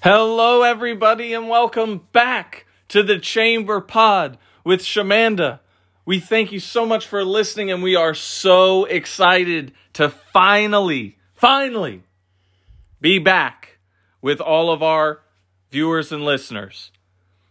Hello, 0.00 0.62
everybody, 0.62 1.34
and 1.34 1.48
welcome 1.48 2.06
back 2.12 2.66
to 2.86 3.02
the 3.02 3.18
Chamber 3.18 3.80
Pod 3.80 4.38
with 4.62 4.80
Shamanda. 4.80 5.58
We 6.06 6.20
thank 6.20 6.52
you 6.52 6.60
so 6.60 6.86
much 6.86 7.04
for 7.04 7.24
listening, 7.24 7.72
and 7.72 7.82
we 7.82 7.96
are 7.96 8.14
so 8.14 8.84
excited 8.84 9.72
to 9.94 10.08
finally, 10.08 11.18
finally 11.34 12.04
be 13.00 13.18
back 13.18 13.78
with 14.22 14.40
all 14.40 14.70
of 14.70 14.84
our 14.84 15.22
viewers 15.72 16.12
and 16.12 16.24
listeners. 16.24 16.92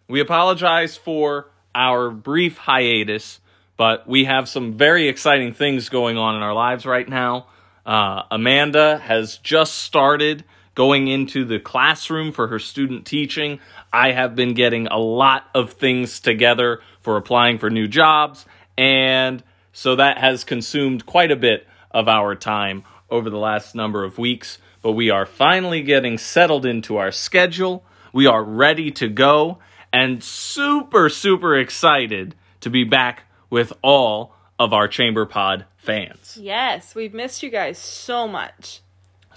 We 0.08 0.22
apologize 0.22 0.96
for 0.96 1.52
our 1.76 2.10
brief 2.10 2.60
hiatus, 2.60 3.42
but 3.76 4.08
we 4.08 4.24
have 4.24 4.48
some 4.48 4.72
very 4.72 5.10
exciting 5.10 5.52
things 5.52 5.90
going 5.90 6.18
on 6.18 6.38
in 6.38 6.42
our 6.42 6.54
lives 6.54 6.86
right 6.86 7.10
now. 7.10 7.48
Uh, 7.86 8.24
Amanda 8.32 9.00
has 9.00 9.36
just 9.36 9.74
started 9.80 10.46
going 10.78 11.08
into 11.08 11.44
the 11.44 11.60
classroom 11.60 12.32
for 12.32 12.50
her 12.50 12.60
student 12.60 13.04
teaching. 13.04 13.60
I 13.92 14.12
have 14.12 14.36
been 14.36 14.54
getting 14.54 14.86
a 14.86 15.00
lot 15.00 15.46
of 15.56 15.74
things 15.74 16.20
together 16.20 16.82
for 17.00 17.18
applying 17.18 17.58
for 17.58 17.72
new 17.72 17.88
jobs, 17.88 18.46
and 18.78 19.44
so 19.74 19.96
that 19.96 20.20
has 20.20 20.44
consumed 20.44 21.08
quite 21.08 21.32
a 21.32 21.36
bit 21.36 21.66
of 21.90 22.08
our 22.08 22.36
time 22.36 22.84
over 23.10 23.28
the 23.28 23.40
last 23.40 23.74
number 23.74 24.04
of 24.04 24.20
weeks. 24.20 24.60
But 24.84 24.92
we 24.92 25.10
are 25.10 25.26
finally 25.26 25.82
getting 25.82 26.20
settled 26.20 26.64
into 26.64 26.98
our 26.98 27.12
schedule. 27.12 27.84
We 28.14 28.28
are 28.28 28.44
ready 28.44 28.92
to 28.92 29.10
go 29.10 29.58
and 29.92 30.24
super, 30.24 31.10
super 31.10 31.58
excited 31.58 32.36
to 32.60 32.70
be 32.70 32.84
back 32.84 33.24
with 33.50 33.74
all 33.82 34.36
of 34.60 34.74
our 34.74 34.88
Chamber 34.88 35.26
Pod 35.26 35.66
fans. 35.76 36.38
Yes, 36.40 36.94
we've 36.94 37.16
missed 37.16 37.42
you 37.42 37.50
guys 37.50 37.80
so 37.80 38.28
much. 38.28 38.82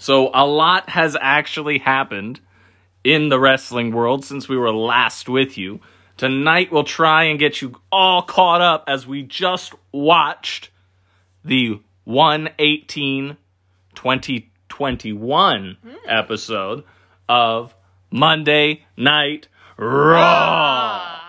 So, 0.01 0.31
a 0.33 0.47
lot 0.47 0.89
has 0.89 1.15
actually 1.21 1.77
happened 1.77 2.39
in 3.03 3.29
the 3.29 3.39
wrestling 3.39 3.91
world 3.91 4.25
since 4.25 4.49
we 4.49 4.57
were 4.57 4.73
last 4.73 5.29
with 5.29 5.59
you. 5.59 5.79
Tonight, 6.17 6.71
we'll 6.71 6.85
try 6.85 7.25
and 7.25 7.37
get 7.37 7.61
you 7.61 7.79
all 7.91 8.23
caught 8.23 8.61
up 8.61 8.85
as 8.87 9.05
we 9.05 9.21
just 9.21 9.75
watched 9.91 10.71
the 11.45 11.79
118 12.05 13.37
2021 13.93 15.77
episode 16.07 16.83
of 17.29 17.75
Monday 18.09 18.83
Night 18.97 19.49
Raw. 19.77 21.19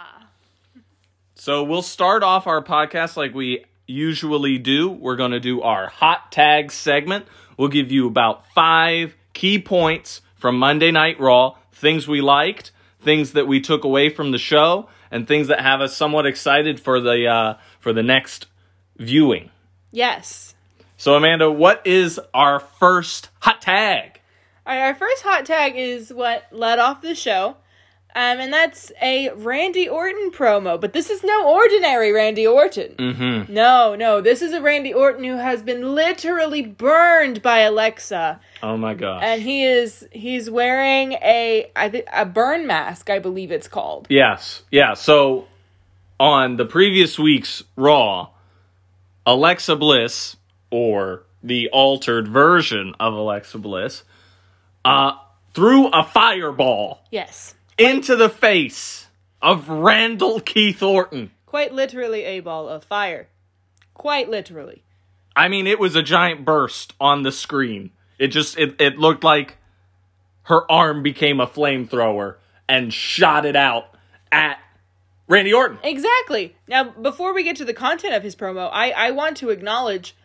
So 1.34 1.62
we'll 1.62 1.82
start 1.82 2.22
off 2.22 2.46
our 2.46 2.64
podcast 2.64 3.18
like 3.18 3.34
we 3.34 3.66
usually 3.86 4.56
do. 4.56 4.88
We're 4.88 5.16
going 5.16 5.32
to 5.32 5.40
do 5.40 5.60
our 5.60 5.88
hot 5.88 6.32
tag 6.32 6.72
segment. 6.72 7.26
We'll 7.62 7.68
give 7.68 7.92
you 7.92 8.08
about 8.08 8.44
five 8.54 9.14
key 9.34 9.60
points 9.60 10.20
from 10.34 10.58
Monday 10.58 10.90
Night 10.90 11.20
Raw, 11.20 11.54
things 11.70 12.08
we 12.08 12.20
liked, 12.20 12.72
things 12.98 13.34
that 13.34 13.46
we 13.46 13.60
took 13.60 13.84
away 13.84 14.08
from 14.08 14.32
the 14.32 14.38
show, 14.38 14.88
and 15.12 15.28
things 15.28 15.46
that 15.46 15.60
have 15.60 15.80
us 15.80 15.96
somewhat 15.96 16.26
excited 16.26 16.80
for 16.80 16.98
the 16.98 17.28
uh, 17.28 17.58
for 17.78 17.92
the 17.92 18.02
next 18.02 18.48
viewing. 18.96 19.50
Yes. 19.92 20.56
So 20.96 21.14
Amanda, 21.14 21.52
what 21.52 21.86
is 21.86 22.18
our 22.34 22.58
first 22.58 23.28
hot 23.38 23.62
tag? 23.62 24.20
All 24.66 24.74
right, 24.74 24.86
our 24.86 24.96
first 24.96 25.22
hot 25.22 25.46
tag 25.46 25.74
is 25.76 26.12
what 26.12 26.48
led 26.50 26.80
off 26.80 27.00
the 27.00 27.14
show. 27.14 27.58
Um, 28.14 28.40
and 28.40 28.52
that's 28.52 28.92
a 29.00 29.30
Randy 29.30 29.88
Orton 29.88 30.30
promo, 30.32 30.78
but 30.78 30.92
this 30.92 31.08
is 31.08 31.24
no 31.24 31.48
ordinary 31.50 32.12
Randy 32.12 32.46
Orton. 32.46 32.94
Mm-hmm. 32.98 33.52
No, 33.52 33.94
no, 33.94 34.20
this 34.20 34.42
is 34.42 34.52
a 34.52 34.60
Randy 34.60 34.92
Orton 34.92 35.24
who 35.24 35.36
has 35.38 35.62
been 35.62 35.94
literally 35.94 36.60
burned 36.62 37.40
by 37.40 37.60
Alexa, 37.60 38.38
Oh 38.62 38.76
my 38.76 38.92
gosh. 38.94 39.22
and 39.24 39.40
he 39.42 39.64
is 39.64 40.06
he's 40.12 40.50
wearing 40.50 41.12
a 41.14 41.70
I 41.74 41.88
think 41.88 42.04
a 42.12 42.26
burn 42.26 42.66
mask, 42.66 43.08
I 43.08 43.18
believe 43.18 43.50
it's 43.50 43.68
called. 43.68 44.06
Yes. 44.10 44.62
Yeah. 44.70 44.92
So 44.94 45.46
on 46.20 46.56
the 46.58 46.66
previous 46.66 47.18
week's 47.18 47.62
Raw, 47.76 48.28
Alexa 49.26 49.76
Bliss, 49.76 50.36
or 50.70 51.24
the 51.42 51.68
altered 51.70 52.28
version 52.28 52.94
of 53.00 53.14
Alexa 53.14 53.58
Bliss, 53.58 54.02
uh, 54.84 55.12
threw 55.54 55.88
a 55.88 56.02
fireball 56.04 57.00
Yes, 57.10 57.54
into 57.84 58.16
the 58.16 58.28
face 58.28 59.08
of 59.40 59.68
Randall 59.68 60.40
Keith 60.40 60.82
Orton. 60.82 61.30
quite 61.46 61.72
literally 61.72 62.24
a 62.24 62.40
ball 62.40 62.68
of 62.68 62.84
fire, 62.84 63.28
quite 63.94 64.28
literally. 64.28 64.84
I 65.34 65.48
mean, 65.48 65.66
it 65.66 65.78
was 65.78 65.96
a 65.96 66.02
giant 66.02 66.44
burst 66.44 66.92
on 67.00 67.22
the 67.22 67.32
screen. 67.32 67.90
It 68.18 68.28
just 68.28 68.58
it, 68.58 68.80
it 68.80 68.98
looked 68.98 69.24
like 69.24 69.56
her 70.44 70.70
arm 70.70 71.02
became 71.02 71.40
a 71.40 71.46
flamethrower 71.46 72.36
and 72.68 72.92
shot 72.92 73.44
it 73.44 73.56
out 73.56 73.94
at 74.30 74.58
Randy 75.28 75.52
Orton. 75.52 75.78
Exactly. 75.82 76.56
Now, 76.68 76.84
before 76.84 77.32
we 77.34 77.42
get 77.42 77.56
to 77.56 77.64
the 77.64 77.74
content 77.74 78.14
of 78.14 78.22
his 78.22 78.36
promo, 78.36 78.68
I, 78.72 78.90
I 78.90 79.10
want 79.12 79.36
to 79.38 79.50
acknowledge 79.50 80.16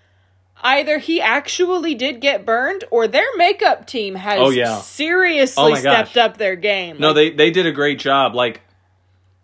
either 0.62 0.98
he 1.00 1.22
actually 1.22 1.96
did 1.96 2.20
get 2.22 2.46
burned 2.46 2.84
or 2.92 3.08
their 3.08 3.28
makeup 3.38 3.86
team 3.88 4.16
has 4.16 4.40
Oh, 4.40 4.50
yeah. 4.50 4.80
seriously 4.80 5.64
Oh, 5.74 5.76
stepped 5.76 6.18
up 6.18 6.38
their 6.38 6.56
game. 6.56 6.98
No, 7.00 7.08
Like, 7.10 7.16
they 7.16 7.30
they 7.32 7.52
did 7.52 7.66
a 7.66 7.72
great 7.72 8.00
job. 8.00 8.36
Like 8.36 8.62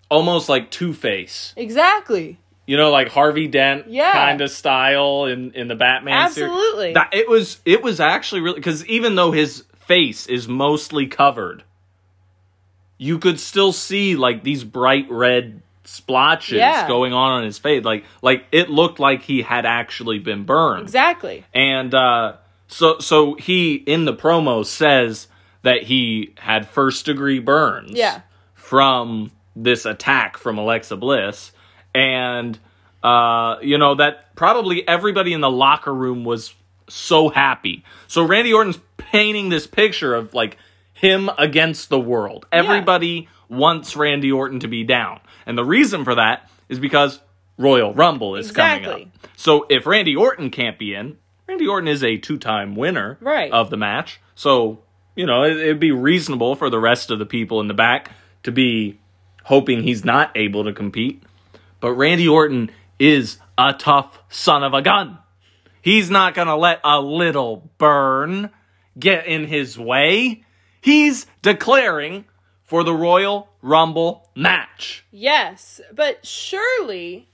almost 0.09 0.50
like 0.50 0.69
Two 0.72 0.94
Face. 0.94 1.53
Exactly. 1.57 2.40
You 2.66 2.78
know, 2.78 2.91
like 2.91 3.09
Harvey 3.09 3.47
Dent 3.47 3.90
Yeah. 3.90 4.12
kind 4.13 4.40
of 4.41 4.50
style 4.52 5.25
in 5.25 5.52
in 5.53 5.68
the 5.68 5.75
Batman 5.75 6.29
series. 6.31 6.50
Absolutely. 6.52 6.94
That 6.94 7.09
it 7.13 7.28
was 7.28 7.59
it 7.66 7.81
was 7.84 8.00
actually 8.00 8.41
really 8.41 8.56
because 8.59 8.85
even 8.85 9.16
though 9.16 9.31
his 9.31 9.63
face 9.75 10.28
is 10.28 10.47
mostly 10.47 11.07
covered, 11.07 11.63
you 12.97 13.19
could 13.19 13.40
still 13.40 13.73
see 13.73 14.16
like 14.16 14.44
these 14.44 14.63
bright 14.63 15.07
red 15.09 15.62
splotches 15.85 16.57
Yeah. 16.57 16.88
going 16.88 17.13
on 17.13 17.31
on 17.31 17.44
his 17.44 17.57
face. 17.57 17.83
Like 17.83 18.05
like 18.21 18.45
it 18.51 18.69
looked 18.69 18.99
like 18.99 19.21
he 19.23 19.41
had 19.41 19.66
actually 19.66 20.19
been 20.19 20.44
burned. 20.44 20.83
Exactly. 20.83 21.44
And 21.53 21.94
uh, 21.94 22.38
so 22.67 22.99
so 22.99 23.35
he 23.35 23.75
in 23.75 24.05
the 24.05 24.13
promo 24.13 24.66
says 24.66 25.27
that 25.63 25.83
he 25.83 26.33
had 26.38 26.67
first 26.67 27.05
degree 27.05 27.39
burns 27.39 27.91
Yeah. 27.91 28.22
from 28.53 29.31
this 29.55 29.85
attack 29.85 30.38
from 30.38 30.57
Alexa 30.57 30.95
Bliss 30.97 31.51
and 31.93 32.57
uh, 33.03 33.57
you 33.61 33.77
know 33.77 33.95
that 33.95 34.33
probably 34.35 34.88
everybody 34.88 35.33
in 35.33 35.41
the 35.41 35.49
locker 35.51 35.93
room 35.93 36.23
was 36.23 36.53
so 36.89 37.29
happy. 37.29 37.83
So 38.07 38.23
Randy 38.25 38.53
Orton's 38.53 38.79
painting 38.97 39.49
this 39.49 39.67
picture 39.67 40.16
of 40.16 40.33
like 40.33 40.57
him 40.93 41.29
against 41.38 41.89
the 41.89 41.99
world. 41.99 42.45
Everybody 42.51 43.27
wants 43.49 43.95
Randy 43.95 44.31
Orton 44.31 44.59
to 44.61 44.67
be 44.67 44.83
down. 44.83 45.19
And 45.45 45.57
the 45.57 45.65
reason 45.65 46.03
for 46.03 46.15
that 46.15 46.49
is 46.69 46.79
because 46.79 47.19
Royal 47.57 47.93
Rumble 47.93 48.35
is 48.35 48.51
coming 48.51 48.85
up. 48.85 49.01
So 49.35 49.65
if 49.69 49.85
Randy 49.85 50.15
Orton 50.15 50.49
can't 50.49 50.77
be 50.79 50.93
in, 50.93 51.17
Randy 51.47 51.67
Orton 51.67 51.87
is 51.87 52.03
a 52.03 52.17
two-time 52.17 52.75
winner 52.75 53.17
Right. 53.21 53.51
of 53.51 53.69
the 53.69 53.77
match. 53.77 54.19
So, 54.35 54.79
you 55.15 55.25
know, 55.25 55.43
it, 55.43 55.57
it'd 55.57 55.79
be 55.79 55.91
reasonable 55.91 56.55
for 56.55 56.69
the 56.69 56.79
rest 56.79 57.11
of 57.11 57.19
the 57.19 57.25
people 57.25 57.59
in 57.59 57.67
the 57.67 57.73
back 57.73 58.11
to 58.43 58.51
be 58.51 58.99
hoping 59.43 59.83
he's 59.83 60.03
not 60.05 60.31
able 60.35 60.63
to 60.63 60.73
compete. 60.73 61.21
But 61.79 61.91
Randy 61.93 62.27
Orton 62.27 62.71
is 62.97 63.37
a 63.57 63.73
tough 63.73 64.19
son 64.29 64.63
of 64.63 64.73
a 64.73 64.81
gun. 64.81 65.17
He's 65.81 66.09
not 66.09 66.33
going 66.33 66.47
to 66.47 66.55
let 66.55 66.79
a 66.85 67.01
little 67.01 67.69
burn 67.77 68.49
get 68.97 69.25
in 69.27 69.45
his 69.45 69.77
way. 69.77 70.45
He's 70.81 71.25
declaring 71.41 72.23
for 72.63 72.84
the 72.84 72.94
Royal 72.94 73.50
Rumble 73.62 74.29
match. 74.35 75.06
Yes, 75.12 75.79
but 75.94 76.25
surely, 76.25 77.29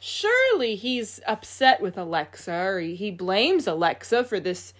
surely 0.00 0.74
he's 0.76 1.20
upset 1.26 1.80
with 1.80 1.98
Alexa, 1.98 2.52
or 2.52 2.80
he, 2.80 2.94
he 2.94 3.10
blames 3.10 3.66
Alexa 3.66 4.24
for 4.24 4.40
this 4.40 4.72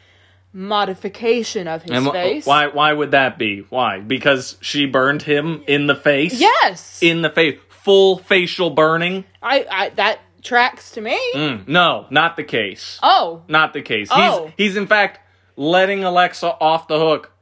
modification 0.52 1.68
of 1.68 1.82
his 1.82 1.92
And 1.92 2.10
face. 2.10 2.46
why 2.46 2.68
why 2.68 2.92
would 2.92 3.10
that 3.12 3.38
be? 3.38 3.60
Why? 3.68 4.00
Because 4.00 4.56
she 4.60 4.86
burned 4.86 5.22
him 5.22 5.62
in 5.66 5.86
the 5.86 5.94
face? 5.94 6.40
Yes, 6.40 7.02
In 7.02 7.22
the 7.22 7.30
face. 7.30 7.58
Full 7.68 8.18
facial 8.18 8.70
burning? 8.70 9.24
I, 9.42 9.64
I 9.70 9.88
that 9.90 10.20
tracks 10.42 10.90
to 10.92 11.00
me. 11.00 11.18
Mm, 11.34 11.68
no, 11.68 12.06
not 12.10 12.36
the 12.36 12.44
case. 12.44 12.98
Oh, 13.02 13.44
Not 13.48 13.72
the 13.72 13.80
case. 13.82 14.08
Oh. 14.10 14.52
He's 14.56 14.68
he's 14.72 14.76
in 14.76 14.86
fact 14.86 15.20
letting 15.56 16.04
Alexa 16.04 16.46
off 16.60 16.86
the 16.88 16.98
hook 16.98 17.32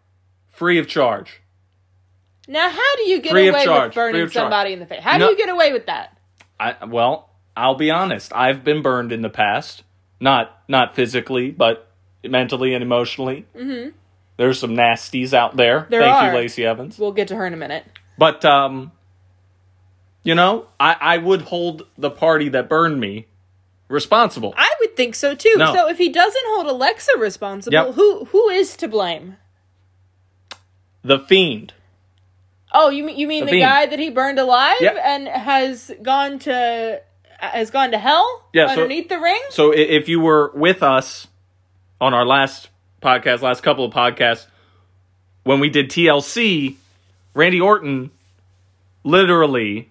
free 0.48 0.78
of 0.78 0.86
charge. 0.86 1.40
Now 2.46 2.68
how 2.70 2.96
do 2.96 3.02
you 3.08 3.20
get 3.20 3.32
Free 3.32 3.48
of 3.48 3.54
away 3.54 3.64
charge, 3.64 3.84
with 3.88 3.94
free 3.94 4.02
burning 4.02 4.22
of 4.22 4.32
charge. 4.32 4.42
somebody 4.44 4.72
in 4.72 4.78
the 4.80 4.86
face? 4.86 5.02
How 5.02 5.16
No. 5.18 5.26
do 5.26 5.32
you 5.32 5.36
get 5.38 5.48
away 5.48 5.72
with 5.72 5.86
that? 5.86 6.16
I 6.60 6.84
well, 6.84 7.30
I'll 7.56 7.74
be 7.74 7.90
honest. 7.90 8.32
I've 8.34 8.64
been 8.64 8.82
burned 8.82 9.12
in 9.12 9.22
the 9.22 9.30
past. 9.30 9.82
Not 10.20 10.58
not 10.68 10.94
physically, 10.94 11.50
but 11.50 11.88
mentally 12.24 12.72
and 12.74 12.82
emotionally. 12.82 13.46
Mm-hmm. 13.54 13.90
There's 14.38 14.58
some 14.58 14.70
nasties 14.72 15.32
out 15.32 15.56
there. 15.56 15.86
There 15.90 16.02
Thank 16.02 16.14
are. 16.14 16.32
you, 16.32 16.38
Lacey 16.38 16.64
Evans. 16.66 16.98
We'll 16.98 17.12
get 17.12 17.28
to 17.28 17.36
her 17.36 17.46
in 17.46 17.54
a 17.54 17.56
minute. 17.56 17.84
But 18.18 18.44
um, 18.44 18.92
you 20.22 20.34
know, 20.34 20.66
I 20.80 20.96
I 21.00 21.18
would 21.18 21.42
hold 21.42 21.86
the 21.98 22.10
party 22.10 22.48
that 22.50 22.68
burned 22.68 22.98
me 23.00 23.26
responsible. 23.88 24.52
I 24.56 24.68
would 24.80 24.96
think 24.96 25.14
so 25.14 25.34
too. 25.34 25.54
No. 25.56 25.72
So 25.74 25.88
if 25.88 25.98
he 25.98 26.08
doesn't 26.08 26.44
hold 26.46 26.66
Alexa 26.66 27.12
responsible, 27.18 27.72
Yep. 27.74 27.94
who 27.94 28.24
who 28.26 28.48
is 28.48 28.76
to 28.78 28.88
blame? 28.88 29.36
the 31.02 31.18
fiend, 31.20 31.72
Oh, 32.72 32.90
you 32.90 33.04
mean 33.04 33.16
you 33.16 33.26
mean 33.26 33.46
The 33.46 33.60
guy 33.60 33.86
that 33.86 33.98
he 33.98 34.10
burned 34.10 34.38
alive 34.38 34.76
Yep. 34.80 34.96
and 35.02 35.28
has 35.28 35.90
gone 36.02 36.38
to 36.40 37.00
has 37.38 37.70
gone 37.70 37.90
to 37.92 37.98
hell 37.98 38.48
Yeah, 38.52 38.66
so- 38.66 38.72
underneath 38.82 39.08
the 39.08 39.18
ring? 39.18 39.40
So 39.50 39.70
if 39.72 40.08
you 40.08 40.20
were 40.20 40.50
with 40.54 40.82
us 40.82 41.28
on 42.00 42.12
our 42.14 42.24
last 42.26 42.68
podcast, 43.02 43.42
last 43.42 43.62
couple 43.62 43.84
of 43.84 43.92
podcasts, 43.92 44.46
when 45.44 45.60
we 45.60 45.68
did 45.70 45.90
TLC, 45.90 46.76
Randy 47.34 47.60
Orton 47.60 48.10
literally, 49.04 49.90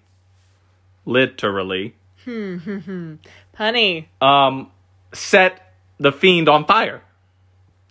literally, 1.04 1.94
Honey. 3.56 4.08
um, 4.20 4.70
set 5.12 5.74
the 5.98 6.12
fiend 6.12 6.48
on 6.48 6.66
fire. 6.66 7.02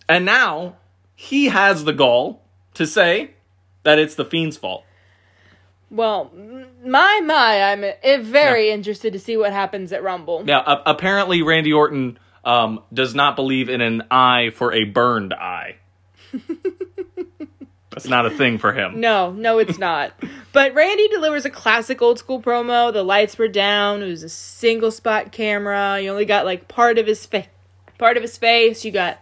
And 0.08 0.24
now 0.24 0.76
he 1.16 1.46
has 1.46 1.84
the 1.84 1.92
gall 1.92 2.42
to 2.74 2.86
say 2.86 3.30
that 3.86 3.98
it's 4.00 4.16
the 4.16 4.24
fiend's 4.24 4.56
fault. 4.56 4.84
Well, 5.90 6.32
my 6.84 7.20
my, 7.24 7.62
I'm 7.62 7.84
uh, 7.84 8.18
very 8.20 8.70
interested 8.70 9.12
to 9.12 9.20
see 9.20 9.36
what 9.36 9.52
happens 9.52 9.92
at 9.92 10.02
Rumble. 10.02 10.44
Now, 10.44 10.60
a- 10.66 10.82
apparently, 10.86 11.42
Randy 11.42 11.72
Orton 11.72 12.18
um, 12.44 12.82
does 12.92 13.14
not 13.14 13.36
believe 13.36 13.68
in 13.68 13.80
an 13.80 14.02
eye 14.10 14.50
for 14.50 14.72
a 14.72 14.82
burned 14.84 15.32
eye. 15.32 15.76
That's 17.90 18.08
not 18.08 18.26
a 18.26 18.30
thing 18.30 18.58
for 18.58 18.72
him. 18.72 19.00
No, 19.00 19.30
no, 19.30 19.58
it's 19.58 19.78
not. 19.78 20.12
but 20.52 20.74
Randy 20.74 21.08
delivers 21.08 21.44
a 21.46 21.50
classic 21.50 22.02
old 22.02 22.18
school 22.18 22.42
promo. 22.42 22.92
The 22.92 23.04
lights 23.04 23.38
were 23.38 23.48
down. 23.48 24.02
It 24.02 24.08
was 24.08 24.22
a 24.24 24.28
single 24.28 24.90
spot 24.90 25.32
camera. 25.32 26.00
You 26.00 26.10
only 26.10 26.26
got 26.26 26.44
like 26.44 26.68
part 26.68 26.98
of 26.98 27.06
his 27.06 27.24
face, 27.24 27.46
part 27.96 28.16
of 28.18 28.22
his 28.22 28.36
face. 28.36 28.84
You 28.84 28.90
got 28.90 29.18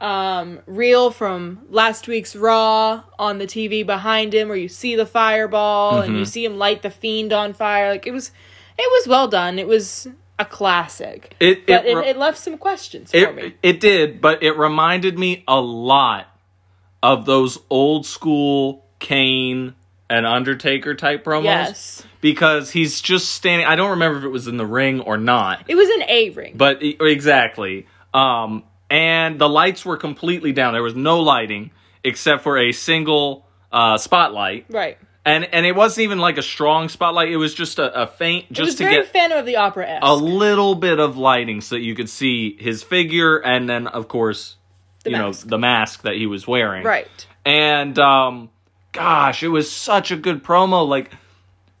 um 0.00 0.60
reel 0.66 1.10
from 1.10 1.60
last 1.70 2.08
week's 2.08 2.34
Raw 2.34 3.04
on 3.18 3.38
the 3.38 3.46
TV 3.46 3.86
behind 3.86 4.34
him, 4.34 4.48
where 4.48 4.56
you 4.56 4.68
see 4.68 4.96
the 4.96 5.06
fireball 5.06 6.00
and 6.00 6.16
you 6.18 6.24
see 6.24 6.44
him 6.44 6.58
light 6.58 6.82
the 6.82 6.90
fiend 6.90 7.32
on 7.32 7.54
fire. 7.54 7.90
Like 7.90 8.06
it 8.06 8.12
was, 8.12 8.32
it 8.78 8.90
was 8.90 9.08
well 9.08 9.28
done. 9.28 9.58
It 9.58 9.68
was 9.68 10.08
a 10.38 10.44
classic. 10.44 11.34
It 11.40 11.66
but 11.66 11.86
it, 11.86 11.90
it, 11.90 11.96
re- 11.96 12.08
it 12.08 12.16
left 12.16 12.38
some 12.38 12.58
questions 12.58 13.12
for 13.12 13.32
me. 13.32 13.42
it, 13.42 13.56
it 13.62 13.80
did, 13.80 14.20
but 14.20 14.42
it 14.42 14.58
reminded 14.58 15.18
me 15.18 15.44
a 15.46 15.60
lot 15.60 16.26
of 17.02 17.26
those 17.26 17.58
old 17.70 18.06
school 18.06 18.84
Kane 18.98 19.74
and 20.08 20.26
Undertaker 20.26 20.94
type 20.94 21.24
promos. 21.24 21.44
Yes. 21.44 22.06
Because 22.20 22.70
he's 22.70 23.00
just 23.00 23.32
standing. 23.32 23.66
I 23.66 23.76
don't 23.76 23.90
remember 23.90 24.18
if 24.18 24.24
it 24.24 24.28
was 24.28 24.48
in 24.48 24.56
the 24.56 24.66
ring 24.66 25.00
or 25.00 25.16
not. 25.18 25.64
It 25.68 25.74
was 25.74 25.88
an 25.90 26.04
A 26.08 26.30
ring. 26.30 26.54
But 26.56 26.82
exactly. 26.82 27.86
Um, 28.14 28.64
and 28.90 29.38
the 29.38 29.48
lights 29.48 29.84
were 29.84 29.96
completely 29.96 30.52
down. 30.52 30.72
There 30.74 30.82
was 30.82 30.94
no 30.94 31.20
lighting 31.20 31.70
except 32.02 32.42
for 32.42 32.58
a 32.58 32.72
single 32.72 33.46
uh, 33.72 33.98
spotlight. 33.98 34.66
right. 34.68 34.98
And 35.26 35.46
and 35.54 35.64
it 35.64 35.74
wasn't 35.74 36.04
even 36.04 36.18
like 36.18 36.36
a 36.36 36.42
strong 36.42 36.90
spotlight. 36.90 37.30
It 37.30 37.38
was 37.38 37.54
just 37.54 37.78
a, 37.78 38.02
a 38.02 38.06
faint, 38.06 38.52
just 38.52 38.76
to 38.76 38.84
very 38.84 38.96
get 38.96 39.06
Phantom 39.06 39.38
of 39.38 39.46
the 39.46 39.56
Opera 39.56 39.88
esque. 39.88 40.04
a 40.04 40.14
little 40.14 40.74
bit 40.74 41.00
of 41.00 41.16
lighting 41.16 41.62
so 41.62 41.76
that 41.76 41.80
you 41.80 41.94
could 41.94 42.10
see 42.10 42.58
his 42.60 42.82
figure, 42.82 43.38
and 43.38 43.66
then 43.66 43.86
of 43.86 44.06
course, 44.06 44.56
you 45.06 45.12
mask. 45.12 45.46
know, 45.46 45.48
the 45.48 45.58
mask 45.58 46.02
that 46.02 46.16
he 46.16 46.26
was 46.26 46.46
wearing. 46.46 46.84
Right. 46.84 47.26
And 47.46 47.98
um, 47.98 48.50
gosh, 48.92 49.42
it 49.42 49.48
was 49.48 49.72
such 49.72 50.10
a 50.10 50.16
good 50.16 50.44
promo. 50.44 50.86
Like 50.86 51.10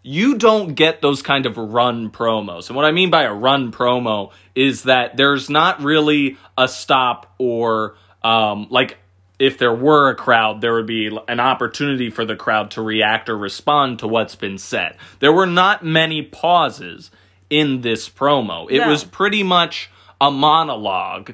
you 0.06 0.36
don't 0.36 0.74
get 0.74 1.00
those 1.00 1.22
kind 1.22 1.46
of 1.46 1.56
run 1.56 2.10
promos. 2.10 2.68
And 2.68 2.76
what 2.76 2.84
I 2.84 2.92
mean 2.92 3.08
by 3.10 3.22
a 3.22 3.32
run 3.32 3.72
promo 3.72 4.30
is 4.54 4.82
that 4.82 5.16
there's 5.16 5.48
not 5.48 5.82
really 5.82 6.36
a 6.58 6.68
stop 6.68 7.34
or 7.38 7.96
um, 8.22 8.66
like 8.70 8.98
if 9.38 9.56
there 9.58 9.74
were 9.74 10.10
a 10.10 10.14
crowd, 10.14 10.60
there 10.60 10.74
would 10.74 10.86
be 10.86 11.06
an 11.26 11.40
opportunity 11.40 12.10
for 12.10 12.24
the 12.24 12.36
crowd 12.36 12.70
to 12.72 12.82
react 12.82 13.28
or 13.28 13.36
respond 13.36 13.98
to 14.00 14.06
what's 14.06 14.36
been 14.36 14.58
said. 14.58 14.96
There 15.20 15.32
were 15.32 15.46
not 15.46 15.82
many 15.84 16.22
pauses 16.22 17.10
in 17.50 17.80
this 17.80 18.08
promo. 18.08 18.70
It 18.70 18.80
No. 18.80 18.88
was 18.90 19.04
pretty 19.04 19.42
much 19.42 19.90
a 20.20 20.30
monologue 20.30 21.32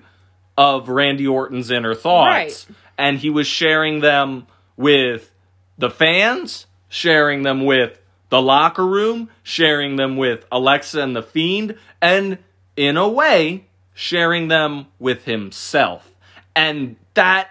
of 0.57 0.89
Randy 0.89 1.27
Orton's 1.27 1.71
inner 1.71 1.95
thoughts. 1.95 2.67
Right. 2.69 2.77
And 2.97 3.19
he 3.19 3.31
was 3.31 3.47
sharing 3.47 4.01
them 4.01 4.47
with 4.77 5.31
the 5.77 5.91
fans, 5.91 6.67
sharing 6.89 7.43
them 7.43 7.65
with 7.65 8.00
the 8.31 8.41
locker 8.43 8.87
room, 8.87 9.29
sharing 9.43 9.97
them 9.97 10.17
with 10.17 10.47
Alexa 10.51 11.01
and 11.01 11.15
the 11.15 11.23
Fiend, 11.23 11.77
and 12.01 12.39
in 12.77 12.97
a 12.97 13.09
way, 13.09 13.67
sharing 13.95 14.49
them 14.49 14.87
with 14.99 15.25
himself. 15.25 16.09
And 16.57 16.97
that 17.15 17.49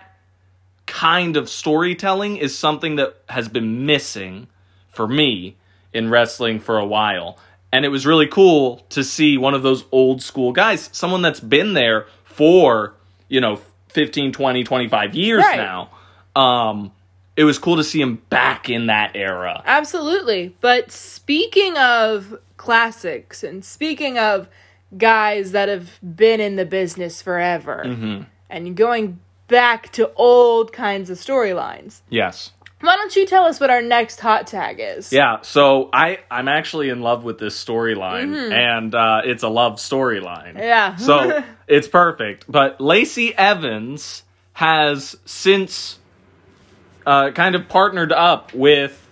kind 0.85 1.37
of 1.37 1.47
storytelling 1.49 2.37
is 2.37 2.57
something 2.57 2.95
that 2.95 3.15
has 3.29 3.47
been 3.47 3.85
missing 3.85 4.47
for 4.89 5.07
me 5.07 5.55
in 5.93 6.09
wrestling 6.09 6.59
for 6.59 6.77
a 6.77 6.85
while. 6.85 7.37
And 7.71 7.85
it 7.85 7.89
was 7.89 8.05
really 8.05 8.25
cool 8.27 8.77
to 8.89 9.03
see 9.03 9.37
one 9.37 9.53
of 9.53 9.61
those 9.61 9.85
old 9.91 10.23
school 10.23 10.51
guys, 10.51 10.89
someone 10.91 11.21
that's 11.21 11.39
been 11.39 11.73
there 11.73 12.07
for, 12.23 12.95
you 13.27 13.39
know, 13.41 13.59
15, 13.89 14.31
20, 14.31 14.63
25 14.63 15.15
years 15.15 15.43
Right. 15.43 15.57
now. 15.57 15.89
Um, 16.41 16.91
it 17.39 17.45
was 17.45 17.57
cool 17.57 17.77
to 17.77 17.83
see 17.83 18.01
him 18.01 18.15
back 18.29 18.69
in 18.69 18.87
that 18.87 19.15
era. 19.15 19.61
Absolutely. 19.65 20.55
But 20.59 20.91
speaking 20.91 21.77
of 21.77 22.37
classics 22.57 23.43
and 23.43 23.63
speaking 23.63 24.17
of 24.17 24.49
guys 24.97 25.51
that 25.53 25.69
have 25.69 25.99
been 26.03 26.39
in 26.41 26.55
the 26.57 26.65
business 26.65 27.21
forever 27.21 27.83
Mm-hmm. 27.85 28.23
and 28.49 28.75
going 28.75 29.19
back 29.47 29.91
to 29.93 30.11
old 30.15 30.73
kinds 30.73 31.09
of 31.09 31.17
storylines, 31.17 32.01
Yes. 32.09 32.51
why 32.81 32.95
don't 32.97 33.15
you 33.15 33.25
tell 33.25 33.45
us 33.45 33.59
what 33.61 33.69
our 33.69 33.81
next 33.81 34.19
hot 34.19 34.45
tag 34.47 34.79
is? 34.81 35.13
Yeah, 35.13 35.37
so 35.41 35.89
I 35.93 36.19
I'm 36.29 36.47
actually 36.49 36.89
in 36.89 36.99
love 37.01 37.23
with 37.23 37.37
this 37.39 37.55
storyline, 37.63 38.51
and 38.51 38.93
uh, 38.93 39.21
it's 39.23 39.43
a 39.43 39.49
love 39.49 39.75
storyline. 39.77 40.55
Mm-hmm. 40.55 40.57
Yeah. 40.57 40.95
so 40.97 41.43
it's 41.67 41.87
perfect. 41.87 42.45
But 42.49 42.81
Lacey 42.81 43.33
Evans 43.37 44.23
has 44.53 45.15
since 45.25 45.98
uh, 47.05 47.31
kind 47.31 47.55
of 47.55 47.67
partnered 47.69 48.11
up 48.11 48.53
with 48.53 49.07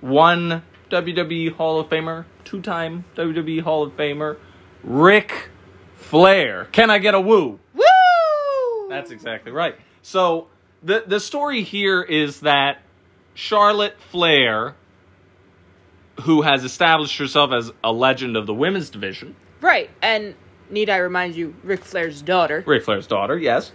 one 0.00 0.62
WWE 0.90 1.52
Hall 1.52 1.80
of 1.80 1.88
Famer, 1.88 2.24
two-time 2.44 3.04
WWE 3.16 3.60
Hall 3.62 3.82
of 3.82 3.96
Famer, 3.96 4.36
Ric 4.82 5.50
Flair. 5.94 6.66
Can 6.72 6.90
I 6.90 6.98
get 6.98 7.14
a 7.14 7.20
woo? 7.20 7.58
Woo! 7.74 8.88
That's 8.88 9.10
exactly 9.10 9.52
right. 9.52 9.76
So 10.02 10.48
the 10.82 11.04
the 11.06 11.20
story 11.20 11.62
here 11.62 12.02
is 12.02 12.40
that 12.40 12.82
Charlotte 13.34 14.00
Flair, 14.00 14.74
who 16.22 16.42
has 16.42 16.64
established 16.64 17.16
herself 17.18 17.52
as 17.52 17.70
a 17.84 17.92
legend 17.92 18.36
of 18.36 18.46
the 18.46 18.54
women's 18.54 18.90
division, 18.90 19.36
right. 19.60 19.90
And 20.02 20.34
need 20.70 20.90
I 20.90 20.96
remind 20.98 21.36
you, 21.36 21.54
Ric 21.62 21.84
Flair's 21.84 22.22
daughter. 22.22 22.64
Ric 22.66 22.84
Flair's 22.84 23.06
daughter, 23.06 23.38
yes, 23.38 23.72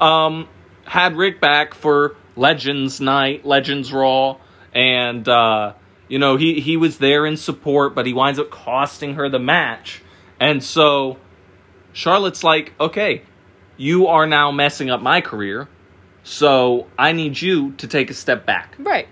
um, 0.00 0.48
had 0.84 1.16
Ric 1.16 1.40
back 1.40 1.74
for 1.74 2.16
Legends 2.36 3.00
Night, 3.00 3.44
Legends 3.46 3.92
Raw, 3.92 4.36
and 4.74 5.28
uh, 5.28 5.72
you 6.08 6.18
know 6.18 6.36
he 6.36 6.60
he 6.60 6.76
was 6.76 6.98
there 6.98 7.24
in 7.26 7.36
support, 7.36 7.94
but 7.94 8.06
he 8.06 8.12
winds 8.12 8.38
up 8.38 8.50
costing 8.50 9.14
her 9.14 9.28
the 9.28 9.38
match, 9.38 10.02
and 10.40 10.62
so 10.62 11.16
Charlotte's 11.92 12.42
like, 12.42 12.72
okay, 12.80 13.22
you 13.76 14.08
are 14.08 14.26
now 14.26 14.50
messing 14.50 14.90
up 14.90 15.00
my 15.00 15.20
career, 15.20 15.68
so 16.22 16.86
I 16.98 17.12
need 17.12 17.40
you 17.40 17.72
to 17.72 17.86
take 17.86 18.10
a 18.10 18.14
step 18.14 18.44
back, 18.46 18.74
Right. 18.78 19.08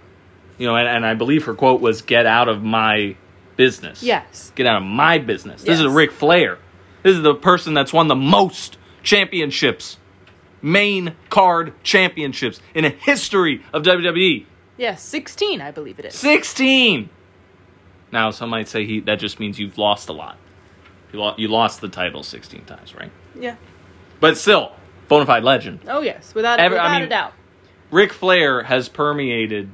you 0.59 0.67
know, 0.67 0.76
and, 0.76 0.88
and 0.88 1.07
I 1.07 1.14
believe 1.14 1.45
her 1.45 1.55
quote 1.55 1.81
was, 1.81 2.02
"Get 2.02 2.26
out 2.26 2.49
of 2.49 2.62
my 2.62 3.17
business." 3.57 4.02
Yes. 4.02 4.50
Get 4.57 4.67
out 4.67 4.76
of 4.79 4.83
my 4.88 5.19
business. 5.19 5.62
This 5.62 5.79
is 5.79 5.85
Yes. 5.87 5.95
Ric 5.95 6.11
Flair. 6.12 6.59
This 7.02 7.17
is 7.17 7.23
the 7.23 7.35
person 7.35 7.75
that's 7.75 7.93
won 7.93 8.09
the 8.09 8.14
most 8.17 8.79
championships, 9.02 9.99
main 10.62 11.14
card 11.28 11.75
championships 11.83 12.61
in 12.75 12.85
the 12.85 12.90
history 12.90 13.62
of 13.73 13.83
WWE. 13.83 14.47
Yes, 14.76 15.02
16, 15.02 15.61
I 15.61 15.71
believe 15.71 15.99
it 15.99 16.07
is. 16.07 16.14
16! 16.14 17.11
Now, 18.11 18.31
some 18.31 18.50
might 18.50 18.69
say 18.69 18.87
he 18.87 19.00
that 19.00 19.16
just 19.16 19.40
means 19.40 19.59
you've 19.59 19.78
lost 19.78 20.09
a 20.09 20.12
lot. 20.12 20.37
You, 21.12 21.21
lo- 21.21 21.35
you 21.37 21.49
lost 21.49 21.81
the 21.81 21.88
title 21.88 22.23
16 22.23 22.64
times, 22.64 22.95
right? 22.95 23.11
Yeah. 23.38 23.57
But 24.21 24.37
still, 24.38 24.73
bona 25.09 25.26
fide 25.26 25.45
legend. 25.45 25.81
Oh, 25.88 26.00
yes, 26.00 26.35
without, 26.35 26.59
Every- 26.59 26.78
I 26.78 26.95
mean- 26.95 27.02
a 27.04 27.09
doubt. 27.09 27.33
Ric 27.90 28.12
Flair 28.14 28.62
has 28.62 28.88
permeated 28.88 29.69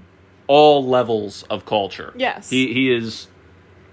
all 0.49 0.85
levels 0.85 1.45
of 1.45 1.64
culture. 1.64 2.12
Yes. 2.16 2.50
He, 2.50 2.73
he 2.75 2.92
is 2.92 3.28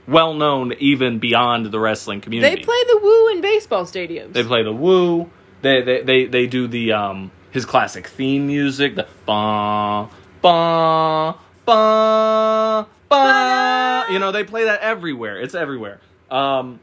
well 0.07 0.33
known 0.33 0.73
even 0.79 1.19
beyond 1.19 1.67
the 1.67 1.79
wrestling 1.79 2.21
community. 2.21 2.55
They 2.55 2.61
play 2.63 2.83
the 2.87 2.99
woo 3.03 3.27
in 3.29 3.41
baseball 3.41 3.83
stadiums. 3.85 4.33
They 4.33 4.43
play 4.43 4.63
the 4.63 4.73
woo. 4.73 5.29
They 5.65 5.81
they 5.81 6.01
they, 6.03 6.25
they 6.25 6.45
do 6.45 6.67
the 6.67 6.91
um 6.91 7.31
his 7.49 7.65
classic 7.65 8.05
theme 8.05 8.45
music, 8.45 8.93
the 8.93 9.07
ba 9.25 10.07
ba 10.39 11.35
ba 11.65 12.87
ba. 13.09 14.05
You 14.11 14.19
know, 14.19 14.31
they 14.31 14.43
play 14.43 14.65
that 14.65 14.81
everywhere. 14.81 15.41
It's 15.41 15.55
everywhere. 15.55 16.01
Um 16.29 16.81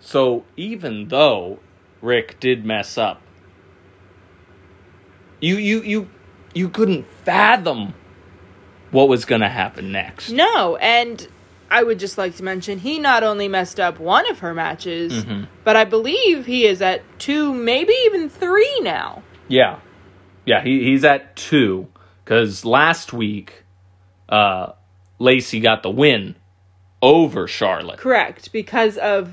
so 0.00 0.44
even 0.58 1.08
though 1.08 1.60
Ric 2.02 2.38
did 2.40 2.66
mess 2.66 2.98
up, 2.98 3.22
you 5.40 5.56
you 5.56 5.80
you 5.80 6.10
you 6.52 6.68
couldn't 6.68 7.06
fathom 7.24 7.94
what 8.90 9.08
was 9.08 9.24
going 9.24 9.40
to 9.40 9.48
happen 9.48 9.90
next. 9.90 10.30
No, 10.30 10.76
and 10.76 11.26
I 11.74 11.82
would 11.82 11.98
just 11.98 12.16
like 12.18 12.36
to 12.36 12.44
mention 12.44 12.78
he 12.78 12.98
not 12.98 13.24
only 13.24 13.48
messed 13.48 13.80
up 13.80 13.98
one 13.98 14.30
of 14.30 14.38
her 14.38 14.54
matches, 14.54 15.12
Mm-hmm. 15.24 15.44
but 15.64 15.74
I 15.76 15.84
believe 15.84 16.46
he 16.46 16.66
is 16.66 16.80
at 16.80 17.02
two, 17.18 17.52
maybe 17.52 17.92
even 18.06 18.28
three 18.28 18.78
now. 18.80 19.22
Yeah. 19.48 19.80
Yeah, 20.46 20.62
he, 20.62 20.84
he's 20.84 21.04
at 21.04 21.34
two. 21.36 21.88
Because 22.24 22.64
last 22.64 23.12
week, 23.12 23.64
uh, 24.28 24.72
Lacey 25.18 25.60
got 25.60 25.82
the 25.82 25.90
win 25.90 26.36
over 27.02 27.46
Charlotte. 27.46 27.98
Correct, 27.98 28.52
because 28.52 28.96
of 28.96 29.32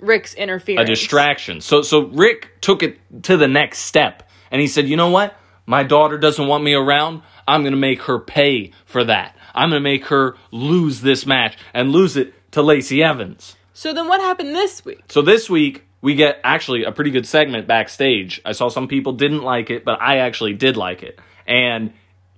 Ric's 0.00 0.34
interference. 0.34 0.88
A 0.88 0.92
distraction. 0.92 1.60
So 1.60 1.82
so 1.82 2.06
Ric 2.08 2.60
took 2.60 2.82
it 2.82 2.98
to 3.22 3.36
the 3.36 3.48
next 3.48 3.78
step 3.80 4.28
and 4.50 4.60
he 4.60 4.66
said, 4.66 4.88
"You 4.88 4.96
know 4.96 5.08
what? 5.10 5.34
My 5.66 5.82
daughter 5.82 6.18
doesn't 6.18 6.46
want 6.46 6.62
me 6.64 6.74
around. 6.74 7.22
I'm 7.48 7.62
going 7.62 7.72
to 7.72 7.78
make 7.78 8.02
her 8.02 8.18
pay 8.18 8.72
for 8.84 9.04
that. 9.04 9.34
I'm 9.54 9.70
going 9.70 9.80
to 9.80 9.84
make 9.84 10.06
her 10.06 10.36
lose 10.50 11.00
this 11.00 11.26
match 11.26 11.56
and 11.72 11.90
lose 11.90 12.16
it 12.16 12.34
to 12.52 12.62
Lacey 12.62 13.02
Evans." 13.02 13.56
So 13.72 13.92
then 13.92 14.08
what 14.08 14.20
happened 14.20 14.54
this 14.54 14.84
week? 14.84 15.02
So 15.08 15.22
this 15.22 15.50
week 15.50 15.84
we 16.00 16.14
get 16.14 16.38
actually 16.44 16.84
a 16.84 16.92
pretty 16.92 17.10
good 17.10 17.26
segment 17.26 17.66
backstage. 17.66 18.40
I 18.44 18.52
saw 18.52 18.68
some 18.68 18.88
people 18.88 19.14
didn't 19.14 19.42
like 19.42 19.70
it, 19.70 19.84
but 19.84 20.00
I 20.00 20.18
actually 20.18 20.54
did 20.54 20.76
like 20.76 21.02
it. 21.02 21.18
And 21.46 21.92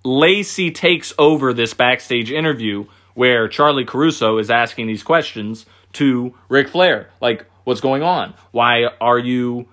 Lacey 0.04 0.70
takes 0.70 1.12
over 1.18 1.52
this 1.52 1.74
backstage 1.74 2.30
interview 2.30 2.86
where 3.14 3.48
Charly 3.48 3.86
Caruso 3.86 4.38
is 4.38 4.50
asking 4.50 4.86
these 4.86 5.02
questions 5.02 5.66
to 5.94 6.34
Ric 6.48 6.68
Flair, 6.68 7.10
like, 7.20 7.46
"What's 7.64 7.80
going 7.80 8.02
on? 8.02 8.34
Why 8.52 8.84
are 9.00 9.18
you 9.18 9.68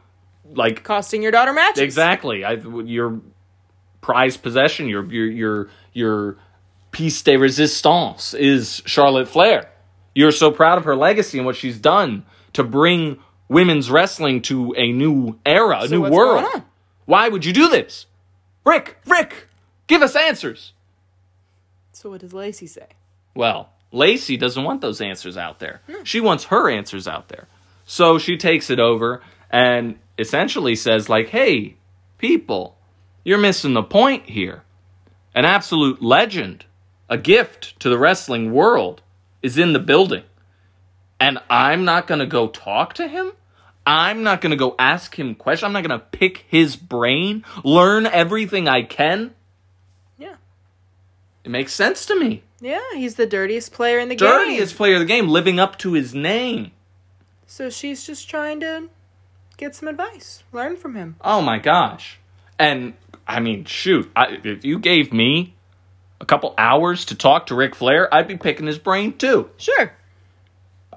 like 0.56 0.84
Costing 0.84 1.22
your 1.22 1.32
daughter 1.32 1.54
matches. 1.54 1.82
exactly 1.82 2.44
I, 2.44 2.54
your 2.54 3.22
prized 4.02 4.44
possession, 4.44 4.88
your 4.88 5.06
your 5.06 5.28
your 5.28 5.70
your 5.94 6.38
piece 6.94 7.22
de 7.22 7.36
resistance 7.36 8.34
is 8.34 8.82
Charlotte 8.86 9.28
Flair. 9.28 9.70
You're 10.16 10.32
so 10.32 10.50
proud 10.52 10.78
of 10.78 10.86
her 10.86 10.96
legacy 10.96 11.38
and 11.40 11.46
what 11.46 11.56
she's 11.58 11.78
done 11.78 12.26
to 12.54 12.64
bring 12.64 13.20
women's 13.50 13.92
wrestling 13.92 14.42
to 14.44 14.74
a 14.78 14.92
new 14.94 15.38
era, 15.46 15.80
a 15.82 15.88
So 15.88 15.96
new 15.96 16.02
what's 16.02 16.14
world. 16.16 16.44
going 16.44 16.56
on? 16.56 16.66
Why 17.06 17.28
would 17.28 17.44
you 17.44 17.52
do 17.52 17.68
this? 17.68 18.06
Ric, 18.66 18.98
Ric, 19.06 19.48
give 19.88 20.02
us 20.02 20.16
answers. 20.16 20.72
So 21.92 22.12
what 22.12 22.22
does 22.22 22.34
Lacey 22.34 22.68
say? 22.68 22.88
Well, 23.36 23.70
Lacey 23.92 24.38
doesn't 24.38 24.64
want 24.64 24.82
those 24.82 25.02
answers 25.02 25.36
out 25.38 25.60
there. 25.60 25.82
She 26.04 26.22
wants 26.22 26.46
her 26.46 26.70
answers 26.70 27.08
out 27.08 27.28
there. 27.30 27.48
So 27.86 28.18
she 28.18 28.38
takes 28.38 28.70
it 28.70 28.80
over 28.80 29.22
and 29.52 30.00
essentially 30.18 30.76
says 30.76 31.10
like, 31.10 31.30
"Hey, 31.30 31.76
people, 32.18 32.78
you're 33.24 33.38
missing 33.38 33.74
the 33.74 33.84
point 33.84 34.30
here. 34.30 34.64
An 35.36 35.46
absolute 35.46 36.02
legend, 36.02 36.66
a 37.10 37.18
gift 37.18 37.80
to 37.80 37.90
the 37.90 37.98
wrestling 37.98 38.52
world 38.52 39.02
is 39.42 39.58
in 39.58 39.74
the 39.74 39.80
building. 39.80 40.24
And 41.20 41.40
I'm 41.50 41.86
not 41.86 42.08
going 42.08 42.20
to 42.20 42.26
go 42.26 42.48
talk 42.48 42.94
to 42.96 43.08
him? 43.08 43.34
I'm 43.86 44.24
not 44.24 44.42
going 44.42 44.52
to 44.52 44.58
go 44.58 44.76
ask 44.80 45.18
him 45.18 45.36
questions. 45.36 45.66
I'm 45.66 45.74
not 45.74 45.86
going 45.86 46.00
to 46.00 46.06
pick 46.06 46.46
his 46.48 46.76
brain, 46.76 47.44
learn 47.64 48.06
everything 48.06 48.68
I 48.68 48.84
can. 48.84 49.34
Yeah. 50.18 50.36
It 51.44 51.52
makes 51.52 51.74
sense 51.74 52.06
to 52.06 52.20
me. 52.20 52.44
Yeah, 52.62 52.82
he's 52.94 53.16
the 53.16 53.26
dirtiest 53.26 53.74
player 53.74 54.00
in 54.00 54.08
the 54.08 54.16
game. 54.16 54.30
dirtiest 54.30 54.78
player 54.78 54.96
of 54.96 55.02
the 55.02 55.06
game, 55.06 55.28
living 55.28 55.60
up 55.60 55.78
to 55.80 55.94
his 55.94 56.16
name. 56.16 56.72
So 57.46 57.70
she's 57.70 58.06
just 58.06 58.30
trying 58.30 58.62
to 58.62 58.90
get 59.58 59.76
some 59.76 59.90
advice, 59.90 60.44
learn 60.54 60.78
from 60.78 60.96
him. 60.96 61.18
Oh 61.20 61.42
my 61.42 61.60
gosh. 61.60 62.20
And 62.58 62.94
I 63.28 63.42
mean, 63.42 63.66
shoot, 63.66 64.10
I, 64.16 64.40
if 64.44 64.64
you 64.64 64.80
gave 64.80 65.12
me 65.12 65.56
a 66.24 66.26
couple 66.26 66.56
hours 66.58 67.06
to 67.06 67.16
talk 67.16 67.48
to 67.48 67.56
Ric 67.56 67.76
Flair, 67.76 68.12
I'd 68.12 68.28
be 68.28 68.38
picking 68.38 68.66
his 68.66 68.80
brain 68.80 69.14
too. 69.18 69.50
Sure. 69.58 69.94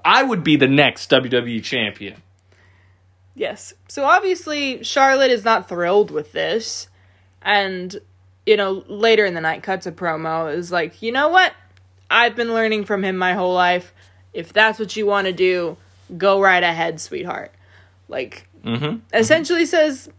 I 0.03 0.23
would 0.23 0.43
be 0.43 0.55
the 0.55 0.67
next 0.67 1.11
WWE 1.11 1.61
champion. 1.63 2.21
Yes. 3.35 3.73
So 3.87 4.05
obviously 4.05 4.83
Charlotte 4.83 5.29
is 5.31 5.43
not 5.43 5.67
thrilled 5.69 6.09
with 6.11 6.31
this. 6.31 6.87
And, 7.41 7.95
you 8.45 8.57
know, 8.57 8.83
later 8.87 9.25
in 9.25 9.33
the 9.33 9.41
night 9.41 9.63
cuts 9.63 9.85
a 9.85 9.91
promo 9.91 10.51
is 10.53 10.71
like, 10.71 11.01
you 11.01 11.11
know 11.11 11.29
what? 11.29 11.53
I've 12.09 12.35
been 12.35 12.53
learning 12.53 12.85
from 12.85 13.03
him 13.03 13.17
my 13.17 13.33
whole 13.33 13.53
life. 13.53 13.93
If 14.33 14.53
that's 14.53 14.79
what 14.79 14.95
you 14.95 15.05
want 15.05 15.27
to 15.27 15.33
do, 15.33 15.77
go 16.17 16.39
right 16.41 16.63
ahead, 16.63 16.99
sweetheart. 17.01 17.51
Like, 18.07 18.45
Mm-hmm. 18.65 18.97
essentially 19.13 19.65
says, 19.65 20.09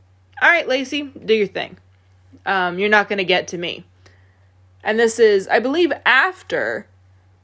All 0.40 0.48
right, 0.48 0.66
Lacey, 0.66 1.02
do 1.02 1.34
your 1.34 1.48
thing. 1.48 1.76
Um, 2.46 2.78
you're 2.78 2.88
not 2.88 3.08
going 3.08 3.18
to 3.18 3.24
get 3.24 3.48
to 3.48 3.58
me. 3.58 3.84
And 4.82 4.98
this 4.98 5.18
is, 5.18 5.48
I 5.48 5.58
believe, 5.58 5.92
after 6.06 6.86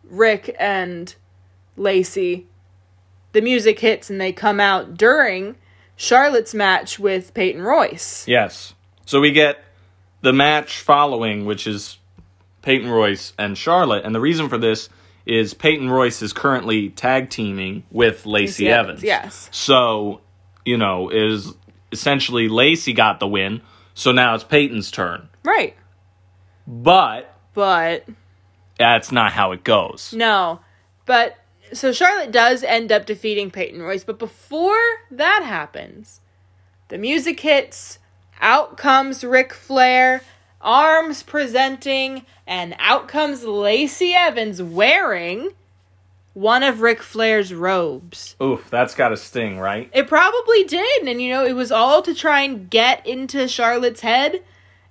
Ric 0.05 0.55
and 0.59 1.14
Lacey, 1.76 2.47
the 3.33 3.41
music 3.41 3.81
hits 3.81 4.09
and 4.09 4.21
they 4.21 4.33
come 4.33 4.61
out 4.61 4.97
during 4.97 5.57
Charlotte's 5.97 6.55
match 6.55 6.99
with 6.99 7.35
Peyton 7.35 7.62
Royce. 7.62 8.26
Yes. 8.29 8.75
So 9.07 9.21
we 9.21 9.33
get 9.33 9.59
the 10.23 10.33
match 10.33 10.81
following, 10.81 11.45
which 11.45 11.67
is 11.67 11.99
Peyton 12.62 12.88
Royce 12.88 13.33
and 13.38 13.59
Charlotte. 13.59 14.05
And 14.05 14.14
the 14.14 14.21
reason 14.21 14.49
for 14.49 14.59
this 14.59 14.88
is 15.26 15.55
Peyton 15.55 15.91
Royce 15.91 16.23
is 16.23 16.33
currently 16.33 16.91
tag 16.91 17.31
teaming 17.31 17.85
with 17.91 18.26
Lacey 18.26 18.64
Lacey 18.64 18.69
Evans. 18.69 18.88
Evans, 18.88 19.03
yes. 19.05 19.49
So, 19.53 20.21
you 20.64 20.76
know, 20.76 21.11
is 21.11 21.53
essentially 21.93 22.49
Lacey 22.49 22.93
got 22.93 23.21
the 23.21 23.29
win. 23.29 23.62
So 23.95 24.12
now 24.12 24.35
it's 24.35 24.45
Peyton's 24.45 24.91
turn. 24.91 25.29
Right. 25.45 25.76
But 26.66 27.35
But 27.54 28.04
that's 28.78 29.12
not 29.12 29.33
how 29.33 29.52
it 29.52 29.64
goes. 29.64 30.12
no. 30.12 30.61
But 31.06 31.37
so 31.73 31.92
Charlotte 31.92 32.33
does 32.33 32.62
end 32.62 32.90
up 32.92 33.06
defeating 33.06 33.50
Peyton 33.50 33.83
Royce. 33.83 34.04
But 34.04 34.18
before 34.18 34.80
that 35.11 35.42
happens, 35.44 36.21
the 36.88 36.99
music 36.99 37.40
hits. 37.40 37.99
Out 38.40 38.76
comes 38.76 39.23
Ric 39.23 39.52
Flair, 39.52 40.23
arms 40.61 41.23
presenting, 41.23 42.26
and 42.47 42.75
out 42.78 43.06
comes 43.09 43.44
Lacey 43.44 44.12
Evans 44.12 44.61
wearing 44.62 45.50
one 46.33 46.62
of 46.62 46.80
Ric 46.80 47.00
Flair's 47.00 47.54
robes. 47.54 48.35
Oof, 48.42 48.68
that's 48.71 48.94
got 48.94 49.12
a 49.12 49.16
sting, 49.16 49.59
right? 49.59 49.88
It 49.94 50.09
probably 50.09 50.64
did, 50.64 51.06
and 51.06 51.23
you 51.23 51.30
know, 51.30 51.44
it 51.44 51.52
was 51.54 51.71
all 51.71 52.02
to 52.02 52.14
try 52.14 52.40
and 52.40 52.68
get 52.68 53.06
into 53.06 53.47
Charlotte's 53.47 54.00
head. 54.00 54.42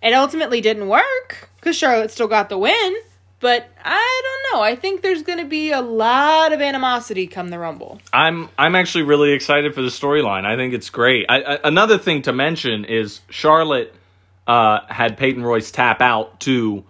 It 0.02 0.14
ultimately 0.14 0.62
didn't 0.62 0.88
work 0.88 1.50
because 1.64 1.78
Charlotte 1.78 2.12
still 2.12 2.28
got 2.28 2.50
the 2.50 2.58
win. 2.58 2.96
But 3.40 3.70
I 3.84 4.22
don't 4.24 4.54
know. 4.58 4.64
I 4.64 4.76
think 4.78 5.02
there's 5.02 5.22
going 5.24 5.40
to 5.40 5.46
be 5.46 5.72
a 5.72 5.82
lot 5.82 6.54
of 6.54 6.62
animosity 6.62 7.28
come 7.28 7.50
the 7.50 7.60
Rumble. 7.60 8.00
I'm 8.14 8.48
I'm 8.58 8.74
actually 8.74 9.04
really 9.04 9.32
excited 9.32 9.76
for 9.76 9.82
the 9.82 9.90
storyline. 9.90 10.46
I 10.46 10.56
think 10.56 10.74
it's 10.74 10.90
great. 10.90 11.26
I, 11.28 11.42
I, 11.42 11.60
another 11.66 11.98
thing 11.98 12.22
to 12.22 12.32
mention 12.32 12.86
is 12.86 13.20
Charlotte 13.30 13.94
uh, 14.48 14.80
had 14.88 15.18
Peyton 15.18 15.44
Royce 15.44 15.72
tap 15.72 16.00
out 16.00 16.40
to 16.42 16.86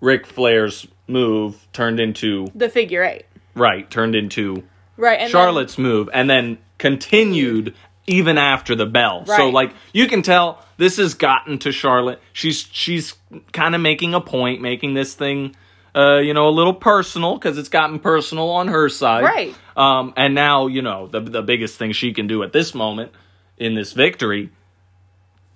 Ric 0.00 0.26
Flair's 0.26 0.88
move 1.06 1.68
turned 1.72 2.00
into 2.00 2.48
The 2.52 2.68
figure 2.68 3.04
eight, 3.04 3.26
right 3.54 3.88
turned 3.88 4.16
into 4.16 4.64
right? 4.96 5.20
And 5.20 5.26
then- 5.26 5.30
Charlotte's 5.30 5.78
move, 5.78 6.10
and 6.12 6.28
then 6.28 6.58
continued 6.78 7.76
even 8.08 8.38
after 8.38 8.74
the 8.74 8.86
bell. 8.86 9.24
So 9.26 9.50
like 9.50 9.72
you 9.92 10.08
can 10.08 10.22
tell 10.22 10.64
this 10.82 10.96
has 10.96 11.14
gotten 11.14 11.58
to 11.60 11.70
Charlotte. 11.70 12.20
She's 12.32 12.68
she's 12.72 13.14
kind 13.52 13.74
of 13.76 13.80
making 13.80 14.14
a 14.14 14.20
point, 14.20 14.60
making 14.60 14.94
this 14.94 15.14
thing. 15.14 15.54
Uh, 15.94 16.18
you 16.18 16.32
know, 16.34 16.48
a 16.48 16.50
little 16.50 16.72
personal 16.74 17.34
because 17.34 17.58
it's 17.58 17.68
gotten 17.68 17.98
personal 17.98 18.48
on 18.48 18.66
her 18.68 18.88
side, 18.88 19.24
Right. 19.24 19.54
Um, 19.76 20.14
and 20.16 20.34
now 20.34 20.66
you 20.66 20.80
know 20.82 21.06
the 21.06 21.20
the 21.20 21.42
biggest 21.42 21.78
thing 21.78 21.92
she 21.92 22.12
can 22.14 22.26
do 22.26 22.42
at 22.42 22.52
this 22.52 22.74
moment 22.74 23.12
in 23.58 23.74
this 23.74 23.92
victory 23.92 24.50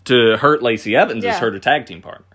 to 0.04 0.36
hurt 0.36 0.62
Lacey 0.62 0.94
Evans 0.94 1.24
Yeah. 1.24 1.32
is 1.34 1.38
hurt 1.38 1.54
a 1.54 1.60
tag 1.60 1.86
team 1.86 2.02
partner. 2.02 2.26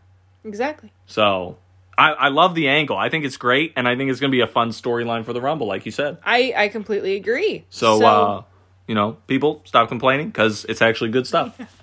exactly. 0.43 0.91
So 1.05 1.57
I, 1.97 2.11
I 2.13 2.27
love 2.29 2.55
the 2.55 2.67
angle. 2.69 2.97
I 2.97 3.09
think 3.09 3.23
it's 3.25 3.37
great, 3.37 3.73
and 3.75 3.87
I 3.87 3.95
think 3.95 4.09
it's 4.09 4.19
going 4.19 4.31
to 4.31 4.35
be 4.35 4.41
a 4.41 4.47
fun 4.47 4.69
storyline 4.69 5.23
for 5.23 5.33
the 5.33 5.41
Rumble, 5.41 5.67
like 5.67 5.85
you 5.85 5.91
said. 5.91 6.17
I 6.25 6.53
I 6.57 6.67
completely 6.69 7.15
agree. 7.15 7.65
So, 7.69 8.03
uh, 8.03 8.43
you 8.87 8.95
know, 8.95 9.17
people 9.27 9.61
stop 9.65 9.87
complaining 9.89 10.27
because 10.29 10.65
it's 10.65 10.81
actually 10.81 11.11
good 11.11 11.27
stuff. 11.27 11.55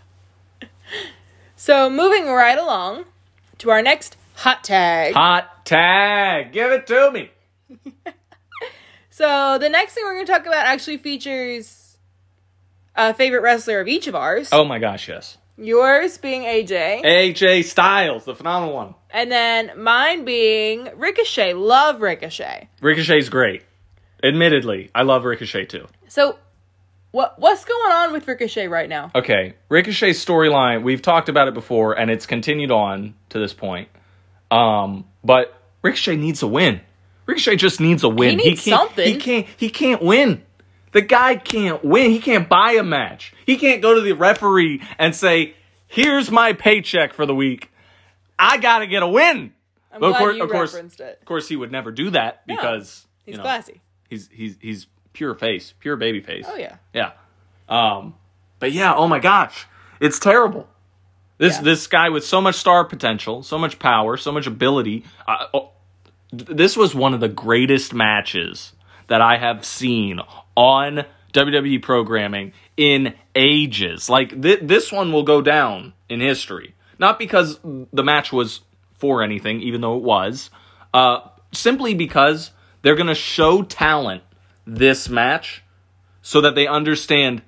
so 1.68 1.90
moving 1.90 2.26
right 2.26 2.58
along 2.58 3.04
to 3.58 3.70
our 3.70 3.82
next 3.82 4.16
hot 4.34 4.64
tag. 4.64 5.12
Hot 5.12 5.66
tag, 5.66 6.52
give 6.52 6.72
it 6.72 6.86
to 6.86 7.10
me. 7.10 7.30
So 9.18 9.58
the 9.58 9.68
next 9.68 9.94
thing 9.94 10.04
we're 10.04 10.14
going 10.14 10.26
to 10.26 10.32
talk 10.32 10.46
about 10.46 10.66
actually 10.66 10.98
features 10.98 11.98
a 12.94 13.12
favorite 13.12 13.40
wrestler 13.40 13.80
of 13.80 13.88
each 13.88 14.06
of 14.06 14.14
ours. 14.14 14.50
Oh 14.52 14.64
my 14.64 14.78
gosh, 14.78 15.08
yes. 15.08 15.36
Yours 15.56 16.18
being 16.18 16.42
AJ. 16.42 17.02
AJ 17.02 17.64
Styles, 17.64 18.24
the 18.24 18.36
phenomenal 18.36 18.76
one. 18.76 18.94
And 19.10 19.28
then 19.28 19.72
mine 19.76 20.24
being 20.24 20.88
Ricochet. 20.94 21.54
Love 21.54 22.00
Ricochet. 22.00 22.68
Ricochet's 22.80 23.28
great. 23.28 23.64
Admittedly, 24.22 24.92
I 24.94 25.02
love 25.02 25.24
Ricochet 25.24 25.64
too. 25.64 25.88
So, 26.06 26.38
what 27.18 27.36
what's 27.36 27.64
going 27.64 27.92
on 27.92 28.12
with 28.12 28.28
Ricochet 28.28 28.68
right 28.68 28.88
now? 28.88 29.10
Okay, 29.12 29.54
Ricochet's 29.68 30.24
storyline, 30.24 30.84
we've 30.84 31.02
talked 31.02 31.28
about 31.28 31.48
it 31.48 31.54
before, 31.54 31.98
and 31.98 32.12
it's 32.12 32.26
continued 32.26 32.70
on 32.70 33.14
to 33.30 33.40
this 33.40 33.52
point. 33.52 33.88
Um, 34.52 35.04
but 35.24 35.52
Ricochet 35.82 36.14
needs 36.14 36.44
a 36.44 36.46
win. 36.46 36.80
Ricochet 37.26 37.56
just 37.56 37.80
needs 37.80 38.04
a 38.04 38.08
win. 38.08 38.38
He 38.38 38.50
needs 38.50 38.64
can't, 38.64 38.78
something. 38.78 39.04
He 39.04 39.16
can't. 39.16 39.46
He 39.56 39.68
can't 39.68 40.00
win. 40.00 40.44
The 40.92 41.00
guy 41.00 41.34
can't 41.34 41.84
win. 41.84 42.12
He 42.12 42.20
can't 42.20 42.48
buy 42.48 42.74
a 42.74 42.84
match. 42.84 43.34
He 43.44 43.56
can't 43.56 43.82
go 43.82 43.94
to 43.94 44.00
the 44.00 44.12
referee 44.12 44.80
and 44.96 45.12
say, 45.12 45.54
"Here's 45.88 46.30
my 46.30 46.52
paycheck 46.52 47.14
for 47.14 47.26
the 47.26 47.34
week. 47.34 47.72
I 48.38 48.58
gotta 48.58 48.86
get 48.86 49.02
a 49.02 49.08
win." 49.08 49.52
I'm 49.90 50.00
But 50.00 50.10
of 50.12 50.16
course- 50.18 50.36
you 50.36 50.42
of 50.44 50.50
course- 50.50 50.74
it. 50.76 51.18
Of 51.20 51.24
course, 51.24 51.48
he 51.48 51.56
would 51.56 51.72
never 51.72 51.90
do 51.90 52.10
that 52.10 52.46
because 52.46 53.08
He's 53.24 53.32
you 53.32 53.38
know, 53.38 53.42
classy. 53.42 53.80
He's 54.08 54.30
he's 54.32 54.56
he's 54.60 54.86
pure 55.18 55.34
face, 55.34 55.74
pure 55.80 55.96
baby 55.96 56.20
face. 56.20 56.46
Oh 56.48 56.54
yeah. 56.56 56.76
Yeah. 56.94 57.10
Um, 57.68 58.14
but 58.60 58.70
yeah, 58.70 58.94
oh 58.94 59.08
my 59.08 59.18
gosh, 59.18 59.66
it's 59.98 60.20
terrible. 60.20 60.68
This 61.38 61.56
Yeah. 61.56 61.62
this 61.62 61.86
guy 61.88 62.08
with 62.08 62.24
so 62.24 62.40
much 62.40 62.54
star 62.54 62.84
potential, 62.84 63.42
so 63.42 63.58
much 63.58 63.80
power, 63.80 64.16
so 64.16 64.30
much 64.30 64.46
ability. 64.46 65.04
Uh, 65.26 65.46
oh, 65.52 65.70
this 66.32 66.76
was 66.76 66.94
one 66.94 67.14
of 67.14 67.20
the 67.20 67.28
greatest 67.28 67.92
matches 67.92 68.74
that 69.08 69.20
I 69.20 69.38
have 69.38 69.64
seen 69.64 70.20
on 70.54 71.04
WWE 71.32 71.82
programming 71.82 72.52
in 72.76 73.14
ages. 73.34 74.08
Like 74.08 74.40
th- 74.40 74.60
this 74.62 74.92
one 74.92 75.12
will 75.12 75.24
go 75.24 75.42
down 75.42 75.94
in 76.08 76.20
history, 76.20 76.74
not 77.00 77.18
because 77.18 77.58
the 77.92 78.04
match 78.04 78.32
was 78.32 78.60
for 78.98 79.22
anything, 79.22 79.62
even 79.62 79.80
though 79.80 79.96
it 79.96 80.02
was, 80.04 80.50
uh, 80.94 81.20
simply 81.52 81.94
because 81.94 82.52
they're 82.82 82.94
going 82.96 83.06
to 83.08 83.14
show 83.16 83.62
talent 83.62 84.22
this 84.68 85.08
match 85.08 85.62
so 86.20 86.40
that 86.42 86.54
they 86.54 86.66
understand 86.66 87.42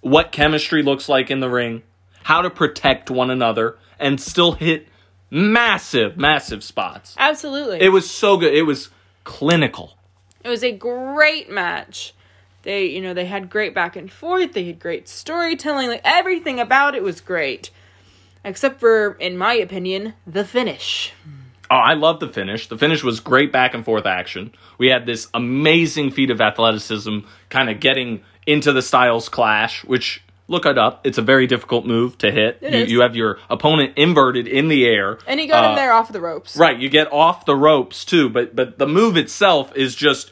what 0.00 0.32
chemistry 0.32 0.82
looks 0.82 1.08
like 1.08 1.30
in 1.30 1.40
the 1.40 1.50
ring, 1.50 1.82
how 2.24 2.40
to 2.42 2.50
protect 2.50 3.10
one 3.10 3.30
another, 3.30 3.76
and 3.98 4.20
still 4.20 4.52
hit 4.52 4.88
massive, 5.30 6.16
massive 6.16 6.64
spots. 6.64 7.14
Absolutely. 7.18 7.80
It 7.80 7.90
was 7.90 8.08
so 8.08 8.36
good. 8.36 8.54
It 8.54 8.62
was 8.62 8.88
clinical. 9.24 9.96
It 10.42 10.48
was 10.48 10.62
a 10.62 10.72
great 10.72 11.50
match. 11.50 12.14
They, 12.62 12.86
you 12.86 13.00
know, 13.00 13.14
they 13.14 13.26
had 13.26 13.50
great 13.50 13.74
back 13.74 13.96
and 13.96 14.10
forth. 14.10 14.52
They 14.52 14.64
had 14.64 14.78
great 14.78 15.08
storytelling. 15.08 15.88
Like 15.88 16.00
everything 16.04 16.58
about 16.58 16.94
it 16.94 17.02
was 17.02 17.20
great, 17.20 17.70
except 18.44 18.80
for, 18.80 19.12
in 19.20 19.36
my 19.36 19.54
opinion, 19.54 20.14
the 20.26 20.44
finish. 20.44 21.12
Oh, 21.70 21.74
I 21.76 21.94
love 21.94 22.20
the 22.20 22.28
finish. 22.28 22.68
The 22.68 22.78
finish 22.78 23.02
was 23.02 23.20
great 23.20 23.50
back 23.52 23.74
and 23.74 23.84
forth 23.84 24.06
action. 24.06 24.52
We 24.78 24.88
had 24.88 25.06
this 25.06 25.28
amazing 25.34 26.10
feat 26.12 26.30
of 26.30 26.40
athleticism, 26.40 27.20
kind 27.48 27.70
of 27.70 27.80
getting 27.80 28.22
into 28.46 28.72
the 28.72 28.82
Styles 28.82 29.28
Clash, 29.28 29.84
which 29.84 30.22
look 30.48 30.64
it 30.64 30.78
up. 30.78 31.04
It's 31.04 31.18
a 31.18 31.22
very 31.22 31.48
difficult 31.48 31.84
move 31.86 32.18
to 32.18 32.30
hit. 32.30 32.58
It 32.60 32.72
you, 32.72 32.78
is. 32.80 32.92
you 32.92 33.00
have 33.00 33.16
your 33.16 33.38
opponent 33.50 33.94
inverted 33.96 34.46
in 34.46 34.68
the 34.68 34.86
air, 34.86 35.18
And 35.26 35.40
he 35.40 35.46
got 35.48 35.64
Uh, 35.64 35.68
him 35.70 35.76
there 35.76 35.92
off 35.92 36.12
the 36.12 36.20
ropes. 36.20 36.56
Right, 36.56 36.78
you 36.78 36.88
get 36.88 37.12
off 37.12 37.44
the 37.46 37.56
ropes 37.56 38.04
too, 38.04 38.28
but 38.28 38.54
but 38.54 38.78
the 38.78 38.86
move 38.86 39.16
itself 39.16 39.74
is 39.76 39.96
just 39.96 40.30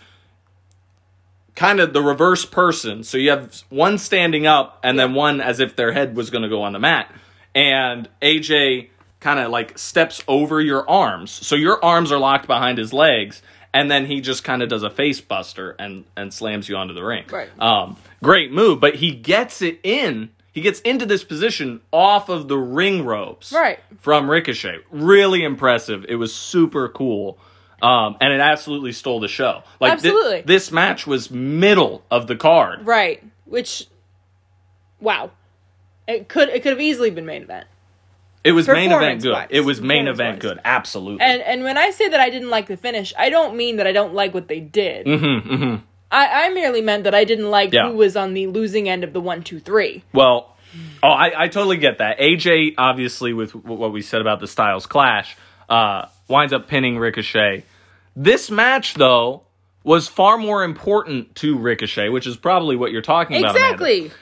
kind 1.56 1.80
of 1.80 1.92
the 1.92 2.02
reverse 2.02 2.44
person. 2.44 3.02
So 3.04 3.16
you 3.18 3.30
have 3.30 3.62
one 3.70 3.98
standing 3.98 4.46
up 4.46 4.78
and 4.82 4.98
then 4.98 5.14
one 5.14 5.40
as 5.40 5.60
if 5.60 5.76
their 5.76 5.92
head 5.92 6.16
was 6.16 6.30
going 6.30 6.42
to 6.42 6.48
go 6.48 6.62
on 6.62 6.72
the 6.72 6.80
mat. 6.80 7.12
And 7.54 8.08
AJ 8.20 8.88
kind 9.24 9.40
of 9.40 9.50
like 9.50 9.78
steps 9.78 10.22
over 10.28 10.60
your 10.60 10.88
arms. 10.88 11.30
So 11.30 11.56
your 11.56 11.82
arms 11.82 12.12
are 12.12 12.18
locked 12.18 12.46
behind 12.46 12.76
his 12.78 12.92
legs 12.92 13.40
and 13.72 13.90
then 13.90 14.04
he 14.06 14.20
just 14.20 14.44
kind 14.44 14.62
of 14.62 14.68
does 14.68 14.82
a 14.84 14.90
face 14.90 15.20
buster 15.20 15.74
and 15.78 16.04
and 16.16 16.32
slams 16.32 16.68
you 16.68 16.76
onto 16.76 16.92
the 16.94 17.02
ring. 17.02 17.24
Right. 17.30 17.48
Um 17.58 17.96
great 18.22 18.52
move, 18.52 18.80
but 18.80 18.96
he 18.96 19.12
gets 19.12 19.62
it 19.62 19.80
in. 19.82 20.28
He 20.52 20.60
gets 20.60 20.80
into 20.82 21.06
this 21.06 21.24
position 21.24 21.80
off 21.90 22.28
of 22.28 22.46
the 22.48 22.58
ring 22.58 23.04
ropes 23.04 23.50
Right. 23.52 23.80
from 23.98 24.30
Ricochet. 24.30 24.78
Really 24.90 25.42
impressive. 25.42 26.04
It 26.08 26.16
was 26.16 26.32
super 26.34 26.88
cool. 26.88 27.38
Um, 27.82 28.16
and 28.20 28.32
it 28.32 28.40
absolutely 28.40 28.92
stole 28.92 29.18
the 29.20 29.28
show. 29.28 29.62
Like 29.80 29.98
thi- 30.00 30.08
Absolutely. 30.08 30.42
this 30.42 30.70
match 30.70 31.06
was 31.06 31.30
middle 31.30 32.02
of 32.10 32.28
the 32.28 32.36
card. 32.36 32.86
Right. 32.86 33.22
Which, 33.46 33.88
wow, 35.00 35.30
it 36.06 36.28
could 36.28 36.48
it 36.50 36.62
could 36.62 36.70
have 36.72 36.80
easily 36.80 37.10
been 37.10 37.26
main 37.26 37.42
event. 37.42 37.66
It 38.44 38.52
was 38.52 38.68
main 38.68 38.92
event 38.92 39.22
good. 39.22 39.30
Performance-wise. 39.30 39.48
It 39.50 39.64
was 39.64 39.80
main 39.80 40.06
event 40.06 40.40
good. 40.40 40.60
Absolutely. 40.64 41.24
And 41.24 41.40
and 41.42 41.62
when 41.62 41.78
I 41.78 41.90
say 41.90 42.08
that 42.10 42.20
I 42.20 42.28
didn't 42.28 42.50
like 42.50 42.66
the 42.66 42.76
finish, 42.76 43.14
I 43.18 43.30
don't 43.30 43.56
mean 43.56 43.76
that 43.76 43.86
I 43.86 43.92
don't 43.92 44.12
like 44.12 44.34
what 44.34 44.48
they 44.48 44.60
did. 44.60 45.06
Mm-hmm, 45.06 45.54
mm-hmm. 45.54 45.84
I, 46.10 46.44
I 46.44 46.48
merely 46.50 46.82
meant 46.82 47.04
that 47.04 47.14
I 47.14 47.24
didn't 47.24 47.50
like 47.50 47.72
Yeah. 47.72 47.88
who 47.88 47.96
was 47.96 48.16
on 48.16 48.34
the 48.34 48.46
losing 48.46 48.88
end 48.88 49.02
of 49.02 49.12
the 49.12 49.20
one, 49.20 49.42
two, 49.42 49.58
three. 49.58 50.04
Well, 50.12 50.54
oh, 51.02 51.08
I, 51.08 51.44
I 51.44 51.48
totally 51.48 51.78
get 51.78 51.98
that. 51.98 52.18
AJ, 52.18 52.74
obviously, 52.78 53.32
with 53.32 53.54
what 53.54 53.92
we 53.92 54.02
said 54.02 54.20
about 54.20 54.40
the 54.40 54.46
Styles 54.46 54.86
Clash, 54.86 55.36
uh, 55.68 56.06
winds 56.28 56.52
up 56.52 56.68
pinning 56.68 56.98
Ricochet. 56.98 57.64
This 58.14 58.50
match, 58.50 58.94
though, 58.94 59.42
was 59.82 60.06
far 60.06 60.38
more 60.38 60.62
important 60.62 61.34
to 61.36 61.58
Ricochet, 61.58 62.10
which 62.10 62.26
is 62.26 62.36
probably 62.36 62.76
what 62.76 62.92
you're 62.92 63.02
talking 63.02 63.38
about. 63.38 63.56
Amanda. 63.56 63.74
Exactly. 63.74 64.12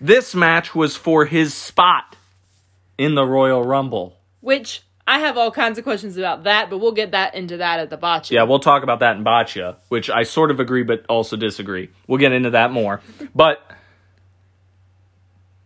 This 0.00 0.34
match 0.34 0.74
was 0.74 0.96
for 0.96 1.26
his 1.26 1.54
spot 1.54 2.15
in 2.98 3.14
the 3.14 3.24
Royal 3.24 3.62
Rumble. 3.62 4.18
Which 4.40 4.82
I 5.06 5.20
have 5.20 5.36
all 5.38 5.50
kinds 5.50 5.78
of 5.78 5.84
questions 5.84 6.16
about 6.16 6.44
that, 6.44 6.68
but 6.68 6.78
we'll 6.78 6.92
get 6.92 7.12
that 7.12 7.34
into 7.34 7.58
that 7.58 7.78
at 7.78 7.90
the 7.90 7.96
botcha. 7.96 8.34
Yeah, 8.34 8.42
we'll 8.42 8.58
talk 8.58 8.82
about 8.82 9.00
that 9.00 9.16
in 9.16 9.22
Botcha, 9.22 9.76
which 9.88 10.10
I 10.10 10.24
sort 10.24 10.50
of 10.50 10.58
agree 10.58 10.82
but 10.82 11.06
also 11.08 11.36
disagree. 11.36 11.90
We'll 12.08 12.18
get 12.18 12.32
into 12.32 12.50
that 12.50 12.72
more. 12.72 13.00
But 13.34 13.60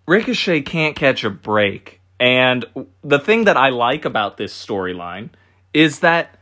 Ricochet 0.07 0.63
can't 0.63 0.95
catch 0.95 1.25
a 1.25 1.31
break. 1.31 2.01
And 2.19 2.67
the 3.03 3.19
thing 3.19 3.45
that 3.45 3.57
I 3.57 3.71
like 3.71 4.05
about 4.05 4.37
this 4.37 4.53
storyline 4.53 5.31
is 5.73 6.01
that 6.01 6.39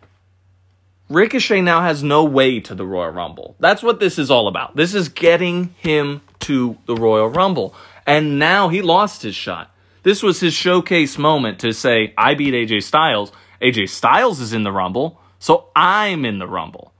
Ricochet 1.09 1.61
now 1.62 1.83
has 1.83 2.03
no 2.03 2.24
way 2.24 2.59
to 2.61 2.74
the 2.74 2.85
Royal 2.85 3.11
Rumble. 3.11 3.55
That's 3.61 3.83
what 3.83 4.01
this 4.01 4.18
is 4.18 4.31
all 4.31 4.48
about. 4.48 4.74
This 4.74 4.94
is 4.94 5.09
getting 5.09 5.74
him 5.79 6.20
to 6.40 6.77
the 6.87 6.96
Royal 6.96 7.29
Rumble. 7.29 7.74
And 8.07 8.40
now 8.40 8.68
he 8.70 8.83
lost 8.83 9.22
his 9.22 9.37
shot. 9.37 9.72
This 10.09 10.23
was 10.23 10.40
his 10.40 10.55
showcase 10.55 11.18
moment 11.18 11.59
to 11.59 11.75
say, 11.75 12.14
I 12.16 12.33
beat 12.33 12.55
AJ 12.55 12.85
Styles. 12.85 13.31
AJ 13.61 13.90
Styles 13.90 14.40
is 14.40 14.55
in 14.55 14.62
the 14.62 14.73
Rumble, 14.73 15.21
so 15.38 15.68
I'm 15.77 16.25
in 16.25 16.38
the 16.38 16.47
Rumble. 16.47 16.94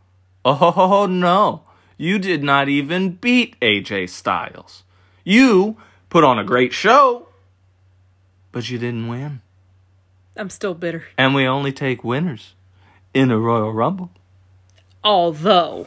Oh 0.45 1.07
no, 1.11 1.63
you 1.97 2.19
did 2.19 2.43
not 2.43 2.69
even 2.69 3.13
beat 3.13 3.59
AJ 3.61 4.11
Styles. 4.11 4.83
You 5.25 5.79
put 6.11 6.23
on 6.23 6.39
a 6.39 6.45
great 6.45 6.75
show, 6.75 7.29
but 8.53 8.69
you 8.69 8.77
didn't 8.77 9.09
win. 9.09 9.41
I'm 10.37 10.51
still 10.51 10.75
bitter. 10.75 11.05
And 11.17 11.35
we 11.35 11.47
only 11.47 11.73
take 11.73 12.05
winners 12.05 12.53
in 13.15 13.31
a 13.31 13.39
Royal 13.39 13.73
Rumble. 13.73 14.11
Although, 15.03 15.87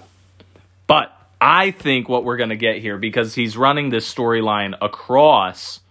But 0.87 1.15
I 1.39 1.69
think 1.69 2.09
what 2.09 2.23
we're 2.23 2.37
going 2.37 2.49
to 2.49 2.55
get 2.55 2.77
here, 2.77 2.97
because 2.97 3.35
he's 3.35 3.55
running 3.55 3.91
this 3.91 4.11
storyline 4.11 4.75
across 4.81 5.81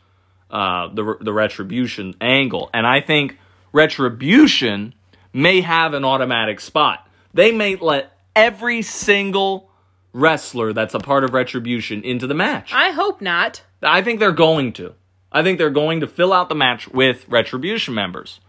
uh, 0.50 0.88
the 0.88 1.16
the 1.20 1.32
retribution 1.32 2.14
angle, 2.20 2.70
and 2.74 2.86
I 2.86 3.00
think 3.00 3.38
retribution 3.72 4.94
may 5.32 5.60
have 5.60 5.94
an 5.94 6.04
automatic 6.04 6.60
spot. 6.60 7.08
They 7.32 7.52
may 7.52 7.76
let 7.76 8.12
every 8.34 8.82
single 8.82 9.70
wrestler 10.12 10.72
that's 10.72 10.94
a 10.94 10.98
part 10.98 11.24
of 11.24 11.32
retribution 11.32 12.02
into 12.02 12.26
the 12.26 12.34
match. 12.34 12.72
I 12.72 12.90
hope 12.90 13.20
not. 13.20 13.62
I 13.82 14.02
think 14.02 14.18
they're 14.18 14.32
going 14.32 14.72
to. 14.74 14.94
I 15.32 15.42
think 15.42 15.58
they're 15.58 15.70
going 15.70 16.00
to 16.00 16.08
fill 16.08 16.32
out 16.32 16.48
the 16.48 16.56
match 16.56 16.88
with 16.88 17.28
retribution 17.28 17.94
members. 17.94 18.40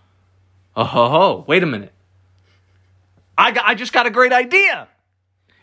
Oh 0.75 0.83
ho 0.83 1.09
ho! 1.09 1.45
Wait 1.47 1.63
a 1.63 1.67
minute. 1.67 1.93
I 3.37 3.51
got, 3.51 3.65
I 3.65 3.75
just 3.75 3.93
got 3.93 4.05
a 4.05 4.11
great 4.11 4.33
idea. 4.33 4.87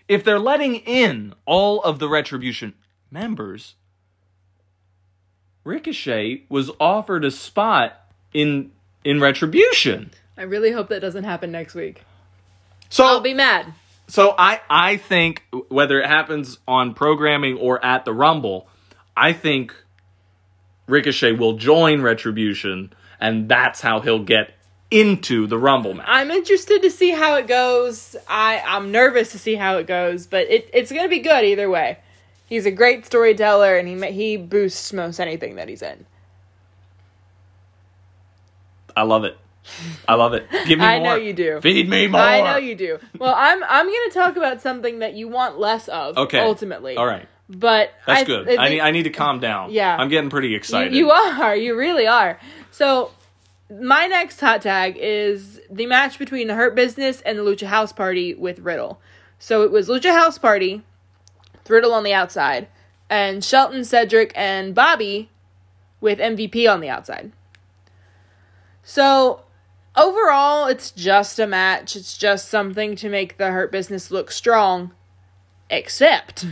If 0.07 0.25
they're 0.25 0.39
letting 0.39 0.77
in 0.77 1.35
all 1.45 1.83
of 1.83 1.99
the 1.99 2.09
retribution 2.09 2.75
members, 3.11 3.75
Ricochet 5.69 6.45
was 6.49 6.71
offered 6.81 7.25
a 7.25 7.31
spot 7.31 8.01
in 8.33 8.73
in 9.05 9.21
retribution. 9.21 10.11
I 10.37 10.43
really 10.43 10.73
hope 10.73 10.89
that 10.89 11.01
doesn't 11.01 11.25
happen 11.25 11.53
next 11.53 11.75
week. 11.75 12.03
So 12.89 13.05
I'll 13.05 13.21
be 13.21 13.35
mad. 13.35 13.75
so 14.09 14.35
I 14.39 14.61
I 14.71 14.97
think 14.97 15.45
whether 15.69 16.01
it 16.01 16.07
happens 16.07 16.59
on 16.67 16.95
programming 16.95 17.59
or 17.59 17.85
at 17.85 18.07
the 18.07 18.15
Rumble, 18.15 18.67
I 19.15 19.35
think 19.35 19.75
Ricochet 20.87 21.33
will 21.33 21.59
join 21.59 22.01
Retribution, 22.01 22.93
and 23.21 23.49
that's 23.49 23.83
how 23.83 24.01
he'll 24.01 24.25
get 24.25 24.55
into 24.91 25.47
the 25.47 25.59
Rumble 25.59 25.93
match. 25.93 26.07
I'm 26.09 26.31
interested 26.31 26.81
to 26.81 26.91
see 26.91 27.11
how 27.11 27.37
it 27.37 27.47
goes. 27.47 28.17
I 28.27 28.63
I'm 28.67 28.91
nervous 28.91 29.33
to 29.33 29.39
see 29.39 29.55
how 29.55 29.77
it 29.77 29.87
goes, 29.87 30.27
but 30.27 30.47
it 30.49 30.71
it's 30.73 30.91
gonna 30.91 31.11
be 31.11 31.21
good 31.21 31.45
either 31.45 31.69
way. 31.69 31.99
He's 32.49 32.65
a 32.67 32.71
great 32.71 33.05
storyteller, 33.05 33.77
and 33.77 33.87
he 33.87 34.11
he 34.13 34.37
boosts 34.37 34.93
most 34.93 35.21
anything 35.21 35.57
that 35.57 35.69
he's 35.69 35.83
in. 35.83 36.07
I 38.97 39.03
love 39.03 39.25
it. 39.25 39.39
I 40.09 40.15
love 40.15 40.33
it. 40.33 40.47
Give 40.67 40.79
me 40.79 40.85
I 40.85 40.99
more. 40.99 41.09
know 41.09 41.15
you 41.17 41.33
do. 41.35 41.61
Feed 41.61 41.89
me 41.89 42.07
more. 42.07 42.21
I 42.21 42.41
know 42.41 42.57
you 42.57 42.75
do. 42.75 42.99
Well, 43.19 43.35
I'm 43.37 43.63
I'm 43.65 43.87
gonna 43.87 44.11
talk 44.13 44.37
about 44.37 44.63
something 44.63 45.01
that 45.01 45.15
you 45.15 45.29
want 45.29 45.59
less 45.59 45.89
of. 45.89 46.17
Okay. 46.17 46.41
Ultimately. 46.41 46.97
All 46.97 47.07
right. 47.07 47.29
But 47.51 47.93
That's 48.07 48.23
I, 48.23 48.25
good. 48.25 48.49
I 48.49 48.65
I, 48.65 48.69
need 48.69 48.81
I 48.81 48.91
need 48.91 49.03
to 49.05 49.11
calm 49.11 49.41
down. 49.41 49.71
Yeah. 49.71 49.97
I'm 49.97 50.09
getting 50.09 50.31
pretty 50.31 50.49
You, 50.49 50.57
excited. 50.57 50.95
you 50.95 51.11
are. 51.11 51.55
You 51.57 51.77
really 51.77 52.07
are. 52.07 52.39
So, 52.71 53.11
my 53.71 54.07
next 54.07 54.41
hot 54.41 54.63
tag 54.63 54.97
is 54.99 55.61
the 55.71 55.87
match 55.87 56.19
between 56.19 56.49
the 56.49 56.55
Hurt 56.55 56.75
Business 56.75 57.21
and 57.23 57.39
the 57.39 57.43
Lucha 57.43 57.67
House 57.67 57.93
Party 57.93 58.35
with 58.35 58.59
Riddle. 58.61 59.01
So 59.39 59.63
it 59.63 59.71
was 59.71 59.89
Lucha 59.89 60.13
House 60.13 60.37
Party, 60.39 60.83
Riddle 61.71 61.93
on 61.95 62.05
the 62.05 62.13
outside, 62.15 62.69
and 63.11 63.45
Shelton, 63.45 63.85
Cedric, 63.85 64.33
and 64.35 64.75
Bobby 64.75 65.31
with 66.01 66.19
MVP 66.19 66.71
on 66.73 66.81
the 66.81 66.89
outside. 66.89 67.33
So 68.83 69.43
overall, 69.97 70.67
it's 70.67 70.91
just 70.91 71.39
a 71.39 71.47
match. 71.47 71.97
It's 71.97 72.17
just 72.17 72.49
something 72.49 72.97
to 72.97 73.09
make 73.09 73.37
the 73.39 73.51
Hurt 73.51 73.71
Business 73.73 74.11
look 74.11 74.31
strong. 74.31 74.93
Except 75.71 76.47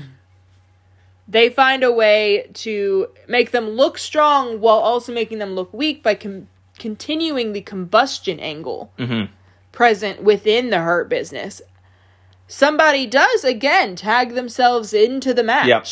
they 1.26 1.48
find 1.48 1.83
a 1.83 1.90
way 1.92 2.50
to 2.55 3.09
make 3.26 3.50
them 3.50 3.70
look 3.70 3.96
strong 3.98 4.61
while 4.61 4.76
also 4.76 5.12
making 5.12 5.38
them 5.38 5.55
look 5.55 5.72
weak 5.72 6.02
by 6.02 6.14
com- 6.14 6.48
continuing 6.79 7.52
the 7.52 7.62
combustion 7.62 8.38
angle 8.40 8.92
Mm-hmm. 8.98 9.33
present 9.72 10.22
within 10.22 10.68
the 10.70 10.81
Hurt 10.81 11.09
Business. 11.09 11.62
Somebody 12.48 13.06
does 13.06 13.44
again 13.44 13.96
tag 13.96 14.35
themselves 14.35 14.92
into 14.94 15.35
the 15.35 15.42
match. 15.42 15.66
Yep. 15.66 15.87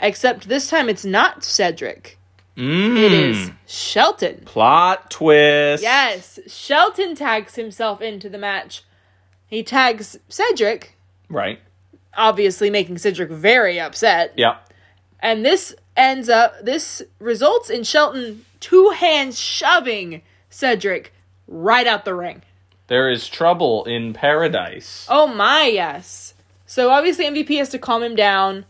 Except 0.00 0.48
this 0.48 0.68
time 0.68 0.88
it's 0.88 1.04
not 1.04 1.44
Cedric. 1.44 2.18
Mm. 2.56 2.96
It 2.98 3.12
is 3.12 3.50
Shelton. 3.66 4.42
plot 4.44 5.10
twist. 5.10 5.82
Yes, 5.82 6.38
Shelton 6.46 7.14
tags 7.14 7.54
himself 7.54 8.02
into 8.02 8.28
the 8.28 8.36
match. 8.38 8.82
He 9.46 9.62
tags 9.62 10.18
Cedric, 10.28 10.96
Right. 11.30 11.60
obviously 12.16 12.68
making 12.68 12.98
Cedric 12.98 13.30
very 13.30 13.80
upset. 13.80 14.34
Yeah. 14.36 14.56
And 15.20 15.44
this 15.44 15.74
ends 15.96 16.28
up, 16.28 16.54
this 16.62 17.00
results 17.18 17.70
in 17.70 17.84
Shelton 17.84 18.44
two 18.60 18.90
hands 18.90 19.38
shoving 19.38 20.20
Cedric 20.50 21.14
right 21.46 21.86
out 21.86 22.04
the 22.04 22.14
ring. 22.14 22.42
There 22.92 23.08
is 23.08 23.26
trouble 23.26 23.86
in 23.86 24.12
paradise. 24.12 25.06
Oh 25.08 25.26
my, 25.26 25.64
yes. 25.64 26.34
So 26.66 26.90
obviously 26.90 27.24
MVP 27.24 27.56
has 27.56 27.70
to 27.70 27.78
calm 27.78 28.02
him 28.02 28.14
down. 28.14 28.66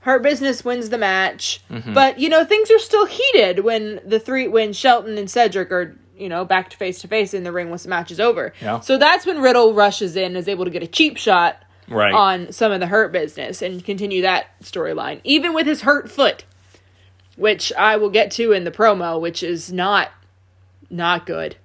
Hurt 0.00 0.22
Business 0.22 0.66
wins 0.66 0.90
the 0.90 0.98
match. 0.98 1.62
Mm-hmm. 1.70 1.94
But, 1.94 2.18
you 2.18 2.28
know, 2.28 2.44
things 2.44 2.70
are 2.70 2.78
still 2.78 3.06
heated 3.06 3.60
when 3.60 4.00
the 4.04 4.20
three 4.20 4.46
when 4.48 4.74
Shelton 4.74 5.16
and 5.16 5.30
Cedric 5.30 5.72
are, 5.72 5.96
you 6.14 6.28
know, 6.28 6.44
back 6.44 6.68
to 6.68 6.76
face 6.76 7.00
to 7.00 7.08
face 7.08 7.32
in 7.32 7.42
the 7.42 7.52
ring 7.52 7.70
once 7.70 7.84
the 7.84 7.88
match 7.88 8.10
is 8.10 8.20
over. 8.20 8.52
Yeah. 8.60 8.80
So 8.80 8.98
that's 8.98 9.24
when 9.24 9.40
Riddle 9.40 9.72
rushes 9.72 10.14
in 10.14 10.24
and 10.24 10.36
is 10.36 10.46
able 10.46 10.66
to 10.66 10.70
get 10.70 10.82
a 10.82 10.86
cheap 10.86 11.16
shot 11.16 11.56
Right. 11.88 12.12
on 12.12 12.52
some 12.52 12.70
of 12.70 12.80
the 12.80 12.86
Hurt 12.86 13.12
Business 13.12 13.62
and 13.62 13.82
continue 13.82 14.20
that 14.20 14.60
storyline. 14.62 15.22
Even 15.24 15.54
with 15.54 15.66
his 15.66 15.80
hurt 15.80 16.10
foot. 16.10 16.44
Which 17.36 17.72
I 17.72 17.96
will 17.96 18.10
get 18.10 18.30
to 18.32 18.52
in 18.52 18.64
the 18.64 18.70
promo, 18.70 19.18
which 19.18 19.42
is 19.42 19.72
not 19.72 20.10
not 20.90 21.24
good. 21.24 21.56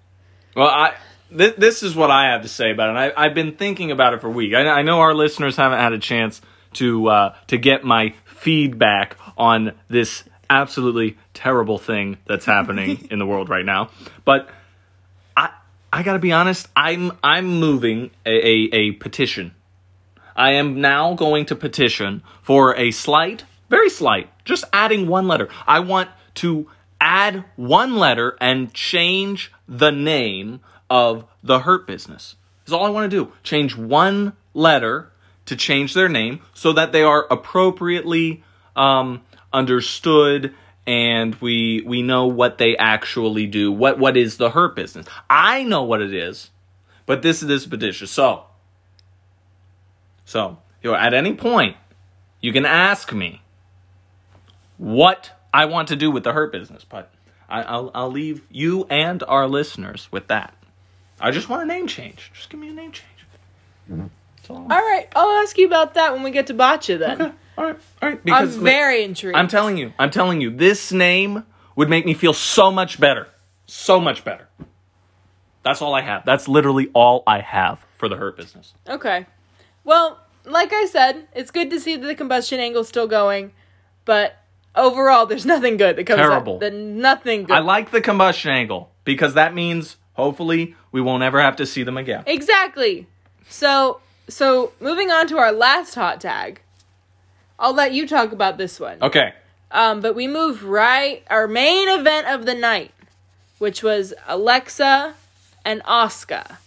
Well, 0.56 0.68
I 0.70 0.94
th- 1.36 1.56
this 1.56 1.84
is 1.84 1.96
what 1.96 2.12
I 2.12 2.32
have 2.32 2.42
to 2.44 2.48
say 2.48 2.72
about 2.72 2.88
it. 2.88 2.90
And 2.90 3.00
I, 3.00 3.26
I've 3.26 3.34
been 3.34 3.56
thinking 3.56 3.92
about 3.92 4.14
it 4.14 4.22
for 4.22 4.28
a 4.28 4.32
week. 4.32 4.54
I, 4.54 4.68
I 4.68 4.82
know 4.82 5.00
our 5.00 5.14
listeners 5.14 5.56
haven't 5.56 5.80
had 5.80 5.94
a 5.94 6.00
chance 6.00 6.42
to 6.74 7.08
uh, 7.08 7.36
to 7.48 7.58
get 7.58 7.84
my 7.84 8.14
feedback 8.26 9.18
on 9.38 9.74
this 9.90 10.24
absolutely 10.50 11.18
terrible 11.34 11.78
thing 11.78 12.18
that's 12.26 12.46
happening 12.46 13.08
in 13.12 13.20
the 13.20 13.26
world 13.26 13.50
right 13.50 13.66
now. 13.66 13.90
But 14.26 14.50
I 15.36 15.52
I 15.92 16.04
got 16.04 16.14
to 16.14 16.20
be 16.20 16.32
honest. 16.32 16.68
I'm 16.76 17.18
I'm 17.24 17.60
moving 17.60 18.12
a, 18.26 18.32
a, 18.32 18.70
a 18.74 18.92
petition. 18.94 19.54
I 20.36 20.52
am 20.54 20.80
now 20.80 21.16
going 21.16 21.46
to 21.48 21.56
petition 21.56 22.24
for 22.42 22.74
a 22.78 22.92
slight, 22.92 23.44
very 23.70 23.90
slight, 23.90 24.30
just 24.46 24.64
adding 24.72 25.08
one 25.08 25.28
letter. 25.28 25.50
I 25.68 25.82
want 25.82 26.10
to 26.36 26.68
add 27.02 27.44
one 27.58 27.98
letter 27.98 28.38
and 28.40 28.74
change 28.74 29.52
the 29.68 29.92
name 29.92 30.62
of 30.90 31.26
the 31.44 31.60
Hurt 31.60 31.88
Business. 31.88 32.36
Is 32.66 32.74
all 32.74 32.86
I 32.86 32.90
want 32.90 33.10
to 33.10 33.18
do. 33.26 33.32
Change 33.44 33.76
one 33.76 34.34
letter 34.54 35.12
to 35.46 35.56
change 35.56 35.94
their 35.94 36.10
name 36.10 36.42
so 36.54 36.74
that 36.74 36.92
they 36.92 37.02
are 37.02 37.26
appropriately 37.32 38.44
um, 38.76 39.22
understood 39.52 40.54
and 40.86 41.36
we 41.36 41.84
we 41.86 42.02
know 42.02 42.26
what 42.26 42.58
they 42.58 42.76
actually 42.78 43.46
do. 43.48 43.72
What 43.72 44.00
what 44.00 44.18
is 44.18 44.38
the 44.38 44.52
Hurt 44.52 44.76
Business? 44.76 45.06
I 45.30 45.64
know 45.64 45.84
what 45.84 46.02
it 46.02 46.14
is, 46.14 46.50
but 47.06 47.22
this 47.22 47.42
is 47.42 47.48
this 47.48 47.66
petition. 47.66 48.08
So 48.08 48.46
so, 50.30 50.60
you 50.84 50.92
know, 50.92 50.96
at 50.96 51.16
any 51.16 51.34
point, 51.34 51.76
you 52.40 52.54
can 52.54 52.64
ask 52.64 53.12
me 53.12 53.42
what 54.78 55.32
I 55.52 55.66
want 55.66 55.88
to 55.88 55.96
do 55.96 56.12
with 56.12 56.24
the 56.24 56.34
hurt 56.34 56.52
business, 56.52 56.86
but 56.88 57.12
I, 57.50 57.64
I'll, 57.64 57.90
I'll 57.96 58.12
leave 58.12 58.44
you 58.52 58.86
and 58.92 59.24
our 59.24 59.48
listeners 59.48 60.08
with 60.12 60.28
that. 60.28 60.54
I 61.22 61.32
just 61.32 61.50
want 61.50 61.64
a 61.64 61.66
name 61.66 61.88
change. 61.88 62.32
Just 62.34 62.50
give 62.50 62.60
me 62.60 62.70
a 62.70 62.74
name 62.74 62.92
change. 62.92 63.08
That's 63.90 64.50
all 64.50 64.58
All 64.58 64.68
right, 64.68 65.08
I'll 65.16 65.42
ask 65.42 65.58
you 65.58 65.66
about 65.66 65.96
that 65.96 66.14
when 66.14 66.24
we 66.24 66.32
get 66.32 66.48
to 66.48 66.54
Botcha 66.54 66.98
then. 66.98 67.22
Okay, 67.22 67.34
all 67.58 67.66
right, 67.66 67.80
all 68.02 68.10
right. 68.10 68.18
I'm 68.18 68.24
Because 68.24 68.56
very 68.56 69.04
intrigued. 69.04 69.38
I'm 69.38 69.48
telling 69.48 69.78
you, 69.78 69.94
I'm 70.00 70.12
telling 70.12 70.42
you, 70.42 70.50
this 70.50 70.92
name 70.92 71.44
would 71.76 71.90
make 71.90 72.06
me 72.06 72.14
feel 72.14 72.34
so 72.34 72.72
much 72.72 73.00
better, 73.00 73.28
so 73.66 74.00
much 74.00 74.24
better. 74.24 74.48
That's 75.64 75.82
all 75.82 75.94
I 75.94 76.02
have. 76.02 76.26
That's 76.26 76.48
literally 76.48 76.90
all 76.94 77.24
I 77.28 77.42
have 77.42 77.86
for 77.98 78.08
the 78.08 78.16
hurt 78.16 78.38
business. 78.38 78.74
Okay. 78.88 79.26
Well, 79.84 80.20
like 80.46 80.72
I 80.72 80.86
said, 80.86 81.28
it's 81.34 81.52
good 81.52 81.70
to 81.70 81.80
see 81.80 81.96
that 81.96 82.06
the 82.06 82.16
combustion 82.16 82.60
angle's 82.60 82.88
still 82.88 83.08
going, 83.08 83.52
but 84.06 84.38
overall, 84.76 85.26
there's 85.26 85.46
nothing 85.46 85.78
good 85.78 85.96
that 85.98 86.06
comes 86.06 86.20
Terrible. 86.20 86.56
up. 86.56 86.60
The, 86.62 86.72
nothing 86.72 87.44
good. 87.44 87.56
I 87.56 87.60
like 87.60 87.92
the 87.92 88.02
combustion 88.02 88.52
angle 88.52 88.92
because 89.04 89.34
that 89.34 89.54
means 89.54 89.98
hopefully 90.14 90.76
we 90.92 91.02
won't 91.02 91.24
ever 91.24 91.42
have 91.42 91.56
to 91.58 91.66
see 91.66 91.84
them 91.84 91.98
again. 91.98 92.24
exactly. 92.26 93.08
So, 93.48 94.00
so 94.28 94.74
moving 94.80 95.12
on 95.12 95.28
to 95.28 95.38
our 95.38 95.52
last 95.52 95.96
hot 95.96 96.22
tag. 96.22 96.62
I'll 97.58 97.74
let 97.74 97.92
you 97.94 98.08
talk 98.08 98.32
about 98.32 98.58
this 98.58 98.80
one. 98.80 98.98
Okay. 99.02 99.34
Um, 99.72 100.02
but 100.02 100.16
we 100.16 100.28
move 100.28 100.64
right 100.64 101.24
our 101.30 101.48
main 101.48 101.90
event 101.90 102.28
of 102.28 102.46
the 102.46 102.56
night, 102.56 102.92
which 103.58 103.84
was 103.84 104.14
Alexa 104.28 105.14
and 105.66 105.84
Asuka. 105.84 106.58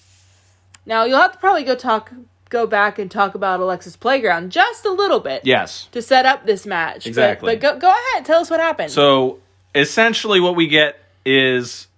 Now 0.87 1.05
you'll 1.05 1.19
have 1.21 1.33
to 1.33 1.39
probably 1.39 1.65
go 1.65 1.75
talk, 1.75 2.13
go 2.51 2.67
back 2.67 2.99
and 2.99 3.11
talk 3.11 3.35
about 3.35 3.59
Alexa's 3.59 3.97
playground 3.97 4.53
just 4.53 4.85
a 4.85 4.91
little 4.91 5.19
bit 5.21 5.43
Yes. 5.45 5.89
to 5.93 6.03
set 6.03 6.27
up 6.27 6.45
this 6.45 6.67
match. 6.67 6.99
But- 7.05 7.07
Exactly. 7.07 7.57
But, 7.57 7.61
go 7.61 7.79
go 7.79 7.89
ahead, 7.91 8.25
tell 8.27 8.41
us 8.41 8.51
what 8.51 8.61
happened. 8.61 8.91
So 8.93 9.39
essentially, 9.75 10.39
what 10.41 10.55
we 10.55 10.67
get 10.69 10.99
is 11.25 11.89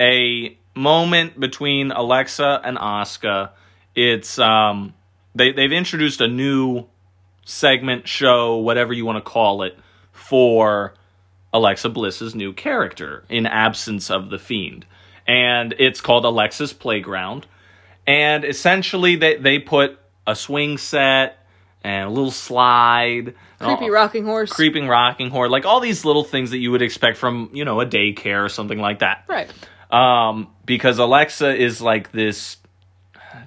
a 0.00 0.57
moment 0.78 1.38
between 1.38 1.90
Alexa 1.90 2.60
and 2.64 2.78
Asuka. 2.78 3.50
It's 3.94 4.38
um, 4.38 4.94
they 5.34 5.52
they've 5.52 5.72
introduced 5.72 6.20
a 6.20 6.28
new 6.28 6.86
segment, 7.44 8.06
show, 8.06 8.56
whatever 8.56 8.92
you 8.92 9.04
want 9.04 9.22
to 9.22 9.30
call 9.30 9.62
it, 9.62 9.76
for 10.12 10.94
Alexa 11.52 11.88
Bliss's 11.88 12.34
new 12.34 12.52
character 12.52 13.24
in 13.28 13.46
absence 13.46 14.10
of 14.10 14.30
the 14.30 14.38
Fiend, 14.38 14.86
and 15.26 15.74
it's 15.78 16.00
called 16.00 16.24
Alexa's 16.24 16.72
Playground. 16.72 17.46
And 18.06 18.44
essentially, 18.44 19.16
they 19.16 19.36
they 19.36 19.58
put 19.58 19.98
a 20.26 20.34
swing 20.36 20.78
set 20.78 21.46
and 21.82 22.06
a 22.06 22.10
little 22.10 22.30
slide. 22.30 23.34
Creepy 23.58 23.84
all- 23.84 23.90
rocking 23.90 24.24
horse. 24.24 24.52
creeping 24.52 24.86
rocking 24.86 25.30
horse, 25.30 25.50
like 25.50 25.66
all 25.66 25.80
these 25.80 26.04
little 26.04 26.24
things 26.24 26.50
that 26.50 26.58
you 26.58 26.70
would 26.70 26.82
expect 26.82 27.16
from 27.18 27.50
you 27.52 27.64
know 27.64 27.80
a 27.80 27.86
daycare 27.86 28.44
or 28.44 28.48
something 28.48 28.78
like 28.78 29.00
that. 29.00 29.24
Right. 29.28 29.52
Um, 29.90 30.48
because 30.66 30.98
Alexa 30.98 31.56
is 31.56 31.80
like 31.80 32.12
this 32.12 32.58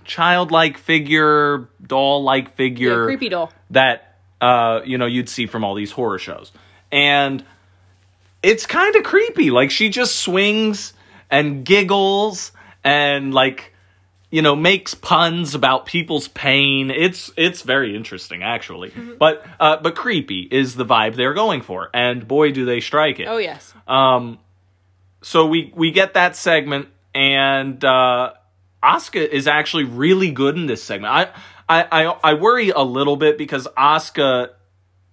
childlike 0.05 0.77
figure, 0.77 1.69
doll-like 1.85 2.45
Yeah, 2.45 2.51
figure 2.55 3.05
creepy 3.05 3.29
doll. 3.29 3.51
that 3.71 4.17
uh, 4.39 4.81
you 4.85 4.97
know 4.97 5.05
you'd 5.05 5.29
see 5.29 5.45
from 5.45 5.63
all 5.63 5.75
these 5.75 5.91
horror 5.91 6.17
shows, 6.19 6.51
and 6.91 7.43
it's 8.41 8.65
kind 8.65 8.95
of 8.95 9.03
creepy. 9.03 9.51
Like 9.51 9.69
she 9.71 9.89
just 9.89 10.15
swings 10.17 10.93
and 11.29 11.63
giggles 11.63 12.51
and 12.83 13.33
like 13.33 13.73
you 14.31 14.41
know 14.41 14.55
makes 14.55 14.95
puns 14.95 15.53
about 15.53 15.85
people's 15.85 16.27
pain. 16.29 16.89
It's 16.89 17.31
it's 17.37 17.61
very 17.61 17.95
interesting 17.95 18.41
actually, 18.41 18.91
but 19.19 19.45
uh, 19.59 19.77
but 19.77 19.95
creepy 19.95 20.47
is 20.51 20.75
the 20.75 20.85
vibe 20.85 21.15
they're 21.15 21.35
going 21.35 21.61
for, 21.61 21.89
and 21.93 22.27
boy 22.27 22.51
do 22.51 22.65
they 22.65 22.79
strike 22.79 23.19
it. 23.19 23.27
Oh 23.27 23.37
yes. 23.37 23.73
Um, 23.87 24.39
so 25.21 25.45
we 25.45 25.71
we 25.75 25.91
get 25.91 26.13
that 26.15 26.35
segment, 26.35 26.87
and 27.13 27.83
uh, 27.85 28.33
Asuka 28.83 29.27
is 29.27 29.47
actually 29.47 29.83
really 29.85 30.31
good 30.31 30.55
in 30.57 30.65
this 30.65 30.83
segment. 30.83 31.13
I 31.13 31.29
I 31.69 32.05
I, 32.05 32.17
I 32.31 32.33
worry 32.35 32.69
a 32.69 32.81
little 32.81 33.15
bit 33.17 33.37
because 33.37 33.67
Asuka, 33.77 34.49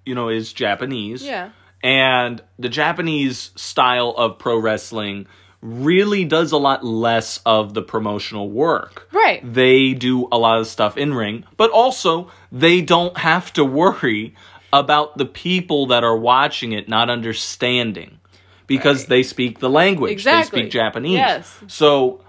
you 0.06 0.14
know, 0.14 0.28
is 0.28 0.52
Japanese, 0.52 1.22
Yeah. 1.22 1.50
and 1.82 2.42
the 2.58 2.68
Japanese 2.68 3.50
style 3.56 4.14
of 4.16 4.38
pro 4.38 4.58
wrestling 4.58 5.26
really 5.60 6.24
does 6.24 6.52
a 6.52 6.56
lot 6.56 6.84
less 6.84 7.40
of 7.44 7.74
the 7.74 7.82
promotional 7.82 8.48
work. 8.48 9.08
Right. 9.12 9.40
They 9.42 9.92
do 9.92 10.28
a 10.30 10.38
lot 10.38 10.60
of 10.60 10.68
stuff 10.68 10.96
in 10.96 11.12
ring, 11.14 11.44
but 11.56 11.70
also 11.72 12.30
they 12.52 12.80
don't 12.80 13.16
have 13.18 13.52
to 13.54 13.64
worry 13.64 14.36
about 14.72 15.18
the 15.18 15.24
people 15.26 15.86
that 15.86 16.04
are 16.04 16.16
watching 16.16 16.70
it 16.72 16.88
not 16.88 17.10
understanding 17.10 18.20
because 18.68 19.00
Right. 19.00 19.08
they 19.08 19.22
speak 19.24 19.58
the 19.58 19.68
language. 19.68 20.12
Exactly. 20.12 20.60
They 20.60 20.66
speak 20.66 20.72
Japanese. 20.72 21.14
Yes. 21.14 21.58
So 21.66 22.20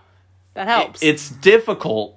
That 0.56 0.67
helps. 0.67 1.04
it's 1.04 1.30
difficult 1.30 2.15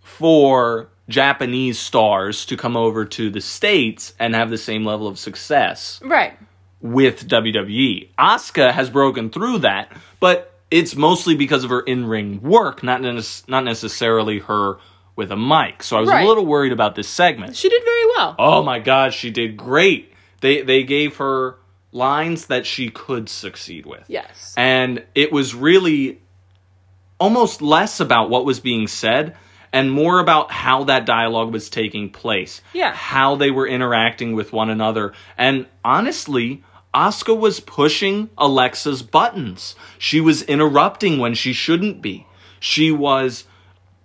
for 0.00 0.88
Japanese 1.08 1.78
stars 1.78 2.46
to 2.46 2.56
come 2.56 2.76
over 2.76 3.04
to 3.04 3.28
the 3.28 3.40
States 3.40 4.14
and 4.18 4.34
have 4.34 4.48
the 4.48 4.56
same 4.58 4.86
level 4.86 5.06
of 5.06 5.18
success 5.18 6.00
right. 6.02 6.32
with 6.80 7.28
WWE. 7.28 8.08
Asuka 8.18 8.72
has 8.72 8.88
broken 8.88 9.28
through 9.28 9.58
that, 9.58 9.92
but 10.20 10.52
it's 10.70 10.96
mostly 10.96 11.34
because 11.36 11.62
of 11.62 11.70
her 11.70 11.80
in-ring 11.80 12.40
work, 12.42 12.82
not 12.82 13.02
nec- 13.02 13.48
not 13.48 13.64
necessarily 13.64 14.38
her 14.40 14.78
with 15.14 15.30
a 15.30 15.36
mic. 15.36 15.82
So 15.82 15.96
I 15.96 16.00
was 16.00 16.08
Right. 16.08 16.24
a 16.24 16.28
little 16.28 16.46
worried 16.46 16.72
about 16.72 16.94
this 16.94 17.06
segment. 17.08 17.54
She 17.54 17.68
did 17.68 17.82
very 17.84 18.06
well. 18.16 18.34
Oh 18.38 18.62
my 18.62 18.78
god, 18.78 19.12
she 19.14 19.30
did 19.30 19.56
great. 19.56 20.12
They 20.40 20.62
they 20.62 20.82
gave 20.84 21.16
her 21.18 21.56
lines 21.94 22.46
that 22.46 22.66
she 22.66 22.90
could 22.90 23.28
succeed 23.28 23.86
with. 23.86 24.04
Yes. 24.08 24.52
And 24.56 25.04
it 25.14 25.32
was 25.32 25.54
really 25.54 26.20
almost 27.18 27.62
less 27.62 28.00
about 28.00 28.28
what 28.28 28.44
was 28.44 28.60
being 28.60 28.88
said 28.88 29.36
and 29.72 29.90
more 29.90 30.18
about 30.18 30.50
how 30.50 30.84
that 30.84 31.06
dialogue 31.06 31.52
was 31.52 31.70
taking 31.70 32.10
place. 32.10 32.60
Yeah. 32.72 32.92
How 32.92 33.36
they 33.36 33.50
were 33.50 33.66
interacting 33.66 34.34
with 34.34 34.52
one 34.52 34.70
another. 34.70 35.14
And 35.38 35.66
honestly, 35.84 36.64
Asuka 36.92 37.38
was 37.38 37.60
pushing 37.60 38.28
Alexa's 38.36 39.02
buttons. 39.02 39.74
She 39.98 40.20
was 40.20 40.42
interrupting 40.42 41.18
when 41.18 41.34
she 41.34 41.52
shouldn't 41.52 42.02
be. 42.02 42.26
She 42.60 42.90
was 42.90 43.44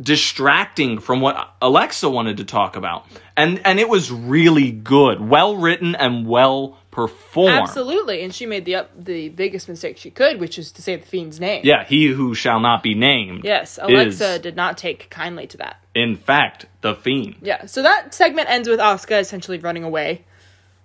distracting 0.01 0.99
from 0.99 1.21
what 1.21 1.55
Alexa 1.61 2.09
wanted 2.09 2.37
to 2.37 2.45
talk 2.45 2.75
about. 2.75 3.05
And 3.35 3.61
and 3.65 3.79
it 3.79 3.89
was 3.89 4.11
really 4.11 4.71
good, 4.71 5.19
well 5.21 5.55
written 5.55 5.95
and 5.95 6.27
well 6.27 6.77
performed. 7.07 7.61
Absolutely. 7.69 8.21
And 8.23 8.33
she 8.33 8.45
made 8.45 8.65
the 8.65 8.75
up 8.75 8.89
the 8.97 9.29
biggest 9.29 9.69
mistake 9.69 9.97
she 9.97 10.11
could, 10.11 10.39
which 10.39 10.57
is 10.59 10.71
to 10.73 10.81
say 10.81 10.95
the 10.97 11.05
fiend's 11.05 11.39
name. 11.39 11.61
Yeah, 11.63 11.83
he 11.85 12.07
who 12.07 12.33
shall 12.35 12.59
not 12.59 12.83
be 12.83 12.93
named. 12.95 13.43
Yes. 13.43 13.79
Alexa 13.81 14.33
is, 14.35 14.39
did 14.41 14.55
not 14.55 14.77
take 14.77 15.09
kindly 15.09 15.47
to 15.47 15.57
that. 15.57 15.77
in 15.95 16.15
fact, 16.15 16.65
the 16.81 16.95
fiend. 16.95 17.35
Yeah. 17.41 17.65
So 17.65 17.81
that 17.83 18.13
segment 18.13 18.49
ends 18.49 18.67
with 18.67 18.79
Asuka 18.79 19.19
essentially 19.19 19.59
running 19.59 19.83
away 19.83 20.25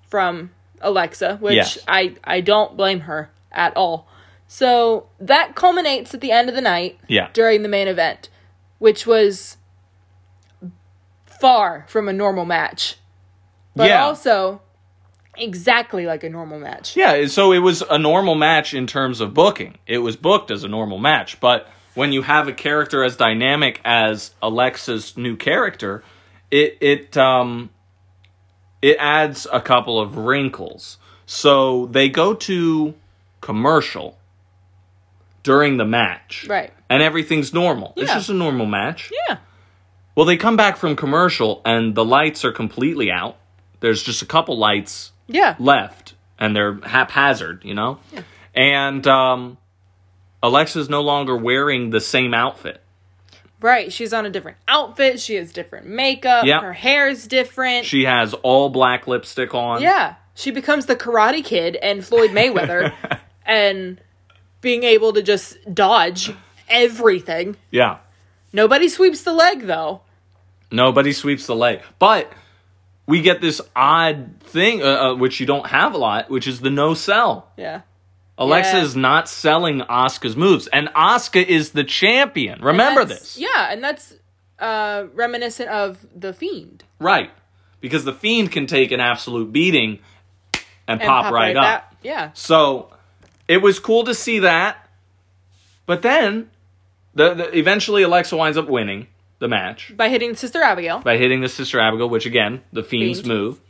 from 0.08 0.50
Alexa, 0.80 1.36
which 1.40 1.54
Yes. 1.56 1.78
I 1.88 2.14
I 2.22 2.40
don't 2.40 2.76
blame 2.76 3.00
her 3.00 3.30
at 3.50 3.76
all. 3.76 4.06
So 4.46 5.06
that 5.20 5.54
culminates 5.56 6.14
at 6.14 6.20
the 6.20 6.30
end 6.30 6.48
of 6.48 6.54
the 6.54 6.60
night 6.60 6.98
Yeah. 7.08 7.28
during 7.32 7.62
the 7.62 7.68
main 7.68 7.88
event, 7.88 8.28
which 8.78 9.06
was 9.06 9.56
far 11.26 11.84
from 11.88 12.08
a 12.08 12.12
normal 12.12 12.44
match, 12.44 12.96
but 13.74 13.88
yeah. 13.88 14.02
also 14.04 14.60
exactly 15.36 16.06
like 16.06 16.24
a 16.24 16.28
normal 16.28 16.58
match. 16.58 16.96
yeah, 16.96 17.26
so 17.26 17.52
it 17.52 17.58
was 17.58 17.82
a 17.82 17.98
normal 17.98 18.34
match 18.34 18.74
in 18.74 18.86
terms 18.86 19.20
of 19.20 19.34
booking. 19.34 19.78
It 19.86 19.98
was 19.98 20.16
booked 20.16 20.50
as 20.50 20.64
a 20.64 20.68
normal 20.68 20.98
match, 20.98 21.40
but 21.40 21.68
when 21.94 22.12
you 22.12 22.22
have 22.22 22.48
a 22.48 22.52
character 22.52 23.04
as 23.04 23.16
dynamic 23.16 23.80
as 23.84 24.32
Alexa's 24.42 25.16
new 25.16 25.36
character, 25.36 26.02
it 26.50 26.78
it 26.80 27.16
um 27.16 27.70
it 28.82 28.96
adds 28.98 29.46
a 29.52 29.60
couple 29.60 30.00
of 30.00 30.16
wrinkles. 30.18 30.98
So 31.26 31.86
they 31.86 32.08
go 32.08 32.34
to 32.34 32.94
commercial 33.40 34.18
during 35.42 35.76
the 35.76 35.84
match. 35.86 36.46
Right. 36.48 36.72
And 36.90 37.02
everything's 37.02 37.54
normal. 37.54 37.94
It's 37.96 38.12
just 38.12 38.28
a 38.28 38.34
normal 38.34 38.66
match. 38.66 39.10
Yeah. 39.28 39.38
Well, 40.14 40.26
they 40.26 40.36
come 40.36 40.56
back 40.56 40.76
from 40.76 40.96
commercial 40.96 41.62
and 41.64 41.94
the 41.94 42.04
lights 42.04 42.44
are 42.44 42.52
completely 42.52 43.10
out. 43.10 43.36
There's 43.80 44.02
just 44.02 44.22
a 44.22 44.26
couple 44.26 44.58
lights 44.58 45.12
Yeah. 45.26 45.56
left 45.58 46.14
and 46.38 46.54
they're 46.54 46.74
haphazard, 46.80 47.64
you 47.64 47.74
know? 47.74 47.98
yeah. 48.12 48.22
And 48.54 49.06
um, 49.06 49.58
Alexa's 50.42 50.88
no 50.88 51.00
longer 51.00 51.36
wearing 51.36 51.90
the 51.90 52.00
same 52.00 52.34
outfit. 52.34 52.80
Right. 53.60 53.92
She's 53.92 54.12
on 54.12 54.26
a 54.26 54.30
different 54.30 54.58
outfit. 54.68 55.18
She 55.20 55.36
has 55.36 55.52
different 55.52 55.86
makeup. 55.86 56.44
Yeah. 56.44 56.60
Her 56.60 56.72
hair's 56.74 57.26
different. 57.26 57.86
She 57.86 58.04
has 58.04 58.34
all 58.34 58.68
black 58.68 59.06
lipstick 59.06 59.54
on. 59.54 59.80
Yeah. 59.80 60.16
She 60.34 60.50
becomes 60.50 60.86
the 60.86 60.96
Karate 60.96 61.42
Kid 61.44 61.76
and 61.76 62.04
Floyd 62.04 62.30
Mayweather 62.30 62.92
and 63.46 64.00
being 64.60 64.82
able 64.82 65.12
to 65.14 65.22
just 65.22 65.56
dodge 65.72 66.30
everything. 66.68 67.56
Yeah. 67.70 67.98
Nobody 68.52 68.88
sweeps 68.88 69.22
the 69.22 69.32
leg 69.32 69.62
though. 69.62 70.02
Nobody 70.70 71.12
sweeps 71.12 71.46
the 71.46 71.56
leg. 71.56 71.80
But 71.98 72.30
we 73.06 73.20
get 73.20 73.40
this 73.40 73.60
odd 73.76 74.40
thing, 74.40 74.82
uh, 74.82 74.86
uh, 74.86 75.14
which 75.14 75.40
you 75.40 75.46
don't 75.46 75.66
have 75.66 75.94
a 75.94 75.98
lot, 75.98 76.30
which 76.30 76.46
is 76.46 76.60
the 76.60 76.70
no 76.70 76.94
sell. 76.94 77.50
Yeah. 77.56 77.82
Alexa 78.38 78.78
Yeah. 78.78 78.82
is 78.82 78.96
not 78.96 79.28
selling 79.28 79.80
Asuka's 79.82 80.36
moves, 80.36 80.66
and 80.68 80.88
Oscar 80.94 81.38
is 81.38 81.70
the 81.70 81.84
champion. 81.84 82.60
Remember 82.62 83.04
this, 83.04 83.36
Yeah, 83.38 83.68
and 83.70 83.82
that's 83.84 84.14
uh 84.58 85.04
reminiscent 85.14 85.68
of 85.68 85.98
the 86.14 86.32
Fiend. 86.32 86.84
right? 86.98 87.30
Because 87.80 88.04
the 88.04 88.12
Fiend 88.12 88.50
can 88.52 88.66
take 88.66 88.90
an 88.92 89.00
absolute 89.00 89.52
beating 89.52 89.98
and, 90.88 91.00
And 91.00 91.02
pop, 91.02 91.32
right, 91.32 91.56
up. 91.56 91.62
back. 91.62 91.94
Yeah. 92.02 92.30
So 92.34 92.90
it 93.48 93.58
was 93.58 93.78
cool 93.78 94.04
to 94.04 94.14
see 94.14 94.40
that, 94.40 94.88
but 95.86 96.02
then 96.02 96.50
the, 97.14 97.34
the 97.34 97.58
eventually 97.58 98.02
Alexa 98.02 98.36
winds 98.36 98.56
up 98.58 98.68
winning 98.68 99.06
the 99.44 99.48
match 99.48 99.92
By 99.94 100.08
hitting 100.08 100.34
Sister 100.34 100.62
Abigail. 100.62 101.00
by 101.00 101.18
hitting 101.18 101.42
the 101.42 101.50
Sister 101.50 101.78
Abigail, 101.78 102.08
which 102.08 102.24
again 102.24 102.62
the 102.72 102.82
Fiend's 102.82 103.20
Fiend. 103.20 103.28
move, 103.28 103.60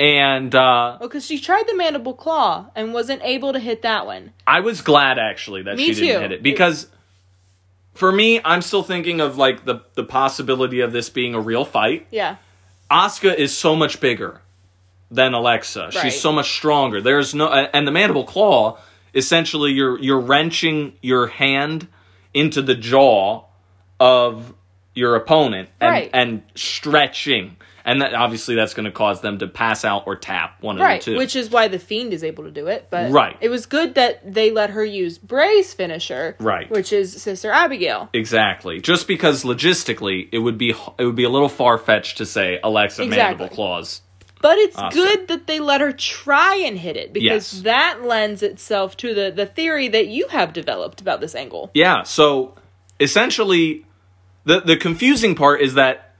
and 0.00 0.52
uh, 0.52 0.96
Well, 0.98 1.08
because 1.08 1.24
she 1.24 1.38
tried 1.38 1.68
the 1.68 1.76
mandible 1.76 2.14
claw 2.14 2.66
and 2.74 2.92
wasn't 2.92 3.22
able 3.22 3.52
to 3.52 3.60
hit 3.60 3.82
that 3.82 4.04
one. 4.04 4.32
I 4.48 4.60
was 4.60 4.80
glad 4.80 5.20
actually 5.20 5.62
that 5.62 5.76
Me 5.76 5.94
she 5.94 6.06
didn't 6.06 6.22
hit 6.22 6.32
it 6.32 6.42
because 6.42 6.88
for 7.94 8.10
me, 8.10 8.40
I'm 8.44 8.62
still 8.62 8.82
thinking 8.82 9.20
of 9.20 9.38
like 9.38 9.64
the 9.64 9.82
the 9.94 10.02
possibility 10.02 10.80
of 10.80 10.90
this 10.92 11.08
being 11.08 11.34
a 11.34 11.40
real 11.40 11.64
fight. 11.64 12.08
Yeah. 12.10 12.36
Asuka 12.90 13.34
is 13.36 13.56
so 13.56 13.76
much 13.76 14.00
bigger 14.00 14.40
than 15.10 15.34
Alexa. 15.34 15.84
Right. 15.84 15.94
She's 15.94 16.20
so 16.20 16.32
much 16.32 16.50
stronger. 16.50 17.00
There's 17.00 17.32
no 17.32 17.48
and 17.48 17.86
the 17.86 17.92
mandible 17.92 18.24
claw 18.24 18.78
essentially 19.14 19.70
you're 19.72 20.00
you're 20.00 20.20
wrenching 20.20 20.94
your 21.00 21.28
hand 21.28 21.86
into 22.34 22.60
the 22.62 22.74
jaw 22.74 23.44
of 24.00 24.54
your 24.94 25.16
opponent 25.16 25.68
and 25.80 25.90
Right. 25.90 26.10
and 26.12 26.42
stretching. 26.54 27.56
And 27.84 28.00
that, 28.00 28.14
obviously 28.14 28.54
that's 28.54 28.74
going 28.74 28.84
to 28.84 28.92
cause 28.92 29.22
them 29.22 29.38
to 29.38 29.48
pass 29.48 29.84
out 29.84 30.04
or 30.06 30.14
tap 30.14 30.58
one 30.60 30.76
Right. 30.76 31.00
of 31.00 31.04
the 31.04 31.10
two. 31.12 31.18
Which 31.18 31.34
is 31.34 31.50
why 31.50 31.66
the 31.66 31.80
Fiend 31.80 32.12
is 32.12 32.22
able 32.22 32.44
to 32.44 32.50
do 32.52 32.68
it. 32.68 32.86
But 32.90 33.10
Right. 33.10 33.36
it 33.40 33.48
was 33.48 33.66
good 33.66 33.96
that 33.96 34.34
they 34.34 34.50
let 34.52 34.70
her 34.70 34.84
use 34.84 35.18
Bray's 35.18 35.74
finisher. 35.74 36.36
Right. 36.38 36.70
Which 36.70 36.92
is 36.92 37.20
Sister 37.20 37.50
Abigail. 37.50 38.08
Exactly. 38.12 38.80
Just 38.80 39.08
because 39.08 39.42
logistically 39.42 40.28
it 40.30 40.38
would 40.38 40.58
be 40.58 40.70
it 40.98 41.04
would 41.04 41.16
be 41.16 41.24
a 41.24 41.28
little 41.28 41.48
far 41.48 41.76
fetched 41.76 42.18
to 42.18 42.26
say 42.26 42.60
Alexa 42.62 43.02
Exactly. 43.02 43.22
mandible 43.24 43.48
claws. 43.48 44.02
But 44.40 44.58
it's 44.58 44.76
Awesome. 44.76 44.98
good 45.00 45.28
that 45.28 45.46
they 45.48 45.58
let 45.60 45.80
her 45.80 45.92
try 45.92 46.56
and 46.56 46.78
hit 46.78 46.96
it 46.96 47.12
because 47.12 47.52
Yes. 47.54 47.62
that 47.62 48.04
lends 48.04 48.42
itself 48.42 48.96
to 48.98 49.14
the, 49.14 49.30
the 49.34 49.46
theory 49.46 49.86
that 49.88 50.06
you 50.08 50.26
have 50.28 50.52
developed 50.52 51.00
about 51.00 51.20
this 51.20 51.34
angle. 51.36 51.70
Yeah. 51.74 52.02
So 52.04 52.54
essentially, 53.00 53.84
the 54.44 54.60
the 54.60 54.76
confusing 54.76 55.34
part 55.34 55.60
is 55.60 55.74
that 55.74 56.14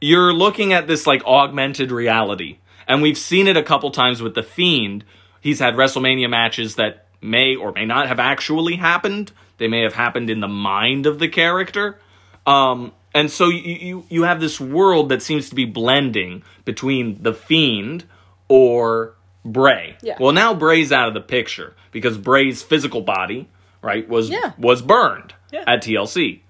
you're 0.00 0.32
looking 0.32 0.72
at 0.72 0.86
this 0.86 1.06
like 1.06 1.24
augmented 1.24 1.90
reality, 1.90 2.58
and 2.86 3.02
we've 3.02 3.18
seen 3.18 3.48
it 3.48 3.56
a 3.56 3.62
couple 3.62 3.90
times 3.90 4.22
with 4.22 4.34
the 4.34 4.42
Fiend. 4.42 5.04
He's 5.40 5.58
had 5.60 5.74
WrestleMania 5.74 6.28
matches 6.30 6.76
that 6.76 7.06
may 7.20 7.56
or 7.56 7.72
may 7.72 7.84
not 7.84 8.08
have 8.08 8.20
actually 8.20 8.76
happened. 8.76 9.32
They 9.58 9.68
may 9.68 9.82
have 9.82 9.94
happened 9.94 10.30
in 10.30 10.40
the 10.40 10.48
mind 10.48 11.06
of 11.06 11.18
the 11.18 11.28
character. 11.28 11.98
Um, 12.46 12.92
and 13.14 13.30
so 13.30 13.48
you, 13.48 13.74
you 13.74 14.04
you 14.08 14.22
have 14.22 14.40
this 14.40 14.60
world 14.60 15.08
that 15.08 15.22
seems 15.22 15.48
to 15.48 15.54
be 15.54 15.64
blending 15.64 16.42
between 16.64 17.22
the 17.22 17.32
Fiend 17.34 18.04
or 18.48 19.14
Bray. 19.44 19.96
Yeah. 20.02 20.16
Well, 20.20 20.32
now 20.32 20.54
Bray's 20.54 20.92
out 20.92 21.08
of 21.08 21.14
the 21.14 21.20
picture 21.20 21.74
because 21.90 22.16
Bray's 22.18 22.62
physical 22.62 23.00
body, 23.00 23.48
right, 23.82 24.08
was 24.08 24.30
Yeah. 24.30 24.52
was 24.58 24.82
burned 24.82 25.34
Yeah. 25.52 25.64
at 25.66 25.82
TLC. 25.82 26.40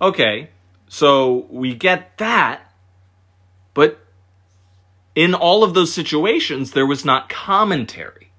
Okay, 0.00 0.50
so 0.88 1.46
we 1.50 1.74
get 1.74 2.18
that, 2.18 2.72
but 3.74 3.98
in 5.14 5.34
all 5.34 5.64
of 5.64 5.74
those 5.74 5.92
situations, 5.92 6.72
there 6.72 6.86
was 6.86 7.04
not 7.04 7.28
commentary. 7.28 8.30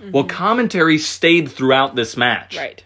Well, 0.00 0.24
mm-hmm. 0.24 0.36
commentary 0.36 0.98
stayed 0.98 1.50
throughout 1.50 1.94
this 1.94 2.16
match 2.16 2.56
Right. 2.58 2.84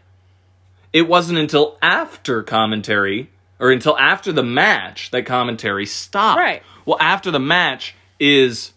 it 0.93 1.09
wasn't 1.09 1.38
until 1.38 1.77
after 1.83 2.43
commentary 2.43 3.31
or 3.59 3.73
until 3.73 3.99
after 3.99 4.31
the 4.31 4.45
match 4.45 5.11
that 5.11 5.27
commentary 5.27 5.87
stopped. 5.87 6.38
Right. 6.38 6.62
Well, 6.87 6.99
after 7.01 7.31
the 7.33 7.41
match 7.41 7.97
is 8.21 8.73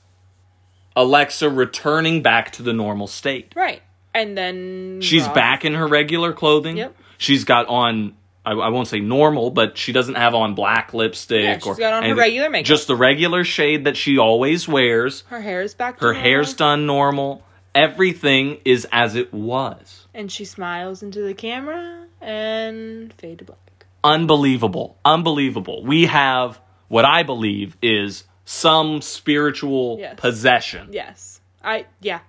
Alexa 0.95 1.49
returning 1.49 2.23
back 2.23 2.51
to 2.53 2.63
the 2.63 2.73
normal 2.73 3.07
state. 3.07 3.53
Right. 3.55 3.81
And 4.13 4.35
then 4.37 5.01
She's 5.01 5.25
Raw- 5.27 5.33
back 5.33 5.63
in 5.65 5.75
her 5.75 5.87
regular 5.87 6.33
clothing. 6.33 6.77
Yep. 6.77 6.95
She's 7.17 7.43
got 7.43 7.67
on 7.67 8.15
I, 8.45 8.53
I 8.53 8.69
won't 8.69 8.87
say 8.87 8.99
normal, 8.99 9.51
but 9.51 9.77
she 9.77 9.91
doesn't 9.91 10.15
have 10.15 10.33
on 10.33 10.55
black 10.55 10.93
lipstick 10.93 11.43
Yeah, 11.43 11.57
she's 11.59 11.67
or 11.67 11.75
got 11.75 11.93
on 11.93 12.09
her 12.09 12.15
regular 12.15 12.49
makeup. 12.49 12.65
Just 12.67 12.87
the 12.87 12.95
regular 12.95 13.43
shade 13.43 13.85
that 13.85 13.95
she 13.97 14.17
always 14.17 14.67
wears. 14.67 15.23
Her 15.27 15.41
hair 15.41 15.61
is 15.61 15.75
back. 15.75 15.99
Her 15.99 16.07
normal. 16.13 16.21
hair's 16.21 16.53
done 16.55 16.85
normal 16.85 17.43
everything 17.73 18.59
is 18.65 18.87
as 18.91 19.15
it 19.15 19.33
was. 19.33 20.07
And 20.13 20.31
she 20.31 20.45
smiles 20.45 21.03
into 21.03 21.21
the 21.21 21.33
camera 21.33 22.05
and 22.19 23.13
fade 23.13 23.39
to 23.39 23.45
black. 23.45 23.85
Unbelievable. 24.03 24.97
Unbelievable. 25.05 25.83
We 25.83 26.05
have 26.07 26.59
what 26.87 27.05
I 27.05 27.23
believe 27.23 27.77
is 27.81 28.23
some 28.45 29.01
spiritual 29.01 29.97
Yes. 29.99 30.19
possession. 30.19 30.89
Yes. 30.91 31.39
I 31.63 31.85
yeah. 32.01 32.21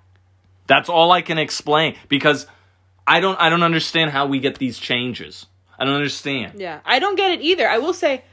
That's 0.67 0.89
all 0.89 1.11
I 1.11 1.23
can 1.23 1.39
explain 1.39 1.97
because 2.09 2.47
I 3.07 3.21
don't 3.21 3.41
I 3.41 3.49
don't 3.49 3.63
understand 3.63 4.11
how 4.11 4.27
we 4.27 4.39
get 4.39 4.59
these 4.59 4.79
changes. 4.79 5.47
I 5.83 5.85
don't 5.85 5.95
understand. 5.95 6.61
Yeah. 6.61 6.81
I 6.85 6.99
don't 6.99 7.17
get 7.17 7.33
it 7.33 7.41
either. 7.41 7.69
I 7.69 7.79
will 7.79 7.93
say 7.95 8.25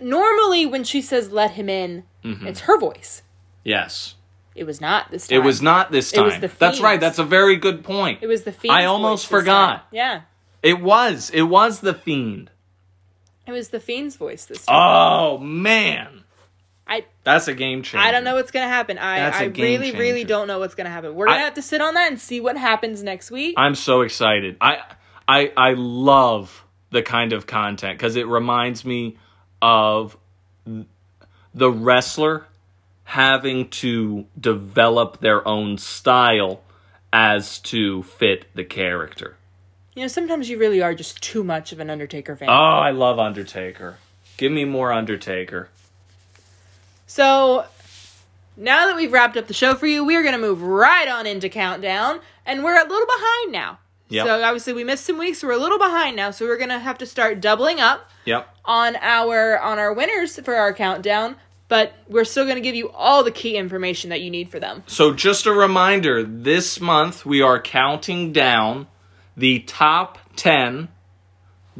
normally 0.00 0.66
when 0.66 0.84
she 0.84 1.00
says 1.02 1.30
let 1.30 1.52
him 1.52 1.68
in, 1.68 2.04
Mm-hmm. 2.24 2.46
it's 2.48 2.60
her 2.60 2.76
voice. 2.78 3.22
Yes. 3.62 4.16
It 4.56 4.64
was 4.64 4.80
not 4.80 5.10
this 5.12 5.28
time. 5.28 5.36
It 5.38 5.44
was 5.44 5.62
not 5.62 5.92
this 5.92 6.10
time. 6.10 6.40
That's 6.58 6.80
right. 6.80 6.98
That's 6.98 7.18
a 7.20 7.24
very 7.24 7.56
good 7.56 7.84
point. 7.84 8.18
It 8.20 8.26
was 8.26 8.42
the 8.42 8.50
fiend. 8.50 8.74
I 8.74 8.86
almost 8.86 9.26
forgot. 9.28 9.86
Yeah. 9.92 10.22
It 10.62 10.80
was. 10.80 11.30
It 11.30 11.42
was 11.42 11.80
the 11.80 11.94
fiend. 11.94 12.50
It 13.46 13.52
was 13.52 13.68
the 13.68 13.78
fiend's 13.78 14.16
voice 14.16 14.46
this 14.46 14.64
time. 14.66 14.74
Oh 14.76 15.38
man. 15.38 16.24
I 16.88 17.04
That's 17.22 17.46
a 17.46 17.54
game 17.54 17.82
changer. 17.84 18.04
I 18.04 18.10
don't 18.10 18.24
know 18.24 18.34
what's 18.34 18.50
gonna 18.50 18.66
happen. 18.66 18.98
I, 18.98 19.18
That's 19.20 19.38
a 19.40 19.44
I 19.44 19.48
game 19.48 19.80
really, 19.80 19.96
really 19.96 20.24
don't 20.24 20.48
know 20.48 20.58
what's 20.58 20.74
gonna 20.74 20.90
happen. 20.90 21.14
We're 21.14 21.26
gonna 21.26 21.38
I- 21.38 21.42
have 21.42 21.54
to 21.54 21.62
sit 21.62 21.80
on 21.80 21.94
that 21.94 22.10
and 22.10 22.20
see 22.20 22.40
what 22.40 22.56
happens 22.56 23.04
next 23.04 23.30
week. 23.30 23.54
I'm 23.56 23.76
so 23.76 24.00
excited. 24.00 24.56
I 24.60 24.78
I 25.28 25.52
I 25.56 25.74
love 25.76 26.64
the 26.90 27.02
kind 27.02 27.32
of 27.32 27.46
content 27.46 27.98
cuz 27.98 28.16
it 28.16 28.26
reminds 28.26 28.84
me 28.84 29.16
of 29.60 30.16
the 31.54 31.70
wrestler 31.70 32.46
having 33.04 33.68
to 33.68 34.26
develop 34.38 35.20
their 35.20 35.46
own 35.46 35.78
style 35.78 36.62
as 37.12 37.58
to 37.60 38.02
fit 38.02 38.46
the 38.54 38.64
character. 38.64 39.36
you 39.94 40.02
know, 40.02 40.08
sometimes 40.08 40.50
you 40.50 40.58
really 40.58 40.82
are 40.82 40.94
just 40.94 41.22
too 41.22 41.42
much 41.42 41.72
of 41.72 41.80
an 41.80 41.88
Undertaker 41.88 42.36
fan. 42.36 42.50
Oh, 42.50 42.52
I 42.52 42.90
love 42.90 43.18
Undertaker. 43.18 43.96
Give 44.36 44.52
me 44.52 44.64
more 44.66 44.92
Undertaker. 44.92 45.70
So 47.06 47.64
now 48.56 48.86
that 48.86 48.96
we've 48.96 49.12
wrapped 49.12 49.36
up 49.38 49.46
the 49.46 49.54
show 49.54 49.74
for 49.74 49.86
you, 49.86 50.04
we 50.04 50.16
are 50.16 50.22
going 50.22 50.34
to 50.34 50.40
move 50.40 50.60
right 50.62 51.08
on 51.08 51.26
into 51.26 51.48
countdown, 51.48 52.20
and 52.44 52.62
we're 52.62 52.76
a 52.76 52.86
little 52.86 53.06
behind 53.06 53.52
now. 53.52 53.78
Yep. 54.08 54.26
So 54.26 54.42
obviously 54.42 54.72
we 54.72 54.84
missed 54.84 55.04
some 55.04 55.18
weeks, 55.18 55.38
so 55.40 55.48
we're 55.48 55.54
a 55.54 55.58
little 55.58 55.78
behind 55.78 56.14
now. 56.16 56.30
So 56.30 56.46
we're 56.46 56.58
going 56.58 56.70
to 56.70 56.78
have 56.78 56.98
to 56.98 57.06
start 57.06 57.40
doubling 57.40 57.80
up 57.80 58.08
Yep. 58.24 58.48
on 58.64 58.96
our 58.96 59.58
on 59.58 59.78
our 59.78 59.92
winners 59.92 60.38
for 60.40 60.54
our 60.54 60.72
countdown. 60.72 61.36
But 61.68 61.94
we're 62.08 62.24
still 62.24 62.44
going 62.44 62.54
to 62.56 62.60
give 62.60 62.76
you 62.76 62.90
all 62.90 63.24
the 63.24 63.32
key 63.32 63.56
information 63.56 64.10
that 64.10 64.20
you 64.20 64.30
need 64.30 64.50
for 64.50 64.60
them. 64.60 64.84
So, 64.86 65.12
just 65.12 65.46
a 65.46 65.52
reminder 65.52 66.22
this 66.22 66.80
month 66.80 67.26
we 67.26 67.42
are 67.42 67.60
counting 67.60 68.32
down 68.32 68.86
the 69.36 69.58
top 69.60 70.18
10 70.36 70.86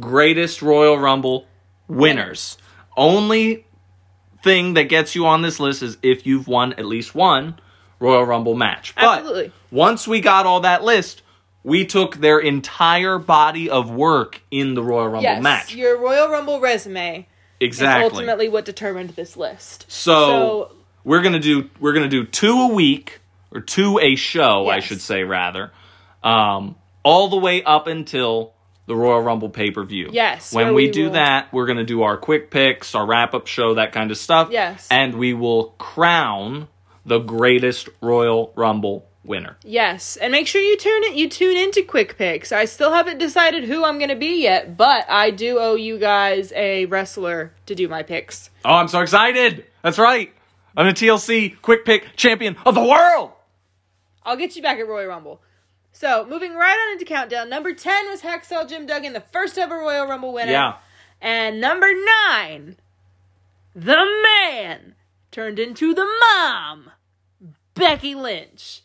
greatest 0.01 0.61
Royal 0.63 0.99
Rumble 0.99 1.47
winners. 1.89 2.59
Only 2.97 3.65
thing 4.43 4.75
that 4.75 4.85
gets 4.85 5.15
you 5.15 5.27
on 5.27 5.43
this 5.43 5.61
list 5.61 5.83
is 5.83 5.99
if 6.03 6.27
you've 6.27 6.49
won 6.49 6.73
at 6.75 6.85
least 6.85 7.15
one 7.15 7.59
Royal 8.01 8.25
Rumble 8.25 8.55
match. 8.55 8.95
But 8.95 9.19
Absolutely. 9.21 9.53
once 9.71 10.07
we 10.09 10.21
got 10.21 10.47
all 10.47 10.61
that 10.61 10.83
list, 10.85 11.23
we 11.67 11.85
took 11.85 12.17
their 12.19 12.39
entire 12.39 13.19
body 13.19 13.69
of 13.69 13.91
work 13.91 14.41
in 14.53 14.75
the 14.75 14.83
Royal 14.83 15.07
Rumble 15.09 15.23
yes, 15.23 15.43
match. 15.43 15.75
your 15.75 15.99
Royal 15.99 16.29
Rumble 16.29 16.61
resume 16.61 17.27
Exactly. 17.61 18.07
is 18.07 18.13
ultimately 18.13 18.49
what 18.49 18.65
determined 18.65 19.11
this 19.11 19.37
list. 19.37 19.85
So, 19.89 20.13
So- 20.13 20.73
we're 21.05 21.23
gonna 21.23 21.41
do 21.41 21.69
we're 21.81 21.93
gonna 21.93 22.09
do 22.09 22.25
two 22.25 22.53
a 22.63 22.69
week 22.69 23.21
or 23.53 23.61
two 23.61 23.99
a 24.01 24.15
show, 24.15 24.69
I 24.69 24.79
should 24.81 25.01
say 25.01 25.25
rather, 25.25 25.73
um, 26.23 26.77
all 27.03 27.29
the 27.29 27.37
way 27.37 27.63
up 27.65 27.87
until 27.89 28.53
the 28.87 28.95
Royal 28.95 29.21
Rumble 29.21 29.49
pay 29.49 29.73
per 29.73 29.83
view. 29.83 30.11
Yes, 30.13 30.53
When 30.53 30.69
we, 30.69 30.87
we 30.87 30.91
do 30.93 31.05
will- 31.07 31.13
that, 31.15 31.53
we're 31.53 31.67
gonna 31.67 31.83
do 31.85 32.03
our 32.03 32.17
quick 32.17 32.51
picks, 32.53 32.95
our 32.95 33.05
wrap 33.05 33.35
up 33.35 33.49
show, 33.49 33.75
that 33.75 33.91
kind 33.93 34.13
of 34.13 34.17
stuff. 34.19 34.49
Yes. 34.53 34.87
and 34.91 35.15
we 35.17 35.35
will 35.35 35.75
crown 35.79 36.69
the 37.05 37.19
greatest 37.19 37.89
Royal 38.01 38.53
Rumble 38.55 39.05
winner. 39.27 39.57
Yes, 39.63 40.17
and 40.17 40.33
make 40.33 40.47
sure 40.47 40.61
you 40.61 40.77
tune 40.77 41.05
it. 41.05 41.15
You 41.15 41.29
tune 41.29 41.57
into 41.57 41.83
Quick 41.83 42.17
Picks. 42.17 42.53
I 42.53 42.65
still 42.65 42.93
haven't 42.93 43.19
decided 43.19 43.65
who 43.65 43.85
I'm 43.85 43.99
going 43.99 44.11
to 44.11 44.17
be 44.17 44.43
yet, 44.43 44.77
but 44.77 45.05
I 45.09 45.31
do 45.31 45.59
owe 45.59 45.75
you 45.75 45.99
guys 45.99 46.53
a 46.55 46.87
wrestler 46.87 47.53
to 47.67 47.75
do 47.75 47.89
my 47.89 48.03
picks. 48.03 48.51
Oh, 48.65 48.75
I'm 48.75 48.89
so 48.89 49.01
excited! 49.01 49.67
That's 49.83 49.99
right. 49.99 50.33
I'm 50.77 50.87
a 50.87 50.93
TLC 50.93 51.61
quick 51.63 51.85
pick 51.85 52.17
champion 52.17 52.57
of 52.67 52.75
the 52.75 52.83
world. 52.85 53.33
I'll 54.23 54.37
get 54.37 54.57
you 54.57 54.63
back 54.63 54.79
at 54.79 54.89
Royal 54.89 55.09
Rumble. 55.09 55.41
So 55.93 56.27
moving 56.29 56.55
right 56.55 56.77
on 56.87 56.93
into 56.93 57.07
countdown. 57.07 57.49
Number 57.49 57.73
ten 57.73 58.09
was 58.11 58.21
Hacksaw 58.21 58.69
Jim 58.69 58.87
Duggan, 58.87 59.15
the 59.15 59.21
first 59.33 59.57
ever 59.57 59.79
Royal 59.79 60.07
Rumble 60.07 60.33
winner. 60.33 60.53
Yeah. 60.53 60.75
And 61.21 61.61
number 61.61 61.91
nine, 62.29 62.77
the 63.75 64.05
man 64.23 64.95
turned 65.31 65.59
into 65.59 65.95
the 65.95 66.07
mom, 66.21 66.91
Becky 67.75 68.15
Lynch. 68.15 68.83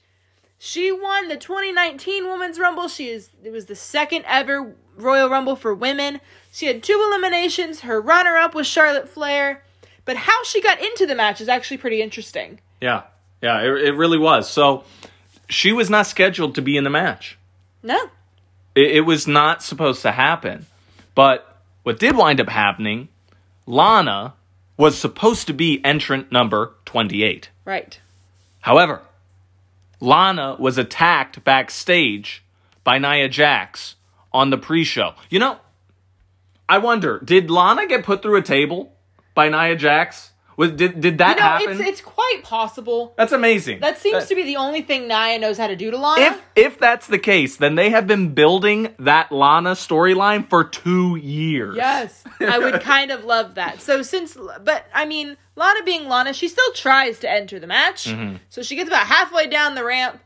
She 0.63 0.91
won 0.91 1.27
the 1.27 1.37
2019 1.37 2.29
Women's 2.29 2.59
Rumble. 2.59 2.87
She 2.87 3.09
is 3.09 3.31
it 3.43 3.49
was 3.49 3.65
the 3.65 3.73
second 3.73 4.25
ever 4.27 4.75
Royal 4.95 5.27
Rumble 5.27 5.55
for 5.55 5.73
women. 5.73 6.21
She 6.51 6.67
had 6.67 6.83
two 6.83 7.03
eliminations. 7.07 7.79
Her 7.79 7.99
runner-up 7.99 8.53
was 8.53 8.67
Charlotte 8.67 9.09
Flair. 9.09 9.63
But 10.05 10.17
how 10.17 10.43
she 10.43 10.61
got 10.61 10.79
into 10.79 11.07
the 11.07 11.15
match 11.15 11.41
is 11.41 11.49
actually 11.49 11.77
pretty 11.77 11.99
interesting. 11.99 12.59
Yeah, 12.79 13.01
yeah, 13.41 13.59
it, 13.61 13.85
it 13.85 13.91
really 13.93 14.19
was. 14.19 14.47
So 14.47 14.83
she 15.49 15.73
was 15.73 15.89
not 15.89 16.05
scheduled 16.05 16.53
to 16.53 16.61
be 16.61 16.77
in 16.77 16.83
the 16.83 16.91
match. 16.91 17.39
No. 17.81 18.11
It, 18.75 18.97
it 18.97 19.01
was 19.01 19.25
not 19.25 19.63
supposed 19.63 20.03
to 20.03 20.11
happen. 20.11 20.67
But 21.15 21.57
what 21.81 21.97
did 21.97 22.15
wind 22.15 22.39
up 22.39 22.49
happening, 22.49 23.07
Lana 23.65 24.35
was 24.77 24.95
supposed 24.95 25.47
to 25.47 25.53
be 25.53 25.83
entrant 25.83 26.31
number 26.31 26.73
28. 26.85 27.49
Right. 27.65 27.99
However, 28.59 29.01
Lana 30.01 30.55
was 30.59 30.77
attacked 30.77 31.43
backstage 31.43 32.43
by 32.83 32.97
Nia 32.97 33.29
Jax 33.29 33.95
on 34.33 34.49
the 34.49 34.57
pre 34.57 34.83
show. 34.83 35.13
You 35.29 35.39
know, 35.39 35.59
I 36.67 36.79
wonder, 36.79 37.21
did 37.23 37.51
Lana 37.51 37.87
get 37.87 38.03
put 38.03 38.21
through 38.21 38.37
a 38.37 38.41
table 38.41 38.93
by 39.35 39.47
Nia 39.47 39.75
Jax? 39.75 40.30
Was, 40.57 40.71
did, 40.71 40.99
did 41.01 41.17
that 41.19 41.37
No, 41.37 41.43
happen? 41.43 41.71
it's 41.71 41.79
it's 41.79 42.01
quite 42.01 42.41
possible. 42.43 43.13
That's 43.17 43.31
amazing. 43.31 43.79
That 43.79 43.97
seems 43.97 44.19
That- 44.19 44.29
to 44.29 44.35
be 44.35 44.43
the 44.43 44.57
only 44.57 44.81
thing 44.81 45.07
Nia 45.07 45.39
knows 45.39 45.57
how 45.57 45.67
to 45.67 45.75
do 45.75 45.89
to 45.91 45.97
Lana. 45.97 46.21
if 46.21 46.41
if 46.55 46.79
that's 46.79 47.07
the 47.07 47.17
case, 47.19 47.57
then 47.57 47.75
they 47.75 47.89
have 47.89 48.05
been 48.07 48.33
building 48.33 48.93
that 48.99 49.31
Lana 49.31 49.71
storyline 49.71 50.49
for 50.49 50.63
two 50.63 51.15
years. 51.15 51.75
yes, 51.75 52.23
I 52.39 52.59
would 52.59 52.81
kind 52.93 53.11
of 53.11 53.23
love 53.25 53.55
that. 53.55 53.81
So 53.81 54.01
since, 54.01 54.37
but 54.63 54.85
I 54.93 55.05
mean, 55.05 55.37
Lana 55.55 55.83
being 55.83 56.07
Lana, 56.07 56.33
she 56.33 56.47
still 56.47 56.71
tries 56.73 57.19
to 57.19 57.31
enter 57.31 57.59
the 57.59 57.67
match. 57.67 58.05
Mm-hmm. 58.05 58.35
So 58.49 58.61
she 58.61 58.75
gets 58.75 58.89
about 58.89 59.07
halfway 59.07 59.47
down 59.47 59.75
the 59.75 59.83
ramp 59.85 60.19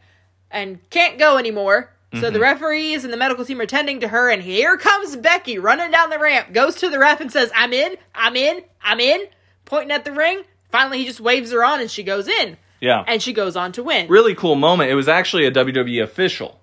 and 0.52 0.80
can't 0.90 1.18
go 1.20 1.38
anymore. 1.38 1.92
So 2.14 2.22
Mm-hmm. 2.22 2.34
the 2.34 2.40
referees 2.40 3.04
and 3.04 3.12
the 3.12 3.18
medical 3.18 3.44
team 3.44 3.60
are 3.60 3.66
tending 3.66 4.00
to 4.00 4.08
her, 4.08 4.30
and 4.30 4.42
here 4.42 4.78
comes 4.78 5.18
Becky 5.18 5.60
running 5.60 5.92
down 5.92 6.10
the 6.10 6.20
ramp, 6.20 6.54
goes 6.54 6.76
to 6.78 6.90
the 6.90 6.98
ref 6.98 7.20
and 7.20 7.30
says, 7.32 7.52
"I'm 7.54 7.74
in, 7.74 7.98
I'm 8.14 8.38
in, 8.38 8.62
I'm 8.82 9.02
in," 9.02 9.22
pointing 9.66 9.92
at 9.92 10.06
the 10.06 10.12
ring. 10.12 10.44
Finally, 10.72 11.00
he 11.00 11.06
just 11.06 11.20
waves 11.22 11.52
her 11.52 11.64
on, 11.64 11.80
and 11.82 11.90
she 11.90 12.04
goes 12.04 12.28
in, 12.28 12.58
yeah. 12.82 13.04
and 13.08 13.22
she 13.22 13.34
goes 13.34 13.56
on 13.56 13.72
to 13.74 13.84
win. 13.84 14.08
really 14.08 14.36
cool 14.36 14.56
moment. 14.56 14.90
It 14.92 14.96
was 14.96 15.08
actually 15.08 15.46
a 15.46 15.52
WWE 15.52 16.04
official 16.04 16.60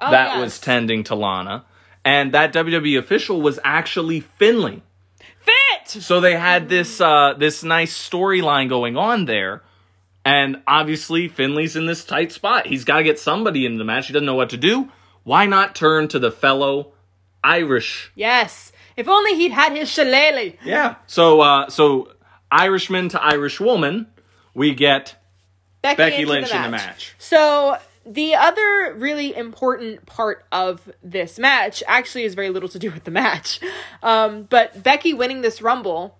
Oh, 0.00 0.10
that 0.10 0.34
yes. 0.34 0.40
was 0.40 0.60
tending 0.60 1.04
to 1.04 1.14
Lana, 1.14 1.64
and 2.04 2.32
that 2.32 2.52
WWE 2.52 2.98
official 2.98 3.40
was 3.40 3.58
actually 3.64 4.20
Finlay. 4.20 4.82
fit. 5.40 6.02
So 6.02 6.20
they 6.20 6.36
had 6.36 6.68
this 6.68 7.00
uh, 7.00 7.34
this 7.38 7.62
nice 7.62 7.96
storyline 7.96 8.68
going 8.68 8.96
on 8.96 9.24
there, 9.26 9.62
and 10.24 10.62
obviously 10.66 11.28
Finlay's 11.28 11.76
in 11.76 11.86
this 11.86 12.04
tight 12.04 12.32
spot. 12.32 12.66
He's 12.66 12.84
got 12.84 12.98
to 12.98 13.04
get 13.04 13.18
somebody 13.18 13.64
in 13.64 13.78
the 13.78 13.84
match. 13.84 14.08
He 14.08 14.12
doesn't 14.12 14.26
know 14.26 14.34
what 14.34 14.50
to 14.50 14.56
do. 14.56 14.90
Why 15.22 15.46
not 15.46 15.74
turn 15.74 16.08
to 16.08 16.18
the 16.18 16.30
fellow 16.32 16.92
Irish? 17.42 18.10
Yes. 18.14 18.72
If 18.96 19.08
only 19.08 19.34
he'd 19.36 19.52
had 19.52 19.72
his 19.76 19.88
shillelagh. 19.90 20.54
Yeah. 20.64 20.96
So 21.06 21.40
uh, 21.40 21.68
so 21.70 22.08
Irishman 22.50 23.08
to 23.10 23.22
Irish 23.22 23.60
woman, 23.60 24.06
we 24.54 24.74
get 24.74 25.16
Becky, 25.82 25.96
Becky 25.96 26.24
Lynch 26.24 26.50
the 26.50 26.56
in 26.56 26.62
the 26.62 26.68
match. 26.70 27.14
So 27.18 27.78
the 28.06 28.34
other 28.34 28.94
really 28.96 29.34
important 29.34 30.06
part 30.06 30.44
of 30.52 30.92
this 31.02 31.38
match 31.38 31.82
actually 31.86 32.24
has 32.24 32.34
very 32.34 32.50
little 32.50 32.68
to 32.70 32.78
do 32.78 32.90
with 32.90 33.04
the 33.04 33.10
match, 33.10 33.60
um, 34.02 34.44
but 34.44 34.82
Becky 34.82 35.14
winning 35.14 35.42
this 35.42 35.62
Rumble 35.62 36.16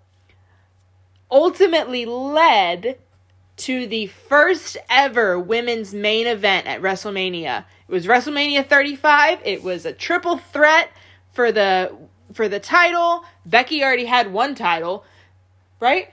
ultimately 1.31 2.07
led 2.07 2.99
to 3.57 3.87
the 3.87 4.07
first 4.07 4.77
ever 4.89 5.39
women's 5.39 5.95
main 5.95 6.27
event 6.27 6.66
at 6.66 6.81
WrestleMania. 6.83 7.64
It 7.89 7.93
was 7.93 8.07
WrestleMania 8.07 8.66
35. 8.66 9.41
It 9.45 9.62
was 9.62 9.85
a 9.87 9.93
triple 9.93 10.39
threat 10.39 10.91
for 11.33 11.53
the 11.53 11.95
for 12.33 12.49
the 12.49 12.59
title. 12.59 13.25
Becky 13.47 13.85
already 13.85 14.07
had 14.07 14.33
one 14.33 14.55
title, 14.55 15.05
right? 15.81 16.09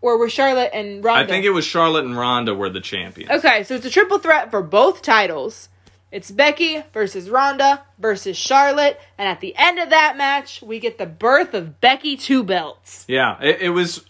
or 0.00 0.18
were 0.18 0.28
Charlotte 0.28 0.70
and 0.74 1.02
Ronda? 1.02 1.22
I 1.24 1.26
think 1.26 1.46
it 1.46 1.50
was 1.50 1.64
Charlotte 1.64 2.04
and 2.04 2.14
Ronda 2.14 2.54
were 2.54 2.68
the 2.68 2.80
champions. 2.82 3.30
Okay, 3.30 3.64
so 3.64 3.74
it's 3.74 3.86
a 3.86 3.90
triple 3.90 4.18
threat 4.18 4.50
for 4.50 4.62
both 4.62 5.00
titles. 5.00 5.70
It's 6.12 6.30
Becky 6.30 6.82
versus 6.92 7.30
Ronda 7.30 7.82
versus 7.98 8.36
Charlotte, 8.36 9.00
and 9.16 9.26
at 9.26 9.40
the 9.40 9.54
end 9.56 9.78
of 9.78 9.88
that 9.90 10.18
match, 10.18 10.60
we 10.60 10.78
get 10.78 10.98
the 10.98 11.06
birth 11.06 11.54
of 11.54 11.80
Becky 11.80 12.16
Two 12.18 12.42
Belts. 12.44 13.06
Yeah, 13.08 13.40
it, 13.42 13.62
it 13.62 13.70
was 13.70 14.04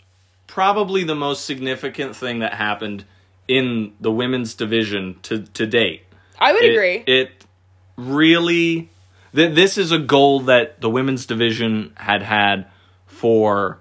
probably 0.49 1.05
the 1.05 1.15
most 1.15 1.45
significant 1.45 2.17
thing 2.17 2.41
that 2.41 2.55
happened 2.55 3.05
in 3.47 3.93
the 4.01 4.11
women's 4.11 4.55
division 4.55 5.21
to 5.23 5.43
to 5.45 5.65
date. 5.65 6.03
I 6.41 6.53
would 6.53 6.65
It- 6.65 6.73
agree. 6.73 7.05
It 7.07 7.31
really 7.97 8.91
th- 9.35 9.55
this 9.55 9.79
is 9.79 9.93
a 9.93 9.99
goal 9.99 10.41
that 10.41 10.81
the 10.81 10.91
women's 10.91 11.27
division 11.27 11.93
had 11.97 12.23
had 12.23 12.67
for 13.07 13.79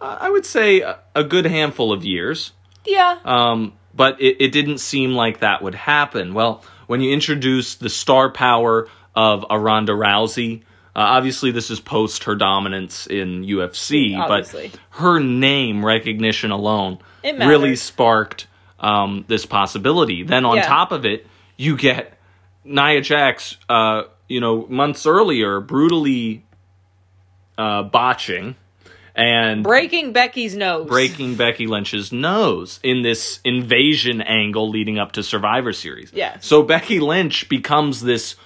uh, 0.00 0.18
I 0.20 0.30
would 0.30 0.46
say 0.46 0.80
a, 0.80 0.98
a 1.14 1.24
good 1.24 1.44
handful 1.46 1.92
of 1.92 2.04
years. 2.04 2.52
yeah. 2.86 3.18
Um, 3.24 3.74
but 3.94 4.20
it, 4.20 4.36
it 4.40 4.52
didn't 4.52 4.78
seem 4.78 5.12
like 5.12 5.40
that 5.40 5.62
would 5.62 5.74
happen. 5.74 6.32
Well, 6.32 6.62
when 6.86 7.00
you 7.00 7.12
introduce 7.12 7.74
the 7.74 7.88
star 7.88 8.30
power 8.30 8.88
of 9.14 9.44
a 9.50 9.58
Ronda 9.58 9.92
Rousey, 9.92 10.62
uh, 10.94 11.00
obviously 11.00 11.50
this 11.50 11.70
is 11.70 11.80
post 11.80 12.24
her 12.24 12.34
dominance 12.36 13.06
in 13.08 13.42
UFC, 13.44 14.16
Obviously. 14.16 14.68
but 14.68 14.80
her 15.00 15.18
name 15.20 15.84
recognition 15.84 16.50
alone 16.52 16.98
really 17.24 17.74
sparked 17.76 18.46
um, 18.78 19.24
this 19.28 19.44
possibility. 19.44 20.22
Then 20.22 20.44
on 20.44 20.56
Yeah. 20.56 20.62
top 20.66 20.92
of 20.92 21.04
it, 21.04 21.26
you 21.56 21.76
get 21.76 22.16
Nia 22.64 23.00
Jax, 23.00 23.56
uh, 23.68 24.04
you 24.28 24.40
know, 24.40 24.66
months 24.68 25.04
earlier, 25.06 25.60
brutally 25.60 26.44
uh, 27.58 27.82
botching 27.82 28.54
and 29.20 29.62
Breaking 29.62 30.12
Becky's 30.12 30.56
nose. 30.56 30.88
breaking 30.88 31.36
Becky 31.36 31.66
Lynch's 31.66 32.12
nose 32.12 32.80
in 32.82 33.02
this 33.02 33.40
invasion 33.44 34.20
angle 34.22 34.70
leading 34.70 34.98
up 34.98 35.12
to 35.12 35.22
Survivor 35.22 35.72
Series. 35.72 36.12
Yeah. 36.12 36.38
So 36.40 36.62
Becky 36.62 37.00
Lynch 37.00 37.48
becomes 37.48 38.00
this 38.00 38.36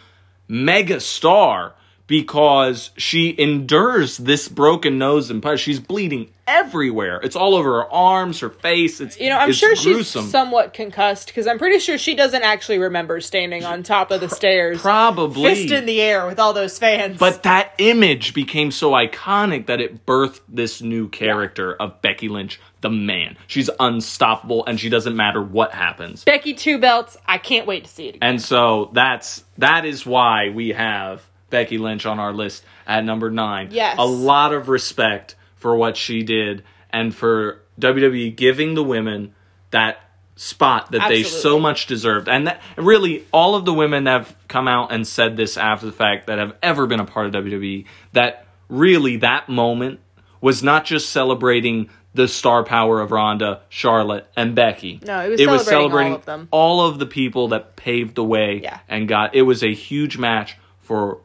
mega 0.48 1.00
star 1.00 1.74
because 2.06 2.90
she 2.96 3.34
endures 3.38 4.18
this 4.18 4.48
broken 4.48 4.98
nose 4.98 5.30
and 5.30 5.42
punch. 5.42 5.60
She's 5.60 5.80
bleeding 5.80 6.30
everywhere. 6.46 7.20
It's 7.22 7.36
all 7.36 7.54
over 7.54 7.82
her 7.82 7.90
arms, 7.90 8.40
her 8.40 8.50
face. 8.50 9.00
It's 9.00 9.18
You 9.18 9.30
know, 9.30 9.38
I'm 9.38 9.52
sure 9.52 9.74
gruesome. 9.74 10.22
she's 10.24 10.30
somewhat 10.30 10.74
concussed 10.74 11.28
because 11.28 11.46
I'm 11.46 11.58
pretty 11.58 11.78
sure 11.78 11.96
she 11.96 12.14
doesn't 12.14 12.42
actually 12.42 12.78
remember 12.78 13.20
standing 13.20 13.64
on 13.64 13.82
top 13.82 14.10
of 14.10 14.20
the 14.20 14.28
stairs, 14.28 14.82
probably 14.82 15.54
fist 15.54 15.72
in 15.72 15.86
the 15.86 16.02
air 16.02 16.26
with 16.26 16.38
all 16.38 16.52
those 16.52 16.78
fans. 16.78 17.18
But 17.18 17.44
that 17.44 17.72
image 17.78 18.34
became 18.34 18.70
so 18.70 18.90
iconic 18.92 19.66
that 19.66 19.80
it 19.80 20.04
birthed 20.04 20.40
this 20.48 20.82
new 20.82 21.08
character 21.08 21.74
of 21.74 22.02
Becky 22.02 22.28
Lynch, 22.28 22.60
the 22.82 22.90
man. 22.90 23.38
She's 23.46 23.70
unstoppable 23.80 24.66
and 24.66 24.78
she 24.78 24.90
doesn't 24.90 25.16
matter 25.16 25.42
what 25.42 25.72
happens. 25.72 26.24
Becky 26.24 26.52
Two 26.52 26.78
Belts, 26.78 27.16
I 27.26 27.38
can't 27.38 27.66
wait 27.66 27.84
to 27.84 27.90
see 27.90 28.08
it 28.08 28.16
again. 28.16 28.28
And 28.28 28.42
so 28.42 28.90
that's 28.92 29.44
that 29.56 29.86
is 29.86 30.04
why 30.04 30.50
we 30.50 30.70
have 30.70 31.22
Becky 31.54 31.78
Lynch 31.78 32.04
on 32.04 32.18
our 32.18 32.32
list 32.32 32.64
at 32.86 33.04
number 33.04 33.30
nine. 33.30 33.68
Yes. 33.70 33.94
A 33.98 34.04
lot 34.06 34.52
of 34.52 34.68
respect 34.68 35.36
for 35.54 35.76
what 35.76 35.96
she 35.96 36.24
did 36.24 36.64
and 36.90 37.14
for 37.14 37.60
WWE 37.80 38.34
giving 38.34 38.74
the 38.74 38.82
women 38.82 39.32
that 39.70 39.98
spot 40.36 40.90
that 40.90 41.08
they 41.08 41.22
so 41.22 41.60
much 41.60 41.86
deserved. 41.86 42.28
And 42.28 42.48
that, 42.48 42.60
really, 42.76 43.24
all 43.32 43.54
of 43.54 43.64
the 43.64 43.72
women 43.72 44.02
that 44.04 44.10
have 44.26 44.36
come 44.48 44.66
out 44.66 44.90
and 44.90 45.06
said 45.06 45.36
this 45.36 45.56
after 45.56 45.86
the 45.86 45.92
fact 45.92 46.26
that 46.26 46.38
have 46.38 46.56
ever 46.60 46.88
been 46.88 46.98
a 46.98 47.04
part 47.04 47.26
of 47.26 47.32
WWE 47.44 47.86
that 48.14 48.46
really 48.68 49.18
that 49.18 49.48
moment 49.48 50.00
was 50.40 50.62
not 50.62 50.84
just 50.84 51.10
celebrating 51.10 51.88
the 52.14 52.26
star 52.28 52.64
power 52.64 53.00
of 53.00 53.10
Ronda, 53.12 53.60
Charlotte, 53.68 54.26
and 54.36 54.54
Becky. 54.54 55.00
No, 55.06 55.20
it 55.30 55.48
was 55.48 55.64
celebrating 55.66 56.12
all 56.12 56.18
of 56.18 56.24
them. 56.24 56.48
all 56.52 56.86
of 56.86 56.98
the 56.98 57.06
people 57.06 57.48
that 57.48 57.74
paved 57.76 58.14
the 58.16 58.24
way 58.24 58.60
Yeah. 58.62 58.78
and 58.88 59.06
got 59.08 59.34
it 59.34 59.42
was 59.42 59.62
a 59.64 59.72
huge 59.72 60.16
match 60.18 60.56
for 60.80 61.18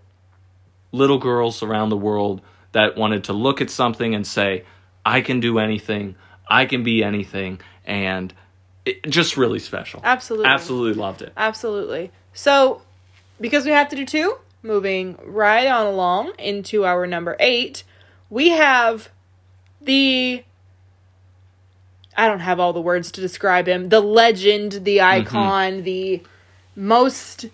little 0.92 1.18
girls 1.18 1.62
around 1.64 1.90
the 1.90 1.98
world 1.98 2.42
that 2.72 2.98
wanted 2.98 3.24
to 3.26 3.34
look 3.34 3.62
at 3.62 3.70
something 3.70 4.16
and 4.16 4.26
say 4.26 4.64
i 5.06 5.22
can 5.22 5.40
do 5.40 5.60
anything 5.60 6.16
i 6.50 6.66
can 6.66 6.84
be 6.84 7.04
anything 7.04 7.60
and 7.86 8.34
it, 8.86 9.04
just 9.10 9.38
really 9.38 9.60
special 9.60 10.02
Absolutely. 10.04 10.48
absolutely 10.48 11.00
loved 11.00 11.22
it 11.22 11.34
Absolutely. 11.38 12.12
So, 12.34 12.82
because 13.42 13.66
we 13.66 13.72
have 13.72 13.90
to 13.90 13.96
do 13.96 14.06
two, 14.06 14.38
moving 14.62 15.18
right 15.24 15.68
on 15.68 15.88
along 15.88 16.34
into 16.40 16.86
our 16.86 17.08
number 17.08 17.36
eight, 17.40 17.84
we 18.30 18.50
have 18.50 19.10
the. 19.82 20.44
I 22.16 22.28
don't 22.28 22.40
have 22.40 22.60
all 22.60 22.74
the 22.74 22.82
words 22.82 23.12
to 23.14 23.22
describe 23.22 23.68
him. 23.68 23.90
The 23.90 24.02
legend, 24.02 24.84
the 24.84 24.98
mm-hmm. 24.98 25.28
icon, 25.28 25.84
the 25.84 26.22
most 26.76 27.48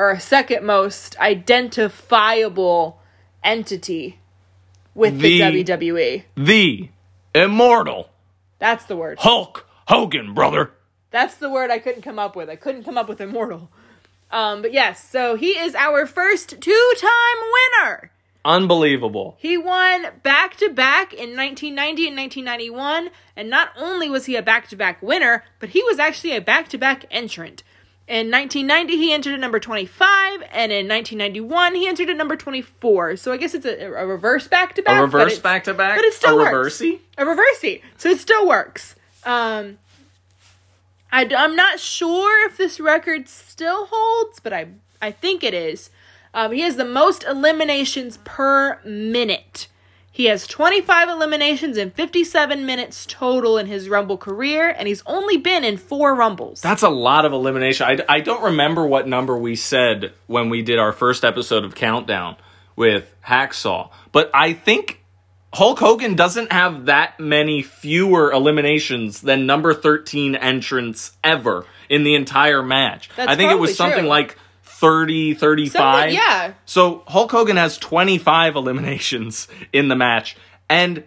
or 0.00 0.18
second 0.18 0.64
most 0.64 1.14
identifiable 1.20 2.98
entity 3.44 4.18
with 4.94 5.18
the, 5.20 5.40
The- 5.62 5.64
WWE. 5.64 6.24
the 6.36 6.88
immortal 7.34 8.08
That's 8.58 8.84
the 8.86 8.96
word. 8.96 9.18
hulk 9.20 9.66
hogan 9.88 10.32
brother 10.32 10.72
That's 11.10 11.34
the 11.36 11.50
word 11.50 11.70
I 11.70 11.78
couldn't 11.78 12.02
come 12.02 12.18
up 12.18 12.34
with. 12.34 12.48
I 12.48 12.56
couldn't 12.56 12.84
come 12.84 12.96
up 12.96 13.08
with 13.08 13.20
immortal. 13.20 13.70
Um, 14.30 14.62
but 14.62 14.72
yes, 14.72 15.06
so 15.06 15.34
he 15.36 15.50
is 15.58 15.74
our 15.74 16.06
first 16.06 16.60
two-time 16.60 17.38
winner. 17.82 18.10
unbelievable 18.44 19.36
He 19.38 19.58
won 19.58 20.06
back 20.22 20.56
to 20.58 20.70
back 20.70 21.12
in 21.12 21.36
1990 21.36 22.06
and 22.08 22.16
1991, 22.16 23.10
and 23.36 23.50
not 23.50 23.70
only 23.76 24.08
was 24.08 24.26
he 24.26 24.36
a 24.36 24.42
back 24.42 24.68
to 24.68 24.76
back 24.76 25.02
winner, 25.02 25.44
but 25.58 25.70
he 25.70 25.82
was 25.82 25.98
actually 25.98 26.34
a 26.36 26.40
back 26.40 26.68
to 26.68 26.78
back 26.78 27.04
entrant. 27.10 27.62
In 28.10 28.28
1990, 28.28 28.96
he 28.96 29.12
entered 29.12 29.34
at 29.34 29.38
number 29.38 29.60
25, 29.60 30.42
and 30.50 30.72
in 30.72 30.88
1991, 30.88 31.76
he 31.76 31.86
entered 31.86 32.10
at 32.10 32.16
number 32.16 32.34
24. 32.34 33.14
So 33.14 33.30
I 33.30 33.36
guess 33.36 33.54
it's 33.54 33.64
a, 33.64 33.86
a 33.86 34.04
reverse 34.04 34.48
back 34.48 34.74
to 34.74 34.82
back. 34.82 34.98
a 34.98 35.02
reverse 35.02 35.38
back 35.38 35.62
to 35.64 35.74
back 35.74 35.96
but 35.96 36.04
it 36.04 36.12
still 36.12 36.40
a 36.40 36.42
works 36.42 36.80
reversey 36.80 36.98
a 37.16 37.24
reversey. 37.24 37.82
So 37.96 38.08
it 38.08 38.18
still 38.18 38.48
works. 38.48 38.96
Um, 39.24 39.78
I, 41.12 41.22
am 41.22 41.54
not 41.54 41.78
sure 41.78 42.44
if 42.48 42.56
this 42.56 42.80
record 42.80 43.28
still 43.28 43.86
holds, 43.88 44.40
but 44.40 44.52
I 44.52 44.66
I 45.00 45.12
think 45.12 45.44
it 45.44 45.54
is. 45.54 45.90
Um, 46.34 46.50
he 46.50 46.62
has 46.62 46.74
the 46.74 46.84
most 46.84 47.22
eliminations 47.22 48.18
per 48.24 48.80
minute. 48.84 49.68
He 50.12 50.24
has 50.24 50.46
25 50.46 51.08
eliminations 51.08 51.76
in 51.76 51.92
57 51.92 52.66
minutes 52.66 53.06
total 53.06 53.56
in 53.58 53.66
his 53.66 53.88
Rumble 53.88 54.18
career, 54.18 54.68
and 54.68 54.88
he's 54.88 55.02
only 55.06 55.36
been 55.36 55.62
in 55.62 55.76
four 55.76 56.14
Rumbles. 56.14 56.60
That's 56.60 56.82
a 56.82 56.88
lot 56.88 57.24
of 57.24 57.32
elimination. 57.32 57.86
I, 57.86 58.16
I 58.16 58.20
don't 58.20 58.42
remember 58.42 58.84
what 58.84 59.06
number 59.06 59.38
we 59.38 59.54
said 59.54 60.12
when 60.26 60.50
we 60.50 60.62
did 60.62 60.78
our 60.78 60.92
first 60.92 61.24
episode 61.24 61.64
of 61.64 61.76
Countdown 61.76 62.36
with 62.74 63.14
Hacksaw, 63.24 63.90
but 64.10 64.30
I 64.34 64.52
think 64.52 65.00
Hulk 65.52 65.78
Hogan 65.78 66.14
doesn't 66.14 66.52
have 66.52 66.86
that 66.86 67.18
many 67.18 67.62
fewer 67.62 68.30
eliminations 68.32 69.20
than 69.20 69.46
number 69.46 69.74
13 69.74 70.36
entrants 70.36 71.16
ever 71.24 71.66
in 71.88 72.04
the 72.04 72.14
entire 72.14 72.62
match. 72.62 73.10
That's 73.16 73.32
I 73.32 73.36
think 73.36 73.50
it 73.50 73.58
was 73.58 73.76
something 73.76 74.00
true. 74.00 74.08
like 74.08 74.36
30, 74.80 75.34
35. 75.34 75.72
Something- 75.72 76.14
yeah. 76.14 76.52
So 76.64 77.02
Hulk 77.06 77.30
Hogan 77.30 77.56
has 77.56 77.76
25 77.78 78.56
eliminations 78.56 79.46
in 79.72 79.88
the 79.88 79.96
match, 79.96 80.36
and 80.68 81.04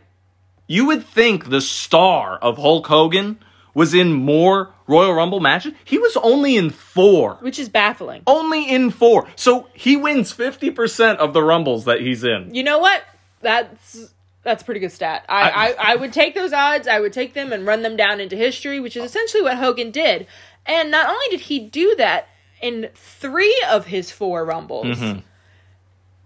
you 0.68 0.86
would 0.86 1.06
think 1.06 1.50
the 1.50 1.60
star 1.62 2.38
of 2.38 2.58
Hulk 2.58 2.88
Hogan 2.88 3.38
was 3.74 3.94
in 3.94 4.14
more 4.14 4.70
Royal 4.86 5.14
Rumble 5.14 5.40
matches. 5.40 5.74
He 5.84 5.98
was 5.98 6.16
only 6.18 6.56
in 6.56 6.70
four. 6.70 7.38
which 7.42 7.58
is 7.58 7.70
baffling. 7.70 8.22
Only 8.28 8.70
in 8.70 8.92
four. 8.92 9.28
So 9.36 9.68
he 9.74 9.98
wins 9.98 10.32
50% 10.34 11.18
of 11.18 11.34
the 11.34 11.42
Rumbles 11.42 11.86
that 11.86 12.00
he's 12.02 12.24
in. 12.24 12.54
You 12.54 12.64
know 12.64 12.78
what? 12.80 13.04
That's 13.42 14.14
that's 14.44 14.62
a 14.62 14.66
pretty 14.66 14.82
good 14.82 14.92
stat. 14.92 15.26
I, 15.30 15.42
I- 15.42 15.50
I, 15.68 15.76
I 15.80 15.96
would 15.96 16.12
take 16.14 16.36
those 16.36 16.54
odds, 16.54 16.88
I 16.88 17.00
would 17.00 17.14
take 17.14 17.34
them 17.34 17.52
and 17.54 17.66
run 17.66 17.82
them 17.82 17.96
down 17.96 18.20
into 18.20 18.36
history, 18.36 18.80
which 18.80 18.96
is 18.98 19.04
essentially 19.06 19.42
what 19.42 19.58
Hogan 19.58 19.90
did. 19.90 20.28
And 20.66 20.92
not 20.92 21.10
only 21.10 21.26
did 21.32 21.42
he 21.42 21.60
do 21.60 21.96
that 21.98 22.28
in 22.64 22.90
three 22.96 23.64
of 23.70 23.86
his 23.86 24.10
four 24.12 24.44
rumbles, 24.46 24.98
Mm-hmm. 24.98 25.20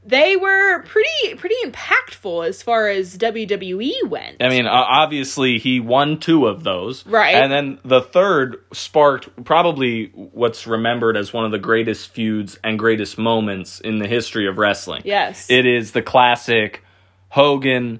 they 0.05 0.37
were 0.37 0.83
pretty 0.83 1.35
pretty 1.35 1.55
impactful 1.65 2.47
as 2.47 2.63
far 2.63 2.87
as 2.87 3.17
WWE 3.17 4.07
went. 4.07 4.37
I 4.41 4.47
mean, 4.47 4.65
obviously 4.65 5.57
he 5.59 5.79
won 5.81 6.19
two 6.19 6.47
of 6.47 6.63
those. 6.63 7.05
Right. 7.05 7.35
And 7.35 7.51
then 7.51 7.79
the 7.83 8.01
third 8.01 8.63
sparked 8.71 9.43
probably 9.43 10.05
what's 10.13 10.65
remembered 10.65 11.17
as 11.17 11.33
one 11.33 11.43
of 11.43 11.51
the 11.51 11.59
greatest 11.59 12.09
feuds 12.09 12.57
and 12.63 12.79
greatest 12.79 13.17
moments 13.17 13.81
in 13.81 13.99
the 13.99 14.07
history 14.07 14.47
of 14.47 14.57
wrestling. 14.57 15.01
Yes. 15.03 15.49
It 15.49 15.65
is 15.65 15.91
the 15.91 16.01
classic 16.01 16.83
Hogan, 17.29 17.99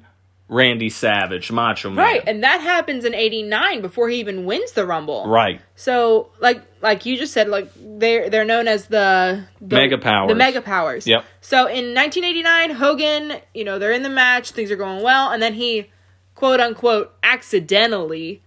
Randy 0.49 0.89
Savage, 0.89 1.51
Macho 1.51 1.89
Man. 1.89 1.97
right, 1.97 2.23
and 2.25 2.43
that 2.43 2.61
happens 2.61 3.03
in 3.03 3.13
'89 3.13 3.81
before 3.81 4.07
he 4.07 4.19
even 4.19 4.45
wins 4.45 4.71
the 4.71 4.85
Rumble. 4.85 5.27
Right. 5.27 5.59
So, 5.75 6.29
like, 6.39 6.61
like 6.81 7.05
you 7.05 7.17
just 7.17 7.33
said, 7.33 7.49
like 7.49 7.69
they're 7.75 8.29
they're 8.29 8.45
known 8.45 8.67
as 8.67 8.87
the, 8.87 9.45
the 9.59 9.75
Mega 9.75 9.97
Powers. 9.97 10.29
The 10.29 10.35
mega 10.35 10.61
powers. 10.61 11.05
Yep. 11.05 11.25
So 11.41 11.67
in 11.67 11.93
1989, 11.93 12.71
Hogan, 12.71 13.41
you 13.53 13.63
know, 13.63 13.77
they're 13.77 13.91
in 13.91 14.03
the 14.03 14.09
match, 14.09 14.51
things 14.51 14.71
are 14.71 14.77
going 14.77 15.03
well, 15.03 15.31
and 15.31 15.41
then 15.43 15.53
he, 15.53 15.91
quote 16.35 16.59
unquote, 16.61 17.13
accidentally 17.23 18.41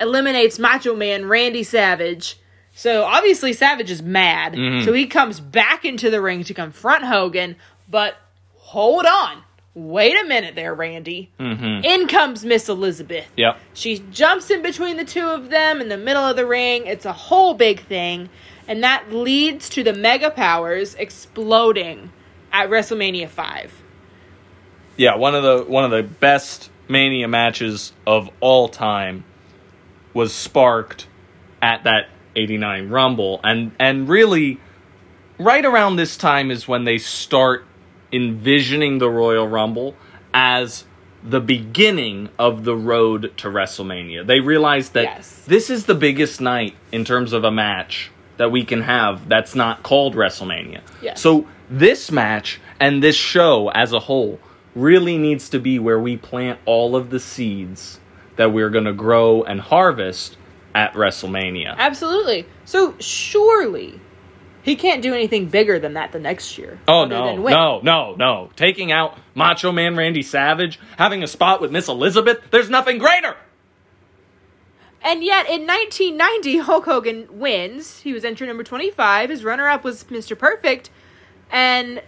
eliminates 0.00 0.58
Macho 0.58 0.94
Man 0.94 1.26
Randy 1.26 1.62
Savage. 1.62 2.38
So 2.72 3.04
obviously 3.04 3.52
Savage 3.52 3.90
is 3.90 4.02
mad. 4.02 4.52
Mm-hmm. 4.52 4.84
So 4.84 4.92
he 4.92 5.06
comes 5.06 5.40
back 5.40 5.84
into 5.84 6.10
the 6.10 6.20
ring 6.20 6.44
to 6.44 6.54
confront 6.54 7.04
Hogan, 7.04 7.56
but 7.88 8.16
hold 8.54 9.06
on. 9.06 9.42
Wait 9.74 10.18
a 10.18 10.26
minute 10.26 10.54
there, 10.54 10.74
Randy. 10.74 11.30
Mm-hmm. 11.38 11.84
In 11.84 12.08
comes 12.08 12.44
Miss 12.44 12.68
Elizabeth. 12.68 13.26
Yep. 13.36 13.58
She 13.74 13.98
jumps 14.10 14.50
in 14.50 14.62
between 14.62 14.96
the 14.96 15.04
two 15.04 15.28
of 15.28 15.50
them 15.50 15.80
in 15.80 15.88
the 15.88 15.96
middle 15.96 16.22
of 16.24 16.36
the 16.36 16.46
ring. 16.46 16.86
It's 16.86 17.04
a 17.04 17.12
whole 17.12 17.54
big 17.54 17.80
thing. 17.80 18.28
And 18.66 18.82
that 18.82 19.12
leads 19.12 19.68
to 19.70 19.84
the 19.84 19.92
Mega 19.92 20.30
Powers 20.30 20.94
exploding 20.94 22.10
at 22.52 22.68
WrestleMania 22.70 23.28
5. 23.28 23.82
Yeah, 24.96 25.14
one 25.16 25.34
of 25.34 25.42
the 25.44 25.64
one 25.70 25.84
of 25.84 25.90
the 25.92 26.02
best 26.02 26.70
Mania 26.88 27.28
matches 27.28 27.92
of 28.06 28.28
all 28.40 28.68
time 28.68 29.24
was 30.12 30.34
sparked 30.34 31.06
at 31.62 31.84
that 31.84 32.08
89 32.34 32.88
Rumble 32.88 33.40
and 33.44 33.72
and 33.78 34.08
really 34.08 34.60
right 35.38 35.64
around 35.64 35.96
this 35.96 36.16
time 36.16 36.50
is 36.50 36.66
when 36.66 36.84
they 36.84 36.98
start 36.98 37.64
envisioning 38.12 38.98
the 38.98 39.08
Royal 39.10 39.46
Rumble 39.48 39.94
as 40.32 40.84
the 41.22 41.40
beginning 41.40 42.28
of 42.38 42.64
the 42.64 42.76
road 42.76 43.32
to 43.38 43.48
WrestleMania. 43.48 44.26
They 44.26 44.40
realized 44.40 44.94
that 44.94 45.04
Yes. 45.04 45.44
this 45.46 45.68
is 45.68 45.84
the 45.86 45.94
biggest 45.94 46.40
night 46.40 46.74
in 46.92 47.04
terms 47.04 47.32
of 47.32 47.44
a 47.44 47.50
match 47.50 48.10
that 48.36 48.52
we 48.52 48.64
can 48.64 48.82
have 48.82 49.28
that's 49.28 49.54
not 49.54 49.82
called 49.82 50.14
WrestleMania. 50.14 50.80
Yes. 51.02 51.20
So 51.20 51.46
this 51.68 52.12
match 52.12 52.60
and 52.78 53.02
this 53.02 53.16
show 53.16 53.68
as 53.70 53.92
a 53.92 53.98
whole 54.00 54.38
really 54.76 55.18
needs 55.18 55.48
to 55.48 55.58
be 55.58 55.78
where 55.78 55.98
we 55.98 56.16
plant 56.16 56.58
all 56.64 56.94
of 56.94 57.10
the 57.10 57.18
seeds 57.18 57.98
that 58.36 58.52
we're 58.52 58.70
going 58.70 58.84
to 58.84 58.92
grow 58.92 59.42
and 59.42 59.60
harvest 59.60 60.36
at 60.74 60.92
WrestleMania. 60.94 61.76
Absolutely. 61.76 62.46
So 62.64 62.94
surely 63.00 64.00
he 64.68 64.76
can't 64.76 65.00
do 65.00 65.14
anything 65.14 65.46
bigger 65.46 65.78
than 65.78 65.94
that 65.94 66.12
the 66.12 66.18
next 66.18 66.58
year. 66.58 66.78
Oh 66.86 67.06
no, 67.06 67.36
no, 67.36 67.80
no, 67.80 68.14
no! 68.14 68.50
Taking 68.54 68.92
out 68.92 69.18
Macho 69.34 69.72
Man 69.72 69.96
Randy 69.96 70.22
Savage, 70.22 70.78
having 70.98 71.22
a 71.22 71.26
spot 71.26 71.60
with 71.60 71.72
Miss 71.72 71.88
Elizabeth, 71.88 72.38
there's 72.50 72.68
nothing 72.68 72.98
greater. 72.98 73.36
And 75.00 75.24
yet 75.24 75.48
in 75.48 75.66
1990, 75.66 76.58
Hulk 76.58 76.84
Hogan 76.84 77.28
wins. 77.30 78.00
He 78.00 78.12
was 78.12 78.24
entry 78.24 78.46
number 78.46 78.62
25. 78.62 79.30
His 79.30 79.44
runner 79.44 79.68
up 79.68 79.84
was 79.84 80.04
Mr. 80.04 80.36
Perfect. 80.36 80.90
And 81.50 82.02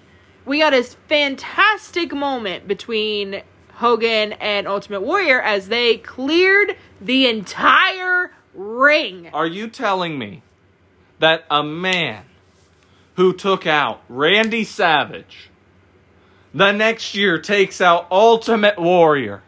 we 0.44 0.58
got 0.58 0.74
a 0.74 0.82
fantastic 0.82 2.12
moment 2.12 2.68
between 2.68 3.42
Hogan 3.74 4.32
and 4.34 4.66
Ultimate 4.66 5.00
Warrior 5.00 5.40
as 5.40 5.68
they 5.68 5.96
cleared 5.98 6.76
the 7.00 7.26
entire 7.26 8.32
ring. 8.52 9.30
Are 9.32 9.46
you 9.46 9.68
telling 9.68 10.18
me 10.18 10.42
that 11.20 11.44
a 11.48 11.62
man 11.62 12.24
who 13.20 13.34
took 13.34 13.66
out 13.66 14.00
Randy 14.08 14.64
Savage 14.64 15.50
the 16.54 16.72
next 16.72 17.14
year 17.14 17.38
takes 17.38 17.78
out 17.82 18.06
Ultimate 18.10 18.78
Warrior, 18.78 19.42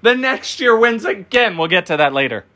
the 0.00 0.14
next 0.14 0.60
year 0.60 0.74
wins 0.74 1.04
again? 1.04 1.58
We'll 1.58 1.68
get 1.68 1.84
to 1.86 1.98
that 1.98 2.14
later. 2.14 2.46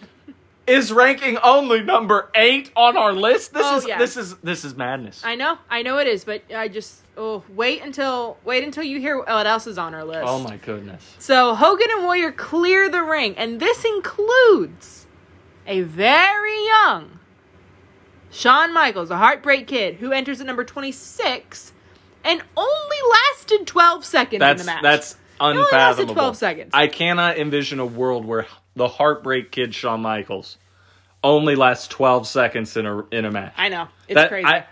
Is 0.66 0.90
ranking 0.90 1.36
only 1.36 1.82
number 1.82 2.30
eight 2.34 2.70
on 2.74 2.96
our 2.96 3.12
list? 3.12 3.52
This 3.52 3.62
Oh, 3.66 3.76
is 3.76 3.86
yes. 3.86 3.98
this 3.98 4.16
is 4.16 4.34
this 4.36 4.64
is 4.64 4.74
madness. 4.74 5.20
I 5.22 5.34
know, 5.34 5.58
I 5.68 5.82
know 5.82 5.98
it 5.98 6.06
is, 6.06 6.24
but 6.24 6.40
I 6.56 6.68
just 6.68 7.02
oh 7.18 7.44
wait 7.50 7.82
until 7.82 8.38
wait 8.42 8.64
until 8.64 8.84
you 8.84 8.98
hear 9.00 9.18
what 9.18 9.46
else 9.46 9.66
is 9.66 9.76
on 9.76 9.94
our 9.94 10.02
list. 10.06 10.24
oh 10.26 10.38
my 10.38 10.56
goodness. 10.56 11.14
So 11.18 11.54
Hogan 11.54 11.88
and 11.90 12.04
Warrior 12.04 12.32
clear 12.32 12.88
the 12.88 13.02
ring, 13.02 13.34
and 13.36 13.60
this 13.60 13.84
includes 13.84 15.06
a 15.66 15.82
very 15.82 16.64
young 16.68 17.13
Shawn 18.34 18.72
Michaels, 18.74 19.10
a 19.10 19.16
heartbreak 19.16 19.66
kid, 19.66 19.96
who 19.96 20.12
enters 20.12 20.40
at 20.40 20.46
number 20.46 20.64
26 20.64 21.72
and 22.24 22.42
only 22.56 22.96
lasted 23.30 23.66
12 23.66 24.04
seconds 24.04 24.40
That's 24.40 24.60
in 24.62 24.66
the 24.66 24.72
match. 24.72 24.82
that's 24.82 25.16
unfathomable. 25.40 25.58
only 25.60 25.72
lasted 25.72 26.08
12 26.08 26.36
seconds. 26.36 26.70
I 26.74 26.86
cannot 26.88 27.38
envision 27.38 27.80
a 27.80 27.86
world 27.86 28.24
where 28.24 28.46
the 28.76 28.88
heartbreak 28.88 29.50
kid 29.52 29.74
Shawn 29.74 30.00
Michaels 30.00 30.56
only 31.22 31.54
lasts 31.54 31.86
12 31.88 32.26
seconds 32.26 32.76
in 32.76 32.86
a 32.86 33.06
in 33.10 33.24
a 33.24 33.30
match. 33.30 33.54
I 33.56 33.68
know. 33.68 33.88
It's 34.08 34.14
That- 34.16 34.28
crazy. 34.28 34.46
I- 34.46 34.66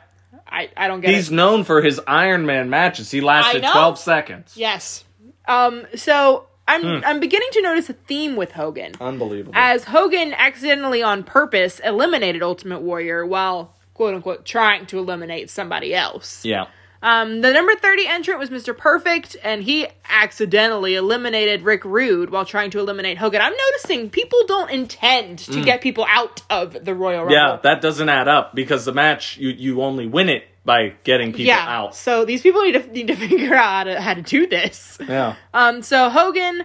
I, 0.45 0.69
I, 0.77 0.89
don't 0.89 1.01
get 1.01 1.11
it. 1.11 1.15
he's 1.17 1.31
it. 1.31 1.35
known 1.35 1.65
for 1.65 1.81
his 1.81 1.99
Iron 2.07 2.45
Man 2.45 2.69
matches. 2.69 3.11
He 3.11 3.23
lasted 3.23 3.63
12 3.63 3.99
seconds. 3.99 4.55
Yes. 4.55 5.03
Um, 5.49 5.87
so 5.95 6.47
I'm, 6.69 6.83
Hmm. 6.83 7.05
I'm 7.05 7.21
beginning 7.21 7.49
to 7.53 7.63
notice 7.63 7.91
a 7.91 7.95
theme 7.95 8.37
with 8.37 8.53
Hogan. 8.53 8.93
Unbelievable. 9.01 9.53
as 9.57 9.85
Hogan 9.85 10.33
accidentally 10.35 11.03
on 11.03 11.25
purpose 11.25 11.81
eliminated 11.81 12.43
Ultimate 12.43 12.83
Warrior 12.83 13.27
while 13.27 13.75
quote 13.95 14.15
unquote 14.15 14.45
trying 14.45 14.87
to 14.87 14.99
eliminate 14.99 15.51
somebody 15.51 15.95
else. 15.95 16.45
yeah. 16.45 16.67
Um, 17.03 17.41
the 17.41 17.53
number 17.53 17.75
30 17.75 18.07
entrant 18.07 18.39
was 18.39 18.51
Mr. 18.51 18.77
Perfect, 18.77 19.37
and 19.43 19.65
he 19.65 19.89
accidentally 20.09 20.95
eliminated 20.95 21.63
Rick 21.63 21.85
Rude 21.85 22.31
while 22.31 22.45
trying 22.45 22.71
to 22.71 22.79
eliminate 22.79 23.19
Hogan. 23.19 23.41
I'm 23.41 23.53
noticing 23.53 24.09
people 24.09 24.39
don't 24.47 24.71
intend 24.71 25.41
to 25.41 25.65
get 25.65 25.81
people 25.81 26.07
out 26.09 26.43
of 26.49 26.85
the 26.85 26.95
Royal 26.95 27.25
Rumble. 27.25 27.35
Yeah, 27.35 27.59
that 27.65 27.81
doesn't 27.81 28.09
add 28.09 28.29
up 28.29 28.55
because 28.55 28.85
the 28.85 28.93
match 28.93 29.37
you 29.37 29.49
you 29.49 29.83
only 29.83 30.07
win 30.07 30.29
it 30.29 30.45
by 30.65 30.95
getting 31.03 31.33
people 31.33 31.47
yeah. 31.47 31.67
out. 31.67 31.97
So 31.97 32.25
these 32.25 32.41
people 32.41 32.63
need 32.63 32.73
to 32.73 32.87
need 32.93 33.09
to 33.09 33.17
figure 33.29 33.55
out 33.55 33.73
how 33.73 33.85
to, 33.85 34.01
how 34.01 34.15
to 34.15 34.23
do 34.23 34.47
this. 34.47 34.99
Yeah. 35.01 35.35
Um, 35.53 35.83
so 35.83 36.09
Hogan 36.09 36.65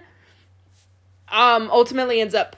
um, 1.29 1.69
ultimately 1.71 2.21
ends 2.21 2.35
up 2.35 2.55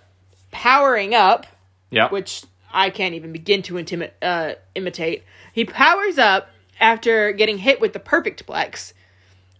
powering 0.52 1.14
up 1.14 1.46
Yeah. 1.92 2.10
which 2.10 2.44
I 2.74 2.90
can't 2.90 3.16
even 3.16 3.32
begin 3.32 3.62
to 3.64 3.76
intimi- 3.76 4.12
uh, 4.22 4.56
imitate. 4.76 5.24
He 5.54 5.66
powers 5.66 6.18
up 6.18 6.50
after 6.80 7.32
getting 7.32 7.60
hit 7.60 7.80
with 7.82 7.94
the 7.94 8.00
perfect 8.00 8.46
plex 8.46 8.94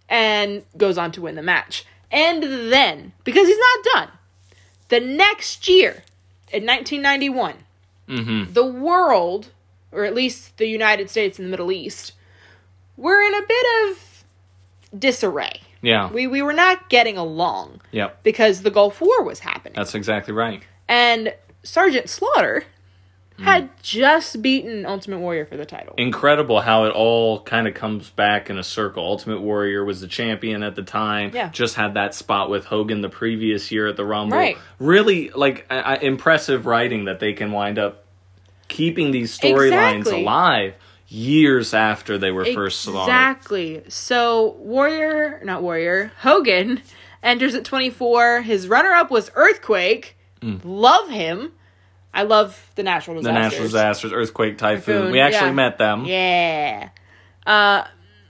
and 0.08 0.64
goes 0.78 0.98
on 0.98 1.12
to 1.14 1.22
win 1.22 1.36
the 1.36 1.42
match. 1.44 1.86
And 2.12 2.44
then, 2.72 3.14
because 3.24 3.48
he's 3.48 3.58
not 3.58 3.86
done, 3.94 4.10
the 4.88 5.00
next 5.00 5.68
year, 5.68 6.04
in 6.52 6.66
1991, 6.66 7.56
mm-hmm. 8.08 8.54
the 8.54 8.66
world, 8.66 9.50
or 9.92 10.06
at 10.06 10.16
least 10.16 10.58
the 10.58 10.66
United 10.68 11.10
States 11.10 11.38
and 11.38 11.48
the 11.48 11.52
Middle 11.52 11.72
East, 11.72 12.14
were 12.98 13.22
in 13.22 13.36
a 13.36 13.46
bit 13.48 13.66
of 13.92 14.24
disarray. 14.98 15.62
yeah. 15.82 16.10
We, 16.12 16.26
we 16.26 16.42
were 16.42 16.54
not 16.54 16.90
getting 16.90 17.18
along 17.18 17.82
Yep. 17.92 18.24
because 18.24 18.64
the 18.64 18.72
Gulf 18.72 19.00
War 19.00 19.24
was 19.24 19.40
happening. 19.40 19.76
That's 19.76 19.94
exactly 19.94 20.34
right. 20.34 20.64
And 20.88 21.36
Sergeant 21.62 22.10
Slaughter 22.10 22.64
had 23.44 23.70
just 23.82 24.42
beaten 24.42 24.86
Ultimate 24.86 25.20
Warrior 25.20 25.46
for 25.46 25.58
the 25.58 25.66
title. 25.66 25.94
Incredible 25.98 26.62
how 26.62 26.86
it 26.86 26.90
all 26.92 27.42
kind 27.42 27.68
of 27.68 27.74
comes 27.74 28.10
back 28.10 28.50
in 28.50 28.58
a 28.58 28.64
circle. 28.64 29.04
Ultimate 29.06 29.42
Warrior 29.42 29.84
was 29.86 30.02
the 30.02 30.08
champion 30.08 30.64
at 30.64 30.76
the 30.76 30.84
time. 30.84 31.32
Yeah. 31.34 31.50
Just 31.50 31.76
had 31.76 31.94
that 31.94 32.14
spot 32.16 32.50
with 32.50 32.66
Hogan 32.66 33.02
the 33.02 33.10
previous 33.10 33.72
year 33.72 33.88
at 33.88 33.96
the 33.98 34.06
Rumble. 34.06 34.38
Right. 34.38 34.58
Really, 34.80 35.30
like, 35.30 35.66
uh, 35.70 35.74
uh, 35.74 35.98
impressive 36.02 36.66
writing 36.66 37.06
that 37.06 37.20
they 37.20 37.34
can 37.34 37.52
wind 37.52 37.80
up 37.80 38.06
keeping 38.68 39.12
these 39.12 39.38
storylines 39.38 39.98
Exactly. 40.00 40.22
alive 40.22 40.74
years 41.08 41.74
after 41.74 42.18
they 42.18 42.32
were 42.32 42.46
first 42.46 42.82
slaughtered. 42.82 43.10
Exactly. 43.10 43.84
So 43.88 44.56
Warrior, 44.60 45.42
not 45.44 45.64
Warrior, 45.64 46.12
Hogan 46.22 46.82
enters 47.24 47.56
at 47.56 47.66
24. 47.66 48.42
His 48.42 48.68
runner-up 48.68 49.10
was 49.10 49.32
Earthquake. 49.34 50.18
Love 50.42 51.10
him. 51.10 51.54
I 52.14 52.24
love 52.24 52.72
the 52.76 52.84
natural 52.84 53.18
Mm. 53.18 53.24
The 53.24 53.30
disasters. 53.30 53.52
natural 53.52 53.68
disasters, 53.68 54.14
earthquake, 54.14 54.58
typhoon. 54.58 54.96
Typhoon, 54.96 55.12
We 55.12 55.20
actually 55.20 55.48
yeah. 55.50 55.54
met 55.54 55.78
them. 55.78 56.06
Yeah. 56.06 56.90
Uh, 57.46 57.84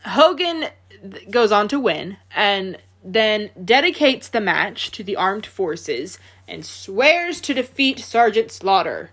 Hogan 0.06 0.68
th- 1.12 1.30
goes 1.32 1.52
on 1.52 1.68
to 1.70 1.80
win 1.80 2.18
and 2.36 2.78
then 3.04 3.50
dedicates 3.64 4.28
the 4.30 4.42
match 4.42 4.92
to 4.92 5.04
the 5.04 5.16
armed 5.16 5.46
forces 5.46 6.20
and 6.48 6.66
swears 6.66 7.40
to 7.42 7.54
defeat 7.54 8.00
Sergeant 8.00 8.52
Slaughter. 8.52 9.12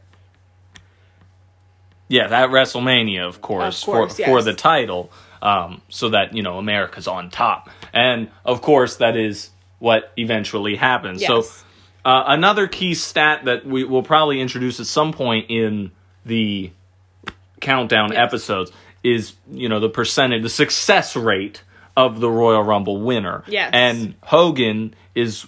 Yeah, 2.09 2.25
at 2.25 2.51
WrestleMania, 2.51 3.27
of 3.27 3.41
course, 3.41 3.83
Of 3.83 3.87
course, 3.87 4.17
for 4.17 4.25
for 4.25 4.43
the 4.43 4.55
title, 4.55 5.11
um, 5.43 5.83
so 5.89 6.09
that 6.11 6.35
you 6.35 6.43
know 6.43 6.59
America's 6.59 7.09
on 7.09 7.31
top, 7.31 7.69
and 7.93 8.31
of 8.45 8.63
course 8.63 8.97
that 8.97 9.17
is 9.17 9.51
what 9.81 10.13
eventually 10.17 10.77
happens. 10.77 11.25
So, 11.25 11.37
Yes. 11.37 11.65
Uh, 12.07 12.25
another 12.29 12.67
key 12.69 12.95
stat 12.95 13.45
that 13.47 13.67
we 13.67 13.85
will 13.85 14.03
probably 14.03 14.41
introduce 14.41 14.81
at 14.81 14.87
some 14.87 15.13
point 15.13 15.51
in 15.51 15.91
the 16.25 16.71
countdown 17.61 18.13
Yes. 18.13 18.19
episodes 18.27 18.71
is 19.03 19.35
you 19.51 19.69
know 19.69 19.81
the 19.81 19.89
percentage, 19.89 20.43
the 20.43 20.49
success 20.49 21.17
rate 21.17 21.63
of 21.97 22.21
the 22.21 22.31
Royal 22.31 22.63
Rumble 22.63 23.01
winner. 23.01 23.43
Yes. 23.47 23.71
and 23.73 24.15
Hogan 24.23 24.95
is 25.15 25.47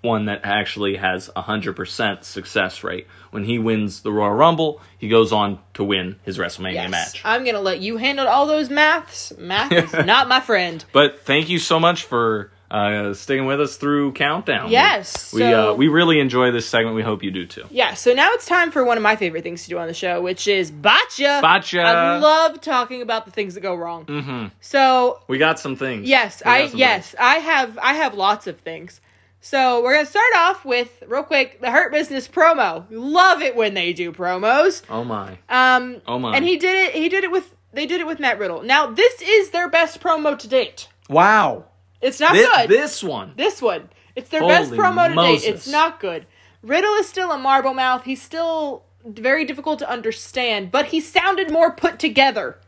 one 0.00 0.24
that 0.26 0.40
actually 0.44 0.96
has 0.96 1.30
a 1.36 1.42
hundred 1.42 1.74
percent 1.76 2.24
success 2.24 2.82
rate. 2.84 3.06
When 3.30 3.44
he 3.44 3.58
wins 3.58 4.02
the 4.02 4.12
Royal 4.12 4.34
Rumble, 4.34 4.80
he 4.98 5.08
goes 5.08 5.32
on 5.32 5.58
to 5.74 5.84
win 5.84 6.16
his 6.24 6.38
WrestleMania 6.38 6.74
Yes. 6.74 6.90
match. 6.90 7.22
I'm 7.24 7.44
going 7.44 7.54
to 7.54 7.60
let 7.60 7.80
you 7.80 7.96
handle 7.96 8.26
all 8.28 8.46
those 8.46 8.68
maths. 8.68 9.32
Math 9.38 9.72
is 9.72 9.92
not 10.06 10.28
my 10.28 10.40
friend. 10.40 10.84
But 10.92 11.20
thank 11.20 11.48
you 11.48 11.58
so 11.58 11.78
much 11.80 12.04
for 12.04 12.50
uh, 12.72 13.12
sticking 13.14 13.44
with 13.46 13.60
us 13.60 13.76
through 13.76 14.12
countdown. 14.12 14.70
Yes, 14.70 15.32
we 15.32 15.40
so- 15.40 15.72
uh, 15.72 15.74
we 15.74 15.88
really 15.88 16.18
enjoy 16.20 16.50
this 16.50 16.66
segment. 16.66 16.96
We 16.96 17.02
hope 17.02 17.22
you 17.22 17.30
do 17.30 17.46
too. 17.46 17.64
Yeah, 17.70 17.94
so 17.94 18.14
now 18.14 18.30
it's 18.32 18.46
time 18.46 18.70
for 18.70 18.82
one 18.84 18.96
of 18.96 19.02
my 19.02 19.14
favorite 19.16 19.42
things 19.42 19.64
to 19.64 19.68
do 19.68 19.78
on 19.78 19.86
the 19.88 19.94
show, 19.94 20.22
which 20.22 20.48
is 20.48 20.70
botcha. 20.70 21.38
Botcha. 21.42 21.82
I 21.82 22.18
love 22.18 22.60
talking 22.60 23.02
about 23.02 23.26
the 23.26 23.30
things 23.30 23.54
that 23.54 23.60
go 23.60 23.74
wrong. 23.74 24.06
Mm-hmm. 24.06 24.46
So 24.60 25.20
We 25.28 25.38
got 25.38 25.58
some 25.60 25.76
things. 25.76 26.08
yes, 26.08 26.42
We 26.44 26.50
I 26.50 26.66
some 26.68 26.78
yes 26.78 27.14
I 27.20 27.34
have 27.36 27.78
I 27.78 27.92
have 27.94 28.14
lots 28.14 28.46
of 28.46 28.58
things. 28.60 29.00
So 29.44 29.82
we're 29.82 29.94
gonna 29.94 30.06
start 30.06 30.32
off 30.36 30.64
with 30.64 31.02
real 31.06 31.24
quick 31.24 31.60
the 31.60 31.70
Hurt 31.70 31.92
Business 31.92 32.28
promo. 32.28 32.86
Love 32.90 33.42
it 33.42 33.56
when 33.56 33.74
they 33.74 33.92
do 33.92 34.12
promos. 34.12 34.82
Oh 34.88 35.02
my. 35.04 35.36
Um, 35.48 36.00
Oh 36.06 36.18
my. 36.18 36.36
and 36.36 36.44
he 36.44 36.56
did 36.56 36.88
it. 36.88 36.94
He 36.94 37.08
did 37.08 37.24
it 37.24 37.30
with 37.32 37.52
they 37.72 37.84
did 37.86 38.00
it 38.00 38.06
with 38.06 38.20
Matt 38.20 38.38
Riddle. 38.38 38.62
Now 38.62 38.86
this 38.86 39.20
is 39.20 39.50
their 39.50 39.68
best 39.68 40.00
promo 40.00 40.38
to 40.38 40.48
date. 40.48 40.88
Wow. 41.10 41.64
It's 42.02 42.20
not 42.20 42.32
This, 42.34 42.48
good. 42.48 42.68
this 42.68 43.02
one. 43.02 43.32
This 43.36 43.62
one. 43.62 43.88
It's 44.14 44.28
their 44.28 44.42
best 44.42 44.70
Holy 44.70 44.78
promo 44.78 45.08
to 45.08 45.14
date. 45.14 45.48
It's 45.48 45.68
not 45.68 46.00
good. 46.00 46.26
Riddle 46.62 46.94
is 46.94 47.08
still 47.08 47.32
a 47.32 47.38
marble 47.38 47.74
mouth. 47.74 48.04
He's 48.04 48.20
still 48.20 48.84
very 49.04 49.44
difficult 49.44 49.78
to 49.78 49.88
understand, 49.88 50.70
but 50.70 50.86
he 50.86 51.00
sounded 51.00 51.50
more 51.50 51.72
put 51.72 51.98
together 51.98 52.58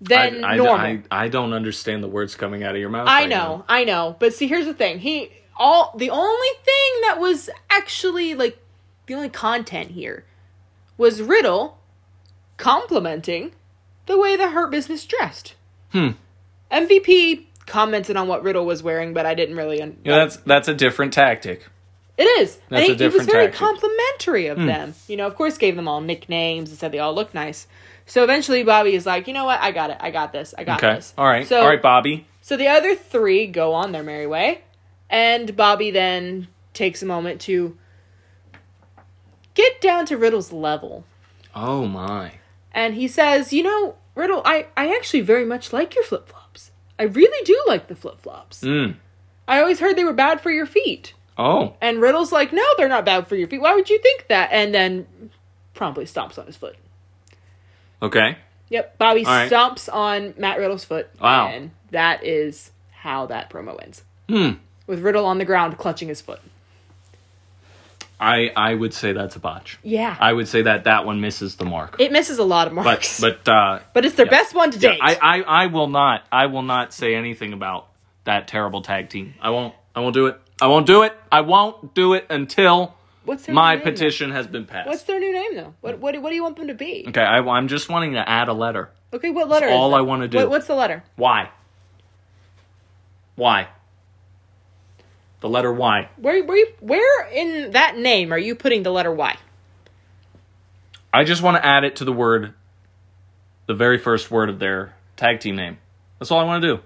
than 0.00 0.44
I, 0.44 0.52
I, 0.52 0.56
normal. 0.56 0.74
I, 0.74 1.02
I 1.10 1.28
don't 1.28 1.52
understand 1.52 2.02
the 2.04 2.08
words 2.08 2.34
coming 2.34 2.62
out 2.62 2.74
of 2.74 2.80
your 2.80 2.90
mouth. 2.90 3.08
I 3.08 3.22
right 3.22 3.28
know, 3.28 3.36
now. 3.36 3.64
I 3.68 3.84
know. 3.84 4.16
But 4.18 4.34
see, 4.34 4.46
here's 4.46 4.66
the 4.66 4.74
thing. 4.74 4.98
He 4.98 5.30
all 5.56 5.94
the 5.96 6.10
only 6.10 6.48
thing 6.64 7.00
that 7.02 7.18
was 7.18 7.48
actually 7.70 8.34
like 8.34 8.58
the 9.06 9.14
only 9.14 9.30
content 9.30 9.92
here 9.92 10.24
was 10.98 11.22
Riddle 11.22 11.78
complimenting 12.56 13.52
the 14.06 14.18
way 14.18 14.36
the 14.36 14.50
Hurt 14.50 14.70
Business 14.70 15.04
dressed. 15.04 15.54
Hmm. 15.92 16.10
MVP 16.70 17.46
commented 17.66 18.16
on 18.16 18.28
what 18.28 18.42
Riddle 18.42 18.64
was 18.64 18.82
wearing, 18.82 19.12
but 19.12 19.26
I 19.26 19.34
didn't 19.34 19.56
really. 19.56 19.82
Un- 19.82 19.98
Yeah, 20.04 20.16
that's 20.16 20.36
that's 20.38 20.68
a 20.68 20.74
different 20.74 21.12
tactic. 21.12 21.66
It 22.16 22.24
is. 22.40 22.58
That's 22.70 22.88
and 22.88 22.98
he, 22.98 23.04
he 23.04 23.16
was 23.16 23.26
very 23.26 23.46
tactic. 23.46 23.58
Complimentary 23.58 24.46
of 24.46 24.56
hmm. 24.56 24.66
them. 24.66 24.94
You 25.06 25.16
know, 25.18 25.26
of 25.26 25.34
course, 25.34 25.58
gave 25.58 25.76
them 25.76 25.86
all 25.86 26.00
nicknames 26.00 26.70
and 26.70 26.78
said 26.78 26.92
they 26.92 26.98
all 26.98 27.14
look 27.14 27.34
nice. 27.34 27.66
So 28.06 28.22
eventually, 28.22 28.62
Bobby 28.62 28.94
is 28.94 29.04
like, 29.04 29.26
you 29.26 29.34
know 29.34 29.44
what? 29.44 29.60
I 29.60 29.72
got 29.72 29.90
it. 29.90 29.98
I 30.00 30.10
got 30.10 30.32
this. 30.32 30.54
I 30.56 30.64
got 30.64 30.82
Okay. 30.82 30.94
this. 30.94 31.12
All 31.18 31.26
right. 31.26 31.46
So, 31.46 31.60
All 31.60 31.68
right, 31.68 31.82
Bobby. 31.82 32.26
so 32.40 32.56
the 32.56 32.68
other 32.68 32.94
three 32.94 33.46
go 33.46 33.74
on 33.74 33.92
their 33.92 34.04
merry 34.04 34.26
way, 34.26 34.62
and 35.10 35.54
Bobby 35.56 35.90
then 35.90 36.48
takes 36.72 37.02
a 37.02 37.06
moment 37.06 37.40
to 37.42 37.76
get 39.54 39.80
down 39.80 40.06
to 40.06 40.16
Riddle's 40.16 40.52
level. 40.52 41.04
Oh 41.54 41.86
my. 41.86 42.34
And 42.72 42.94
he 42.94 43.08
says, 43.08 43.52
You 43.52 43.64
know, 43.64 43.96
Riddle, 44.14 44.40
I, 44.44 44.68
I 44.76 44.94
actually 44.94 45.22
very 45.22 45.44
much 45.44 45.72
like 45.72 45.94
your 45.94 46.04
flip 46.04 46.28
flops. 46.28 46.45
I 46.98 47.04
really 47.04 47.44
do 47.44 47.62
like 47.66 47.88
the 47.88 47.96
flip 47.96 48.20
flops. 48.20 48.62
Mm. 48.62 48.96
I 49.48 49.60
always 49.60 49.80
heard 49.80 49.96
they 49.96 50.04
were 50.04 50.12
bad 50.12 50.40
for 50.40 50.50
your 50.50 50.66
feet. 50.66 51.14
Oh. 51.38 51.74
And 51.80 52.00
Riddle's 52.00 52.32
like, 52.32 52.52
No, 52.52 52.64
they're 52.76 52.88
not 52.88 53.04
bad 53.04 53.28
for 53.28 53.36
your 53.36 53.48
feet. 53.48 53.60
Why 53.60 53.74
would 53.74 53.90
you 53.90 53.98
think 54.00 54.26
that? 54.28 54.50
And 54.52 54.74
then 54.74 55.06
promptly 55.74 56.04
stomps 56.04 56.38
on 56.38 56.46
his 56.46 56.56
foot. 56.56 56.76
Okay. 58.02 58.38
Yep, 58.68 58.98
Bobby 58.98 59.22
right. 59.24 59.50
stomps 59.50 59.92
on 59.92 60.34
Matt 60.36 60.58
Riddle's 60.58 60.84
foot. 60.84 61.08
Wow. 61.20 61.48
And 61.48 61.70
that 61.90 62.24
is 62.24 62.72
how 62.90 63.26
that 63.26 63.48
promo 63.50 63.80
ends. 63.82 64.02
Hmm. 64.28 64.52
With 64.86 65.00
Riddle 65.00 65.24
on 65.24 65.38
the 65.38 65.44
ground 65.44 65.78
clutching 65.78 66.08
his 66.08 66.20
foot. 66.20 66.40
I 68.18 68.50
I 68.56 68.74
would 68.74 68.94
say 68.94 69.12
that's 69.12 69.36
a 69.36 69.38
botch. 69.38 69.78
Yeah. 69.82 70.16
I 70.18 70.32
would 70.32 70.48
say 70.48 70.62
that 70.62 70.84
that 70.84 71.04
one 71.04 71.20
misses 71.20 71.56
the 71.56 71.64
mark. 71.66 71.96
it 71.98 72.12
misses 72.12 72.38
a 72.38 72.44
lot 72.44 72.66
of 72.66 72.72
marks. 72.72 73.20
but 73.20 73.46
uh, 73.48 73.80
But 73.92 74.04
it's 74.04 74.14
their 74.14 74.26
yeah. 74.26 74.30
best 74.30 74.54
one 74.54 74.70
to 74.70 74.78
yeah, 74.78 74.92
date. 74.92 75.00
I, 75.02 75.14
I 75.20 75.42
I 75.42 75.66
will 75.66 75.88
not 75.88 76.24
I 76.32 76.46
will 76.46 76.62
not 76.62 76.92
say 76.94 77.14
anything 77.14 77.52
about 77.52 77.88
that 78.24 78.48
terrible 78.48 78.82
tag 78.82 79.10
team. 79.10 79.34
I 79.40 79.50
won't 79.50 79.74
I 79.94 80.00
won't 80.00 80.14
do 80.14 80.26
it. 80.26 80.40
I 80.60 80.68
won't 80.68 80.86
do 80.86 81.02
it. 81.02 81.12
I 81.30 81.42
won't 81.42 81.94
do 81.94 82.14
it 82.14 82.26
until 82.30 82.94
What's 83.24 83.44
their 83.44 83.54
my 83.54 83.76
petition 83.76 84.30
has 84.30 84.46
been 84.46 84.64
passed. 84.64 84.88
What's 84.88 85.02
their 85.02 85.18
new 85.20 85.32
name 85.32 85.54
though? 85.56 85.74
What 85.82 85.98
what, 85.98 86.20
what 86.22 86.30
do 86.30 86.34
you 86.36 86.42
want 86.42 86.56
them 86.56 86.68
to 86.68 86.74
be? 86.74 87.04
okay, 87.08 87.20
I, 87.22 87.38
I'm 87.40 87.68
just 87.68 87.88
wanting 87.90 88.12
to 88.12 88.26
add 88.26 88.48
a 88.48 88.54
letter. 88.54 88.90
Okay, 89.12 89.30
what 89.30 89.48
letter? 89.48 89.68
all 89.68 89.90
that? 89.90 89.96
I 89.98 90.00
wanna 90.00 90.28
do. 90.28 90.38
What, 90.38 90.50
what's 90.50 90.66
the 90.68 90.74
letter? 90.74 91.04
Why? 91.16 91.50
Why? 93.34 93.68
The 95.40 95.48
letter 95.48 95.72
Y. 95.72 96.08
Where 96.16 96.44
where 96.44 96.56
you, 96.56 96.66
where 96.80 97.26
in 97.28 97.72
that 97.72 97.96
name 97.98 98.32
are 98.32 98.38
you 98.38 98.54
putting 98.54 98.82
the 98.82 98.90
letter 98.90 99.12
Y? 99.12 99.36
I 101.12 101.24
just 101.24 101.42
want 101.42 101.56
to 101.56 101.64
add 101.64 101.84
it 101.84 101.96
to 101.96 102.04
the 102.04 102.12
word, 102.12 102.54
the 103.66 103.74
very 103.74 103.98
first 103.98 104.30
word 104.30 104.48
of 104.50 104.58
their 104.58 104.94
tag 105.16 105.40
team 105.40 105.56
name. 105.56 105.78
That's 106.18 106.30
all 106.30 106.38
I 106.40 106.44
want 106.44 106.62
to 106.62 106.76
do. 106.76 106.82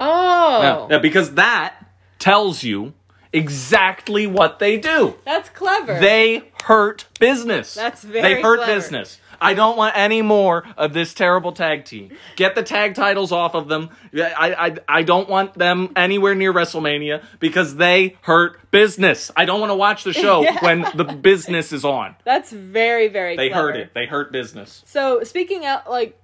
Oh, 0.00 0.62
Yeah, 0.88 0.96
yeah, 0.96 0.98
because 0.98 1.34
that 1.34 1.74
tells 2.18 2.62
you 2.62 2.94
exactly 3.32 4.26
what 4.26 4.58
they 4.58 4.78
do. 4.78 5.14
that's 5.24 5.48
clever. 5.50 5.98
They 5.98 6.50
hurt 6.64 7.06
business. 7.20 7.74
That's 7.74 8.02
very 8.02 8.22
They 8.36 8.42
hurt 8.42 8.58
clever. 8.58 8.74
business. 8.74 9.18
I 9.42 9.54
don't 9.54 9.76
want 9.76 9.96
any 9.96 10.22
more 10.22 10.64
of 10.76 10.92
this 10.94 11.12
terrible 11.14 11.52
tag 11.52 11.84
team. 11.84 12.16
Get 12.36 12.54
the 12.54 12.62
tag 12.62 12.94
titles 12.94 13.32
off 13.32 13.54
of 13.54 13.68
them. 13.68 13.90
I, 14.14 14.76
I, 14.88 14.98
I 14.98 15.02
don't 15.02 15.28
want 15.28 15.54
them 15.54 15.92
anywhere 15.96 16.34
near 16.34 16.52
WrestleMania 16.52 17.22
because 17.40 17.76
they 17.76 18.16
hurt 18.22 18.70
business. 18.70 19.30
I 19.36 19.44
don't 19.44 19.60
want 19.60 19.70
to 19.70 19.76
watch 19.76 20.04
the 20.04 20.12
show 20.12 20.42
Yeah. 20.52 20.58
when 20.62 20.86
the 20.94 21.04
business 21.04 21.72
is 21.72 21.84
on. 21.84 22.14
that's 22.24 22.50
very 22.52 23.08
very. 23.08 23.36
They 23.36 23.48
clever. 23.50 23.68
hurt 23.72 23.76
it. 23.76 23.94
They 23.94 24.06
hurt 24.06 24.32
business. 24.32 24.82
So 24.86 25.22
speaking 25.24 25.64
out 25.66 25.90
like 25.90 26.18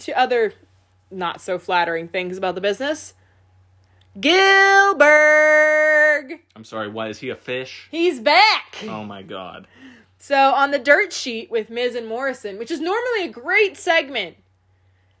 to 0.00 0.18
other 0.18 0.52
not 1.10 1.40
so 1.40 1.58
flattering 1.58 2.08
things 2.08 2.36
about 2.38 2.54
the 2.56 2.60
business, 2.60 3.14
Gillberg, 4.18 6.38
I'm 6.56 6.64
sorry. 6.64 6.88
why 6.88 7.08
is 7.08 7.18
he 7.18 7.28
a 7.30 7.36
fish? 7.36 7.88
he's 7.90 8.20
back. 8.20 8.76
Oh 8.84 9.04
my 9.04 9.22
god. 9.22 9.66
So 10.26 10.54
on 10.54 10.70
the 10.70 10.78
dirt 10.78 11.12
sheet 11.12 11.50
with 11.50 11.68
Miz 11.68 11.94
and 11.94 12.06
Morrison, 12.06 12.56
which 12.56 12.70
is 12.70 12.80
normally 12.80 13.24
a 13.24 13.28
great 13.28 13.76
segment, 13.76 14.38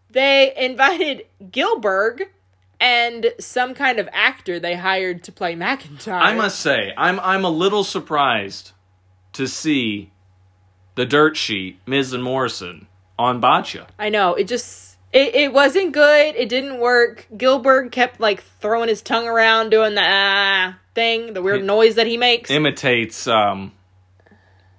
they 0.08 0.50
invited 0.56 1.26
Gillberg 1.50 2.22
and 2.80 3.34
some 3.38 3.74
kind 3.74 3.98
of 3.98 4.08
actor 4.14 4.58
they 4.58 4.76
hired 4.76 5.22
to 5.24 5.30
play 5.30 5.54
McIntyre. 5.56 6.22
I 6.22 6.32
must 6.34 6.58
say, 6.58 6.94
I'm 6.96 7.20
I'm 7.20 7.44
a 7.44 7.50
little 7.50 7.84
surprised 7.84 8.72
to 9.34 9.46
see 9.46 10.10
the 10.94 11.04
dirt 11.04 11.36
sheet, 11.36 11.80
Miz 11.86 12.14
and 12.14 12.24
Morrison 12.24 12.86
on 13.18 13.40
Botcha. 13.40 13.88
I 13.98 14.08
know 14.08 14.32
it 14.32 14.48
just 14.48 14.96
it, 15.12 15.34
it 15.34 15.52
wasn't 15.52 15.92
good. 15.92 16.34
It 16.34 16.48
didn't 16.48 16.80
work. 16.80 17.26
Gillberg 17.36 17.92
kept 17.92 18.20
like 18.20 18.42
throwing 18.58 18.88
his 18.88 19.02
tongue 19.02 19.28
around, 19.28 19.68
doing 19.68 19.96
the 19.96 20.02
ah 20.02 20.78
thing, 20.94 21.34
the 21.34 21.42
weird 21.42 21.60
It- 21.60 21.66
noise 21.66 21.96
that 21.96 22.06
he 22.06 22.16
makes. 22.16 22.50
Imitates 22.50 23.26
um 23.28 23.72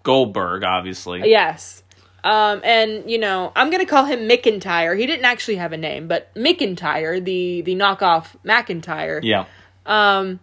Goldberg, 0.06 0.64
obviously. 0.64 1.30
Yes. 1.30 1.84
Um, 2.24 2.62
and 2.64 3.10
you 3.12 3.18
know, 3.20 3.52
I'm 3.56 3.70
gonna 3.70 3.86
call 3.86 4.06
him 4.06 4.22
McIntyre. 4.22 4.98
He 4.98 5.06
didn't 5.06 5.26
actually 5.26 5.58
have 5.58 5.74
a 5.74 5.78
name, 5.78 6.08
but 6.08 6.34
McIntyre, 6.36 7.24
the 7.24 7.62
the 7.62 7.76
knockoff 7.76 8.28
McIntyre, 8.46 9.20
Yeah. 9.22 9.46
um, 9.86 10.40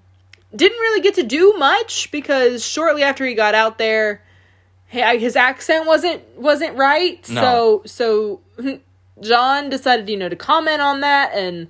didn't 0.55 0.79
really 0.79 1.01
get 1.01 1.15
to 1.15 1.23
do 1.23 1.55
much 1.59 2.11
because 2.13 2.65
shortly 2.65 3.03
after 3.03 3.25
he 3.25 3.35
got 3.35 3.55
out 3.55 3.79
there, 3.79 4.23
his 4.87 5.35
accent 5.35 5.87
wasn't 5.87 6.23
wasn't 6.39 6.77
right. 6.77 7.27
No. 7.31 7.83
So 7.87 8.41
so 8.59 8.79
John 9.21 9.71
decided, 9.71 10.09
you 10.11 10.17
know, 10.17 10.29
to 10.29 10.37
comment 10.37 10.81
on 10.81 11.01
that, 11.01 11.33
and 11.35 11.69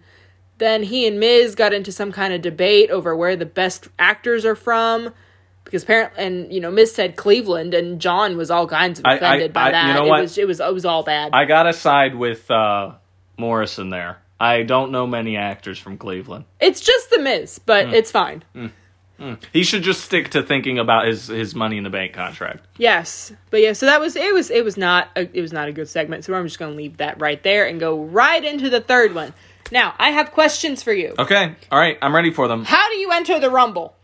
then 0.59 0.83
he 0.83 1.07
and 1.07 1.19
Miz 1.21 1.55
got 1.55 1.73
into 1.73 1.91
some 1.93 2.13
kind 2.13 2.33
of 2.35 2.43
debate 2.43 2.91
over 2.91 3.17
where 3.17 3.37
the 3.37 3.47
best 3.47 3.89
actors 3.99 4.45
are 4.45 4.55
from. 4.57 5.13
Because 5.65 5.85
apparently, 5.85 6.25
and 6.25 6.53
you 6.53 6.61
know, 6.61 6.71
Miz 6.71 6.95
said 6.95 7.17
Cleveland, 7.17 7.73
and 7.75 8.01
John 8.01 8.37
was 8.37 8.51
all 8.51 8.67
kinds 8.67 8.99
of 8.99 9.07
I- 9.07 9.13
I- 9.13 9.15
offended 9.17 9.53
by 9.53 9.69
I- 9.69 9.71
that. 9.73 9.87
you 9.89 9.95
know 9.95 10.07
it 10.07 10.09
what? 10.09 10.21
was 10.23 10.37
it 10.39 10.47
was 10.47 10.61
it 10.61 10.75
was 10.75 10.85
all 10.85 11.03
bad. 11.03 11.31
I 11.33 11.45
gotta 11.47 11.73
side 11.73 12.15
with 12.15 12.51
uh 12.51 12.93
Morrison 13.39 13.91
there. 13.91 14.19
I 14.39 14.63
don't 14.65 14.91
know 14.91 15.07
many 15.07 15.37
actors 15.37 15.79
from 15.79 15.97
Cleveland. 15.99 16.45
it's 16.61 16.81
just 16.81 17.11
the 17.11 17.19
Miz, 17.21 17.59
but 17.61 17.87
Hmm. 17.89 17.95
it's 17.95 18.11
fine. 18.11 18.43
He 19.53 19.63
should 19.63 19.85
just 19.85 20.03
stick 20.03 20.31
to 20.31 20.43
thinking 20.43 20.81
about 20.81 21.07
his 21.07 21.29
his 21.29 21.55
money 21.55 21.77
in 21.79 21.85
the 21.85 21.91
bank 21.91 22.13
contract. 22.13 22.67
Yes, 22.77 23.33
but 23.51 23.61
yeah, 23.61 23.73
so 23.73 23.87
that 23.87 24.01
was 24.01 24.17
it. 24.17 24.35
Was 24.35 24.51
it 24.51 24.65
was 24.65 24.77
not 24.77 25.11
a, 25.15 25.29
it 25.33 25.41
was 25.41 25.53
not 25.53 25.69
a 25.69 25.73
good 25.73 25.89
segment. 25.89 26.25
So 26.25 26.35
I'm 26.35 26.45
just 26.45 26.59
gonna 26.59 26.73
leave 26.75 26.97
that 26.97 27.21
right 27.21 27.41
there 27.41 27.67
and 27.69 27.79
go 27.79 28.03
right 28.03 28.45
into 28.45 28.69
the 28.69 28.81
third 28.81 29.15
one. 29.15 29.33
Now 29.71 29.95
I 29.97 30.11
have 30.11 30.33
questions 30.33 30.83
for 30.83 30.93
you. 30.93 31.15
Okay. 31.21 31.55
All 31.71 31.79
right. 31.79 31.97
I'm 32.03 32.13
ready 32.15 32.33
for 32.33 32.49
them. 32.49 32.65
How 32.65 32.89
do 32.91 32.97
you 32.97 33.13
enter 33.13 33.39
the 33.39 33.49
Rumble? 33.49 33.95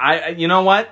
I 0.00 0.28
you 0.30 0.48
know 0.48 0.62
what? 0.62 0.88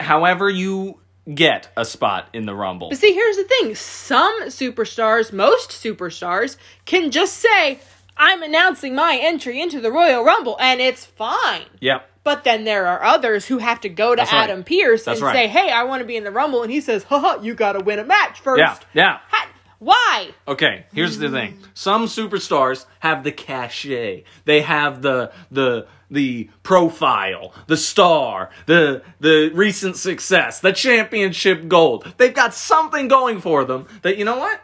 However 0.00 0.48
you 0.50 0.98
get 1.32 1.68
a 1.76 1.84
spot 1.84 2.28
in 2.32 2.46
the 2.46 2.54
Rumble. 2.54 2.88
But 2.90 2.98
see, 2.98 3.12
here's 3.14 3.36
the 3.36 3.44
thing: 3.44 3.74
some 3.74 4.42
superstars, 4.44 5.32
most 5.32 5.70
superstars, 5.70 6.56
can 6.84 7.10
just 7.10 7.36
say, 7.36 7.78
"I'm 8.16 8.42
announcing 8.42 8.94
my 8.94 9.18
entry 9.20 9.60
into 9.60 9.80
the 9.80 9.90
Royal 9.90 10.24
Rumble," 10.24 10.56
and 10.60 10.80
it's 10.80 11.04
fine. 11.06 11.64
Yep. 11.80 12.06
But 12.22 12.44
then 12.44 12.64
there 12.64 12.86
are 12.86 13.02
others 13.02 13.46
who 13.46 13.58
have 13.58 13.80
to 13.80 13.88
go 13.88 14.10
to 14.10 14.16
That's 14.16 14.32
right. 14.32 14.44
Adam 14.44 14.62
Pearce 14.62 15.04
That's 15.04 15.20
and 15.20 15.26
right. 15.26 15.34
say, 15.34 15.48
"Hey, 15.48 15.70
I 15.70 15.84
want 15.84 16.00
to 16.02 16.06
be 16.06 16.16
in 16.16 16.24
the 16.24 16.30
Rumble," 16.30 16.62
and 16.62 16.70
he 16.70 16.80
says, 16.80 17.04
"Haha, 17.04 17.40
you 17.42 17.54
got 17.54 17.72
to 17.72 17.80
win 17.80 17.98
a 17.98 18.04
match 18.04 18.40
first. 18.40 18.58
Yeah. 18.58 18.76
Yeah. 18.92 19.18
Ha- 19.28 19.48
Why? 19.78 20.30
Okay, 20.46 20.84
here's 20.92 21.16
the 21.16 21.30
thing. 21.30 21.58
Some 21.72 22.04
superstars 22.06 22.84
have 22.98 23.24
the 23.24 23.32
cachet. 23.32 24.24
They 24.44 24.60
have 24.60 25.00
the 25.00 25.32
the 25.50 25.86
the 26.10 26.50
profile, 26.62 27.52
the 27.66 27.76
star, 27.76 28.50
the 28.66 29.02
the 29.20 29.50
recent 29.54 29.96
success, 29.96 30.60
the 30.60 30.72
championship 30.72 31.68
gold. 31.68 32.12
They've 32.16 32.34
got 32.34 32.54
something 32.54 33.08
going 33.08 33.40
for 33.40 33.64
them 33.64 33.86
that 34.02 34.16
you 34.16 34.24
know 34.24 34.38
what? 34.38 34.60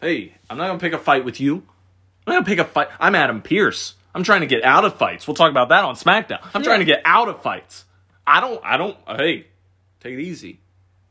Hey, 0.00 0.34
I'm 0.50 0.58
not 0.58 0.66
gonna 0.66 0.78
pick 0.78 0.92
a 0.92 0.98
fight 0.98 1.24
with 1.24 1.40
you. 1.40 1.56
I'm 2.26 2.32
not 2.32 2.44
gonna 2.44 2.46
pick 2.46 2.58
a 2.58 2.64
fight. 2.64 2.88
I'm 2.98 3.14
Adam 3.14 3.42
Pearce. 3.42 3.94
I'm 4.14 4.22
trying 4.22 4.42
to 4.42 4.46
get 4.46 4.64
out 4.64 4.84
of 4.84 4.96
fights. 4.96 5.26
We'll 5.26 5.34
talk 5.34 5.50
about 5.50 5.70
that 5.70 5.84
on 5.84 5.96
SmackDown. 5.96 6.38
I'm 6.54 6.62
trying 6.62 6.78
to 6.78 6.84
get 6.84 7.02
out 7.04 7.28
of 7.28 7.42
fights. 7.42 7.84
I 8.26 8.40
don't. 8.40 8.60
I 8.64 8.76
don't. 8.76 8.96
Uh, 9.06 9.16
hey, 9.18 9.46
take 10.00 10.14
it 10.14 10.20
easy. 10.20 10.60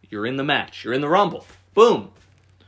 You're 0.09 0.25
in 0.25 0.37
the 0.37 0.43
match. 0.43 0.83
You're 0.83 0.93
in 0.93 1.01
the 1.01 1.09
Rumble. 1.09 1.45
Boom. 1.73 2.11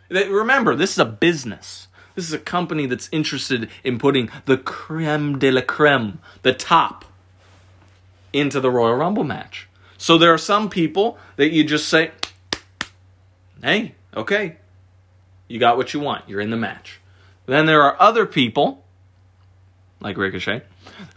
Remember, 0.10 0.76
this 0.76 0.92
is 0.92 1.00
a 1.00 1.06
business. 1.06 1.85
This 2.16 2.26
is 2.26 2.34
a 2.34 2.40
company 2.40 2.86
that's 2.86 3.10
interested 3.12 3.70
in 3.84 4.00
putting 4.00 4.30
the 4.46 4.58
creme 4.58 5.38
de 5.38 5.52
la 5.52 5.62
creme, 5.62 6.20
the 6.42 6.54
top, 6.54 7.06
into 8.32 8.60
the 8.60 8.72
Royal 8.72 8.96
Rumble 8.96 9.24
match. 9.24 9.68
So 9.98 10.18
there 10.18 10.34
are 10.34 10.38
some 10.38 10.70
people 10.70 11.18
that 11.36 11.52
you 11.52 11.64
just 11.64 11.88
say, 11.88 12.12
hey, 13.62 13.96
okay, 14.16 14.58
you 15.48 15.60
got 15.60 15.78
what 15.78 15.94
you 15.94 16.00
want. 16.00 16.28
You're 16.28 16.42
in 16.42 16.50
the 16.50 16.58
match. 16.58 17.00
Then 17.46 17.66
there 17.66 17.82
are 17.84 18.00
other 18.02 18.26
people, 18.26 18.84
like 20.00 20.18
Ricochet, 20.18 20.64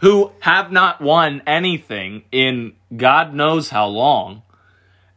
who 0.01 0.31
have 0.41 0.71
not 0.71 1.01
won 1.01 1.41
anything 1.45 2.23
in 2.31 2.73
God 2.95 3.33
knows 3.33 3.69
how 3.69 3.87
long, 3.87 4.43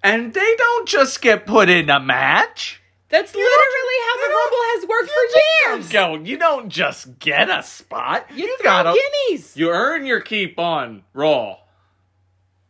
and 0.03 0.35
they 0.35 0.55
don't 0.57 0.89
just 0.89 1.23
get 1.23 1.47
put 1.47 1.69
in 1.69 1.91
a 1.91 2.01
match. 2.01 2.82
That's 3.13 3.35
literally 3.35 3.99
how 4.07 4.17
the 4.17 4.33
Rumble 4.33 4.63
has 4.73 4.87
worked 4.89 5.11
for 5.11 5.71
years. 5.77 5.89
Go, 5.91 6.15
you 6.17 6.39
don't 6.39 6.71
just 6.71 7.19
get 7.19 7.51
a 7.51 7.63
spot. 7.63 8.27
You, 8.35 8.47
You 8.47 8.59
gotta, 8.65 8.99
guineas. 9.29 9.55
you 9.55 9.69
earn 9.71 10.07
your 10.07 10.21
keep 10.23 10.59
on 10.59 11.03
Raw. 11.13 11.59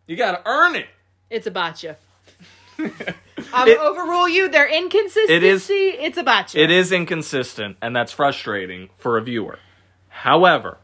You 0.09 0.16
gotta 0.16 0.43
earn 0.45 0.74
it. 0.74 0.88
It's 1.30 1.47
a 1.47 1.51
botcha. 1.53 1.97
I'm 2.78 3.68
It- 3.68 3.78
overrule 3.78 4.28
you. 4.28 4.49
Their 4.49 4.68
inconsistency. 4.68 5.32
It 5.32 5.45
is- 5.45 5.70
It's 5.70 6.18
a 6.18 6.24
botcha. 6.24 6.61
It 6.61 6.70
is 6.72 6.90
inconsistent, 6.90 7.76
and 7.80 7.95
that's 7.95 8.11
frustrating 8.12 8.90
for 8.99 9.16
a 9.16 9.22
viewer. 9.22 9.61
However, 10.09 10.78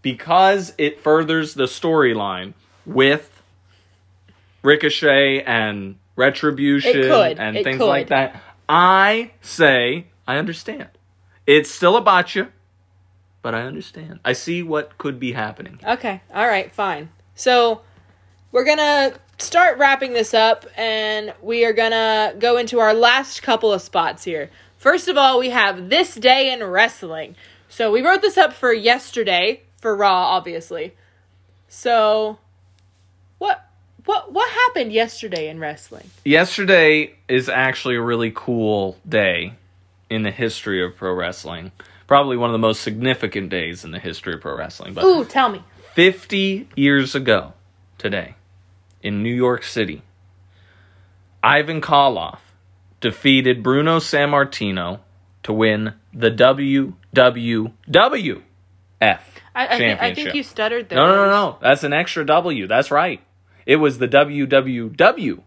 because 0.00 0.72
it 0.78 1.00
furthers 1.00 1.52
the 1.54 1.64
storyline 1.64 2.54
with 2.86 3.42
Ricochet 4.62 5.42
and 5.42 5.96
Retribution 6.16 7.10
and 7.38 7.56
It 7.56 7.64
things 7.64 7.78
could. 7.78 7.86
like 7.86 8.08
that, 8.08 8.40
I 8.68 9.32
say 9.40 10.06
I 10.26 10.36
understand. 10.36 10.88
It's 11.46 11.70
still 11.70 11.96
a 11.96 12.00
botcha, 12.00 12.50
but 13.42 13.54
I 13.54 13.62
understand. 13.62 14.20
I 14.24 14.32
see 14.32 14.62
what 14.62 14.96
could 14.98 15.20
be 15.20 15.32
happening. 15.32 15.78
Okay. 15.84 16.22
All 16.34 16.46
right. 16.46 16.72
Fine. 16.72 17.10
So 17.34 17.82
we're 18.52 18.64
gonna 18.64 19.14
start 19.38 19.78
wrapping 19.78 20.12
this 20.12 20.32
up, 20.32 20.64
and 20.76 21.34
we 21.42 21.64
are 21.64 21.72
gonna 21.72 22.34
go 22.38 22.56
into 22.56 22.78
our 22.78 22.94
last 22.94 23.42
couple 23.42 23.72
of 23.72 23.82
spots 23.82 24.24
here. 24.24 24.50
First 24.78 25.08
of 25.08 25.16
all, 25.16 25.38
we 25.38 25.50
have 25.50 25.90
this 25.90 26.14
day 26.14 26.52
in 26.52 26.62
wrestling. 26.62 27.36
So 27.68 27.90
we 27.90 28.02
wrote 28.02 28.22
this 28.22 28.38
up 28.38 28.52
for 28.52 28.72
yesterday 28.72 29.62
for 29.80 29.96
Raw, 29.96 30.28
obviously. 30.28 30.94
So 31.68 32.38
what 34.04 34.32
what 34.32 34.50
happened 34.50 34.92
yesterday 34.92 35.48
in 35.48 35.58
wrestling? 35.58 36.10
Yesterday 36.24 37.14
is 37.28 37.48
actually 37.48 37.96
a 37.96 38.02
really 38.02 38.32
cool 38.34 38.98
day 39.08 39.54
in 40.10 40.22
the 40.22 40.30
history 40.30 40.84
of 40.84 40.96
pro 40.96 41.12
wrestling. 41.12 41.72
Probably 42.06 42.36
one 42.36 42.50
of 42.50 42.52
the 42.52 42.58
most 42.58 42.82
significant 42.82 43.48
days 43.48 43.84
in 43.84 43.90
the 43.90 43.98
history 43.98 44.34
of 44.34 44.40
pro 44.40 44.56
wrestling. 44.56 44.94
But 44.94 45.04
Ooh, 45.04 45.24
tell 45.24 45.48
me. 45.48 45.62
50 45.94 46.68
years 46.74 47.14
ago 47.14 47.52
today 47.98 48.34
in 49.02 49.22
New 49.22 49.32
York 49.32 49.62
City, 49.62 50.02
Ivan 51.42 51.80
Koloff 51.80 52.40
defeated 53.00 53.62
Bruno 53.62 53.98
Sammartino 53.98 55.00
to 55.44 55.52
win 55.52 55.94
the 56.12 56.30
WWWF 56.30 56.92
I, 59.00 59.66
I, 59.66 59.68
think, 59.68 59.80
championship. 59.80 60.00
I 60.02 60.14
think 60.14 60.34
you 60.34 60.42
stuttered 60.42 60.88
there. 60.88 60.96
no, 60.96 61.06
no, 61.06 61.14
no, 61.14 61.30
no. 61.30 61.58
That's 61.60 61.84
an 61.84 61.92
extra 61.92 62.26
W. 62.26 62.66
That's 62.66 62.90
right. 62.90 63.20
It 63.66 63.76
was 63.76 63.98
the 63.98 64.08
WWWF 64.08 65.42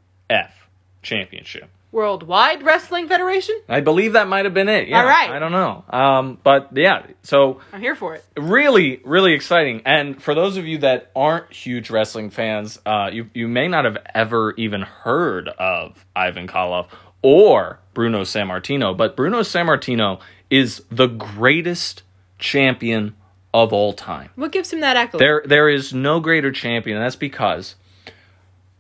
championship. 1.01 1.69
Worldwide 1.91 2.63
Wrestling 2.63 3.07
Federation? 3.07 3.59
I 3.69 3.79
believe 3.79 4.13
that 4.13 4.27
might 4.27 4.43
have 4.45 4.53
been 4.53 4.67
it. 4.67 4.89
Yeah, 4.89 4.99
All 4.99 5.07
right. 5.07 5.29
I 5.31 5.39
don't 5.39 5.53
know. 5.53 5.85
Um, 5.89 6.37
but 6.43 6.69
yeah, 6.75 7.05
so 7.23 7.61
I'm 7.71 7.79
here 7.81 7.95
for 7.95 8.13
it. 8.13 8.25
really, 8.35 9.01
really 9.05 9.33
exciting. 9.33 9.81
And 9.85 10.21
for 10.21 10.35
those 10.35 10.57
of 10.57 10.65
you 10.67 10.79
that 10.79 11.11
aren't 11.15 11.51
huge 11.51 11.89
wrestling 11.89 12.29
fans, 12.29 12.77
uh, 12.85 13.09
you 13.11 13.29
you 13.33 13.47
may 13.47 13.69
not 13.69 13.85
have 13.85 13.97
ever 14.13 14.53
even 14.57 14.81
heard 14.81 15.47
of 15.47 16.05
Ivan 16.15 16.47
Koloff 16.47 16.87
or 17.21 17.79
Bruno 17.93 18.23
Sammartino, 18.23 18.95
but 18.95 19.15
Bruno 19.15 19.39
Sammartino 19.39 20.19
is 20.49 20.83
the 20.91 21.07
greatest 21.07 22.03
champion 22.37 23.15
of 23.53 23.71
all 23.71 23.93
time. 23.93 24.29
What 24.35 24.51
gives 24.51 24.71
him 24.73 24.81
that 24.81 24.97
accolade? 24.97 25.21
There 25.21 25.41
there 25.45 25.69
is 25.69 25.93
no 25.93 26.19
greater 26.19 26.51
champion, 26.51 26.97
and 26.97 27.05
that's 27.05 27.15
because 27.15 27.75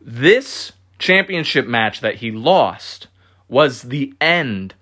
this 0.07 0.71
championship 0.97 1.67
match 1.67 1.99
that 1.99 2.15
he 2.15 2.31
lost 2.31 3.07
was 3.49 3.83
the 3.83 4.13
end 4.21 4.73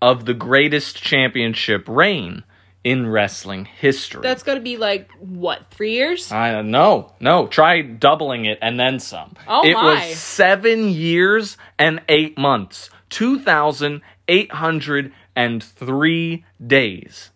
of 0.00 0.24
the 0.24 0.34
greatest 0.34 1.00
championship 1.02 1.86
reign 1.86 2.42
in 2.82 3.06
wrestling 3.06 3.66
history. 3.66 4.22
That's 4.22 4.42
got 4.42 4.54
to 4.54 4.60
be 4.60 4.78
like 4.78 5.10
what 5.18 5.70
three 5.70 5.92
years? 5.92 6.32
I 6.32 6.50
don't 6.50 6.70
know. 6.70 7.12
No, 7.20 7.46
try 7.46 7.82
doubling 7.82 8.46
it 8.46 8.58
and 8.62 8.80
then 8.80 8.98
some. 8.98 9.34
Oh 9.46 9.66
it 9.66 9.74
my. 9.74 10.08
was 10.08 10.16
seven 10.16 10.88
years 10.88 11.58
and 11.78 12.00
eight 12.08 12.38
months, 12.38 12.88
two 13.10 13.38
thousand 13.38 14.00
eight 14.28 14.50
hundred 14.50 15.12
and 15.36 15.62
three 15.62 16.46
days 16.66 17.30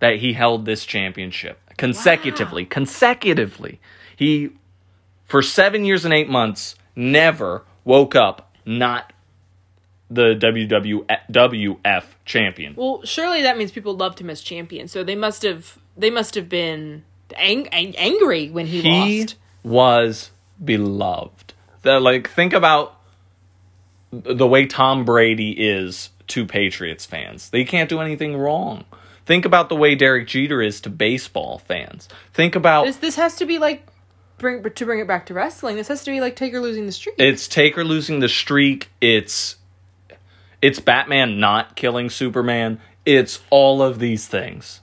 that 0.00 0.16
he 0.16 0.34
held 0.34 0.66
this 0.66 0.84
championship 0.84 1.58
consecutively. 1.78 2.66
Consecutively, 2.66 3.80
he 4.14 4.50
for 5.30 5.42
seven 5.42 5.84
years 5.84 6.04
and 6.04 6.12
eight 6.12 6.28
months 6.28 6.74
never 6.96 7.64
woke 7.84 8.14
up 8.14 8.52
not 8.66 9.12
the 10.10 10.34
WWF 10.34 12.04
champion. 12.24 12.74
Well, 12.76 13.02
surely 13.04 13.42
that 13.42 13.56
means 13.56 13.70
people 13.70 13.96
loved 13.96 14.20
him 14.20 14.28
as 14.28 14.40
champion. 14.40 14.88
So 14.88 15.04
they 15.04 15.14
must 15.14 15.42
have 15.42 15.78
they 15.96 16.10
must 16.10 16.34
have 16.34 16.48
been 16.48 17.04
ang- 17.36 17.68
ang- 17.68 17.96
angry 17.96 18.50
when 18.50 18.66
he, 18.66 18.80
he 18.82 19.20
lost. 19.20 19.36
was 19.62 20.30
beloved. 20.62 21.54
The, 21.82 22.00
like 22.00 22.28
think 22.28 22.52
about 22.52 22.96
the 24.10 24.46
way 24.48 24.66
Tom 24.66 25.04
Brady 25.04 25.52
is 25.52 26.10
to 26.28 26.44
Patriots 26.44 27.06
fans. 27.06 27.50
They 27.50 27.64
can't 27.64 27.88
do 27.88 28.00
anything 28.00 28.36
wrong. 28.36 28.84
Think 29.26 29.44
about 29.44 29.68
the 29.68 29.76
way 29.76 29.94
Derek 29.94 30.26
Jeter 30.26 30.60
is 30.60 30.80
to 30.80 30.90
baseball 30.90 31.58
fans. 31.58 32.08
Think 32.32 32.56
about 32.56 32.86
This 32.86 32.96
this 32.96 33.14
has 33.14 33.36
to 33.36 33.46
be 33.46 33.58
like 33.58 33.86
bring 34.40 34.62
to 34.62 34.84
bring 34.84 34.98
it 34.98 35.06
back 35.06 35.26
to 35.26 35.34
wrestling. 35.34 35.76
This 35.76 35.88
has 35.88 36.02
to 36.04 36.10
be 36.10 36.20
like 36.20 36.34
Taker 36.34 36.60
losing 36.60 36.86
the 36.86 36.92
streak. 36.92 37.14
it's 37.18 37.46
Taker 37.46 37.84
losing 37.84 38.20
the 38.20 38.28
streak. 38.28 38.90
It's 39.00 39.56
it's 40.60 40.80
Batman 40.80 41.38
not 41.38 41.76
killing 41.76 42.10
Superman. 42.10 42.80
It's 43.06 43.40
all 43.50 43.82
of 43.82 43.98
these 43.98 44.26
things. 44.26 44.80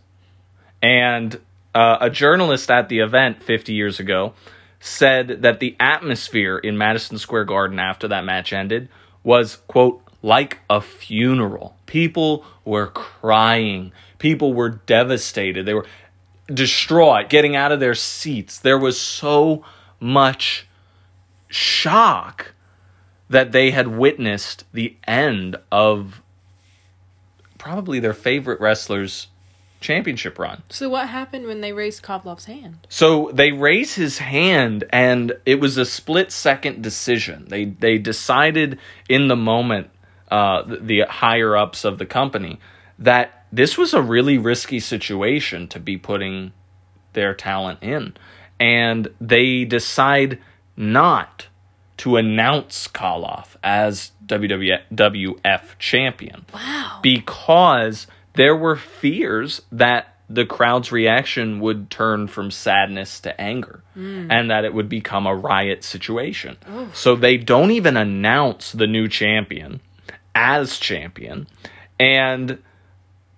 And 0.82 1.39
uh, 1.76 1.97
a 2.01 2.10
journalist 2.10 2.72
at 2.72 2.89
the 2.89 2.99
event 2.99 3.43
50 3.43 3.74
years 3.74 3.99
ago 3.99 4.34
said 4.80 5.41
that 5.41 5.60
the 5.60 5.76
atmosphere 5.80 6.58
in 6.58 6.78
Madison 6.78 7.18
Square 7.18 7.45
Garden 7.45 7.80
after 7.80 8.08
that 8.08 8.26
match 8.26 8.53
ended 8.53 8.89
was, 9.24 9.58
quote, 9.68 10.01
like 10.22 10.60
a 10.70 10.82
funeral. 10.82 11.76
People 11.86 12.45
were 12.66 12.88
crying. 12.88 13.91
People 14.18 14.53
were 14.53 14.70
devastated. 14.70 15.66
They 15.66 15.74
were 15.74 15.86
distraught, 16.48 17.30
getting 17.30 17.56
out 17.56 17.72
of 17.72 17.80
their 17.80 17.95
seats. 17.95 18.60
There 18.60 18.78
was 18.78 19.00
so 19.00 19.64
much 20.00 20.68
shock 21.48 22.54
that 23.30 23.52
they 23.52 23.72
had 23.72 23.88
witnessed 23.88 24.64
the 24.72 24.95
end 25.08 25.58
of 25.72 26.22
probably 27.58 28.00
their 28.00 28.14
favorite 28.14 28.60
wrestler's 28.62 29.28
championship 29.80 30.39
run. 30.39 30.64
so 30.70 30.89
what 30.89 31.08
happened 31.08 31.45
when 31.45 31.62
they 31.62 31.72
raised 31.72 32.02
Koloff's 32.02 32.45
hand? 32.45 32.80
So 32.89 33.30
they 33.34 33.52
raised 33.52 33.95
his 33.95 34.18
hand, 34.18 34.86
and 34.89 35.34
it 35.45 35.60
was 35.60 35.78
a 35.78 35.86
split 35.86 36.32
second 36.32 36.82
decision. 36.82 37.45
They 37.50 37.66
they 37.66 37.98
decided 37.98 38.80
in 39.08 39.28
the 39.28 39.36
moment, 39.36 39.89
uh, 40.32 40.64
the, 40.64 40.78
the 40.78 41.00
higher 41.02 41.56
ups 41.56 41.86
of 41.86 42.00
the 42.00 42.06
company, 42.06 42.60
that 42.98 43.36
this 43.52 43.78
was 43.78 43.93
a 43.93 44.02
really 44.02 44.38
risky 44.38 44.80
situation 44.80 45.68
to 45.70 45.80
be 45.80 45.98
putting 45.98 46.54
their 47.14 47.34
talent 47.34 47.80
in, 47.82 48.16
and 48.60 49.10
they 49.20 49.66
decide 49.66 50.39
not 50.76 51.48
to 51.98 52.18
announce 52.18 52.88
Koloff 52.88 53.56
as 53.64 54.12
WWF 54.26 55.78
champion. 55.80 56.45
Wow. 56.54 57.00
Because 57.02 58.08
there 58.34 58.56
were 58.56 58.76
fears 58.76 59.62
that 59.72 60.16
the 60.30 60.45
crowd's 60.45 60.91
reaction 60.91 61.60
would 61.60 61.89
turn 61.89 62.28
from 62.28 62.52
sadness 62.52 63.20
to 63.22 63.39
anger 63.39 63.82
hmm. 63.93 64.30
and 64.30 64.52
that 64.52 64.66
it 64.66 64.74
would 64.74 64.89
become 64.89 65.26
a 65.26 65.36
riot 65.36 65.84
situation. 65.84 66.58
So 66.93 67.16
they 67.16 67.38
don't 67.38 67.72
even 67.72 67.95
announce 67.98 68.74
the 68.74 68.88
new 68.88 69.08
champion 69.08 69.80
as 70.36 70.78
champion 70.78 71.48
and 72.00 72.60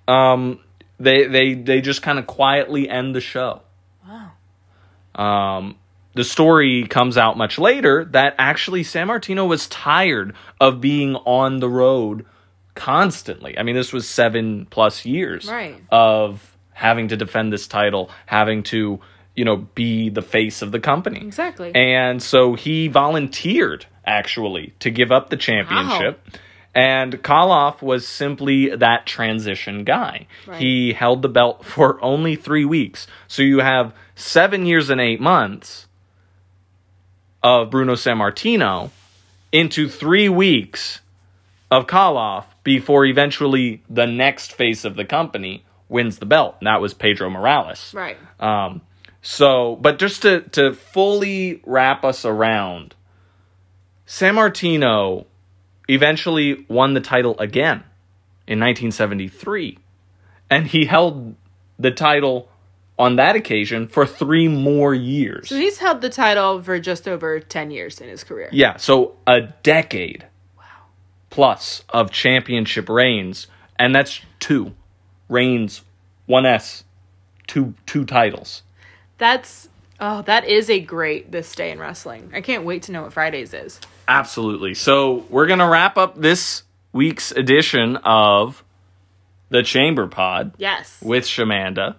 um 0.09 0.59
they 0.99 1.27
they 1.27 1.53
they 1.53 1.81
just 1.81 2.01
kind 2.01 2.19
of 2.19 2.27
quietly 2.27 2.89
end 2.89 3.13
the 3.15 3.21
show. 3.21 3.61
Wow. 4.07 4.31
Um 5.15 5.75
the 6.15 6.23
story 6.23 6.85
comes 6.87 7.17
out 7.17 7.37
much 7.37 7.57
later 7.59 8.03
that 8.11 8.33
actually 8.37 8.83
Sammartino 8.83 9.47
was 9.47 9.67
tired 9.67 10.33
of 10.59 10.81
being 10.81 11.15
on 11.15 11.59
the 11.59 11.69
road 11.69 12.25
constantly. 12.75 13.57
I 13.57 13.63
mean, 13.63 13.75
this 13.75 13.93
was 13.93 14.07
7 14.09 14.65
plus 14.69 15.05
years 15.05 15.47
Right. 15.49 15.75
of 15.91 16.55
having 16.73 17.09
to 17.09 17.17
defend 17.17 17.53
this 17.53 17.67
title, 17.67 18.09
having 18.25 18.63
to, 18.63 18.99
you 19.35 19.45
know, 19.45 19.57
be 19.75 20.09
the 20.09 20.21
face 20.21 20.61
of 20.61 20.71
the 20.71 20.79
company. 20.79 21.19
Exactly. 21.21 21.73
And 21.75 22.21
so 22.23 22.55
he 22.55 22.87
volunteered 22.87 23.85
actually 24.05 24.73
to 24.79 24.89
give 24.89 25.11
up 25.11 25.29
the 25.29 25.37
championship. 25.37 26.25
And 26.75 27.23
Koloff 27.23 27.81
was 27.81 28.07
simply 28.07 28.75
that 28.75 29.05
transition 29.05 29.83
guy. 29.83 30.27
Right. 30.45 30.61
He 30.61 30.93
held 30.93 31.21
the 31.21 31.29
belt 31.29 31.65
for 31.65 32.01
only 32.03 32.35
three 32.35 32.65
weeks. 32.65 33.07
So 33.27 33.41
you 33.41 33.59
have 33.59 33.93
seven 34.15 34.65
years 34.65 34.89
and 34.89 35.01
eight 35.01 35.19
months 35.19 35.87
of 37.41 37.69
Bruno 37.69 37.93
Sammartino 37.95 38.91
into 39.51 39.89
three 39.89 40.29
weeks 40.29 41.01
of 41.71 41.87
Koloff 41.87 42.45
before 42.63 43.05
eventually 43.05 43.81
the 43.89 44.05
next 44.05 44.53
face 44.53 44.85
of 44.85 44.95
the 44.95 45.05
company 45.05 45.63
wins 45.87 46.19
the 46.19 46.25
belt. 46.25 46.57
And 46.59 46.67
that 46.67 46.81
was 46.81 46.93
Pedro 46.93 47.29
Morales. 47.29 47.93
right. 47.93 48.17
Um, 48.39 48.81
so, 49.21 49.75
but 49.75 49.99
just 49.99 50.21
to 50.21 50.41
to 50.51 50.73
fully 50.73 51.61
wrap 51.65 52.05
us 52.05 52.23
around, 52.23 52.95
Sammartino 54.07 55.25
eventually 55.89 56.65
won 56.69 56.93
the 56.93 57.01
title 57.01 57.37
again 57.39 57.83
in 58.47 58.59
1973, 58.59 59.77
and 60.49 60.67
he 60.67 60.85
held 60.85 61.35
the 61.77 61.91
title 61.91 62.49
on 62.97 63.15
that 63.15 63.35
occasion 63.35 63.87
for 63.87 64.05
three 64.05 64.47
more 64.47 64.93
years. 64.93 65.49
So 65.49 65.55
he's 65.55 65.79
held 65.79 66.01
the 66.01 66.09
title 66.09 66.61
for 66.61 66.79
just 66.79 67.07
over 67.07 67.39
10 67.39 67.71
years 67.71 67.99
in 67.99 68.09
his 68.09 68.23
career. 68.23 68.49
Yeah, 68.51 68.77
so 68.77 69.15
a 69.25 69.41
decade 69.41 70.27
plus 71.29 71.83
of 71.89 72.11
championship 72.11 72.89
reigns, 72.89 73.47
and 73.77 73.95
that's 73.95 74.21
two 74.39 74.73
reigns, 75.29 75.81
one 76.25 76.45
S, 76.45 76.83
two 77.47 77.73
two 77.85 78.05
titles. 78.05 78.63
That's 79.17 79.69
oh, 79.99 80.21
that 80.23 80.45
is 80.45 80.69
a 80.69 80.79
great 80.79 81.31
this 81.31 81.53
day 81.55 81.71
in 81.71 81.79
wrestling. 81.79 82.31
I 82.33 82.41
can't 82.41 82.65
wait 82.65 82.83
to 82.83 82.91
know 82.91 83.03
what 83.03 83.13
Fridays 83.13 83.53
is. 83.53 83.79
Absolutely. 84.09 84.73
So 84.73 85.23
we're 85.29 85.45
gonna 85.45 85.69
wrap 85.69 85.95
up 85.97 86.19
this 86.19 86.63
week's 86.93 87.31
edition 87.31 87.95
of 87.97 88.63
the 89.49 89.61
Chamber 89.61 90.07
Pod 90.07 90.53
Yes. 90.57 90.99
with 91.01 91.25
Shamanda 91.25 91.95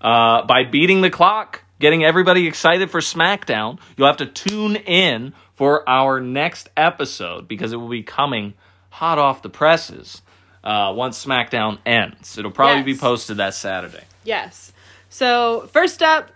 uh, 0.00 0.46
by 0.46 0.62
beating 0.62 1.00
the 1.00 1.10
clock, 1.10 1.64
getting 1.80 2.04
everybody 2.04 2.46
excited 2.46 2.90
for 2.92 3.00
SmackDown. 3.00 3.80
You'll 3.96 4.06
have 4.06 4.18
to 4.18 4.26
tune 4.26 4.76
in 4.76 5.34
for 5.54 5.86
our 5.88 6.20
next 6.20 6.70
episode 6.76 7.48
because 7.48 7.72
it 7.72 7.76
will 7.76 7.88
be 7.88 8.04
coming 8.04 8.54
hot 8.90 9.18
off 9.18 9.42
the 9.42 9.50
presses 9.50 10.22
uh, 10.62 10.92
once 10.96 11.24
SmackDown 11.24 11.78
ends. 11.84 12.38
It'll 12.38 12.52
probably 12.52 12.84
be 12.84 12.94
posted 12.96 13.38
that 13.38 13.54
Saturday. 13.54 14.04
Yes. 14.22 14.72
So, 15.08 15.68
first 15.72 16.02
up, 16.02 16.30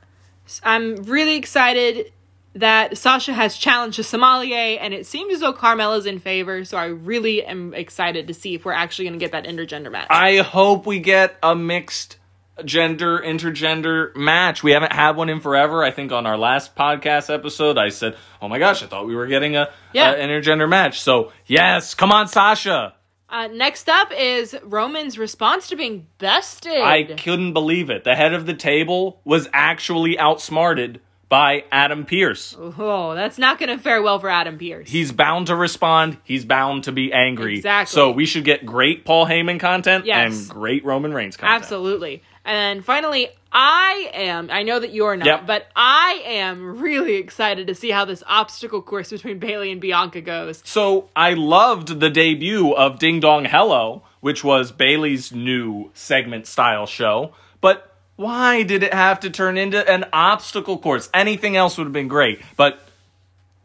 I'm 0.64 0.96
really 1.04 1.36
excited 1.36 2.12
that 2.54 2.98
Sasha 2.98 3.32
has 3.32 3.56
challenged 3.56 3.98
a 3.98 4.02
sommelier, 4.02 4.78
and 4.80 4.92
it 4.92 5.06
seems 5.06 5.32
as 5.34 5.40
though 5.40 5.52
Carmella's 5.52 6.06
in 6.06 6.18
favor. 6.18 6.64
So, 6.64 6.76
I 6.76 6.86
really 6.86 7.44
am 7.44 7.72
excited 7.74 8.28
to 8.28 8.34
see 8.34 8.54
if 8.54 8.64
we're 8.64 8.72
actually 8.72 9.06
going 9.06 9.18
to 9.18 9.24
get 9.24 9.32
that 9.32 9.44
intergender 9.46 9.90
match. 9.90 10.06
I 10.10 10.38
hope 10.38 10.84
we 10.86 10.98
get 11.00 11.36
a 11.42 11.54
mixed 11.56 12.18
gender 12.64 13.18
intergender 13.18 14.14
match. 14.14 14.62
We 14.62 14.72
haven't 14.72 14.92
had 14.92 15.16
one 15.16 15.30
in 15.30 15.40
forever. 15.40 15.82
I 15.82 15.90
think 15.90 16.12
on 16.12 16.26
our 16.26 16.36
last 16.36 16.76
podcast 16.76 17.32
episode 17.32 17.78
I 17.78 17.88
said, 17.88 18.16
"Oh 18.42 18.48
my 18.48 18.58
gosh, 18.58 18.82
I 18.82 18.86
thought 18.86 19.06
we 19.06 19.14
were 19.14 19.26
getting 19.26 19.56
a, 19.56 19.70
Yeah. 19.94 20.12
a 20.12 20.18
intergender 20.18 20.68
match." 20.68 21.00
So, 21.00 21.32
yes, 21.46 21.94
come 21.94 22.12
on 22.12 22.28
Sasha. 22.28 22.94
uh, 23.30 23.46
next 23.50 23.88
up 23.88 24.12
is 24.14 24.54
Roman's 24.62 25.18
response 25.18 25.68
to 25.68 25.76
being 25.76 26.06
bested. 26.18 26.76
I 26.82 27.04
couldn't 27.04 27.54
believe 27.54 27.88
it. 27.88 28.04
The 28.04 28.14
head 28.14 28.34
of 28.34 28.44
the 28.44 28.52
table 28.54 29.22
was 29.24 29.48
actually 29.54 30.18
outsmarted 30.18 31.00
by 31.32 31.64
Adam 31.72 32.04
Pearce. 32.04 32.54
oh, 32.60 33.14
that's 33.14 33.38
not 33.38 33.58
going 33.58 33.70
to 33.74 33.82
fare 33.82 34.02
well 34.02 34.18
for 34.20 34.28
Adam 34.28 34.58
Pearce. 34.58 34.90
He's 34.90 35.12
bound 35.12 35.46
to 35.46 35.56
respond. 35.56 36.18
He's 36.24 36.44
bound 36.44 36.84
to 36.84 36.92
be 36.92 37.10
angry. 37.10 37.56
Exactly. 37.56 37.90
So 37.94 38.10
we 38.10 38.26
should 38.26 38.44
get 38.44 38.66
great 38.66 39.06
Paul 39.06 39.24
Heyman 39.24 39.58
content 39.58 40.04
Yes. 40.04 40.40
and 40.40 40.48
great 40.50 40.84
Roman 40.84 41.14
Reigns 41.14 41.38
content. 41.38 41.62
Absolutely. 41.62 42.22
And 42.44 42.84
finally, 42.84 43.30
I 43.50 44.10
am, 44.12 44.50
I 44.52 44.62
know 44.62 44.78
that 44.78 44.92
you're 44.92 45.16
not, 45.16 45.24
Yep. 45.26 45.46
but 45.46 45.68
I 45.74 46.22
am 46.26 46.78
really 46.82 47.14
excited 47.14 47.66
to 47.68 47.74
see 47.74 47.88
how 47.90 48.04
this 48.04 48.22
obstacle 48.26 48.82
course 48.82 49.08
between 49.08 49.38
Bayley 49.38 49.72
and 49.72 49.80
Bianca 49.80 50.20
goes. 50.20 50.60
So 50.66 51.08
I 51.16 51.32
loved 51.32 51.98
the 51.98 52.10
debut 52.10 52.72
of 52.74 52.98
Ding 52.98 53.20
Dong 53.20 53.46
Hello, 53.46 54.02
which 54.20 54.44
was 54.44 54.70
Bayley's 54.70 55.32
new 55.32 55.92
segment 55.94 56.46
style 56.46 56.84
show. 56.84 57.32
But 57.62 57.91
why 58.16 58.62
did 58.62 58.82
it 58.82 58.92
have 58.94 59.20
to 59.20 59.30
turn 59.30 59.56
into 59.58 59.88
an 59.90 60.04
obstacle 60.12 60.78
course? 60.78 61.08
Anything 61.14 61.56
else 61.56 61.78
would 61.78 61.84
have 61.84 61.92
been 61.92 62.08
great. 62.08 62.40
But 62.56 62.80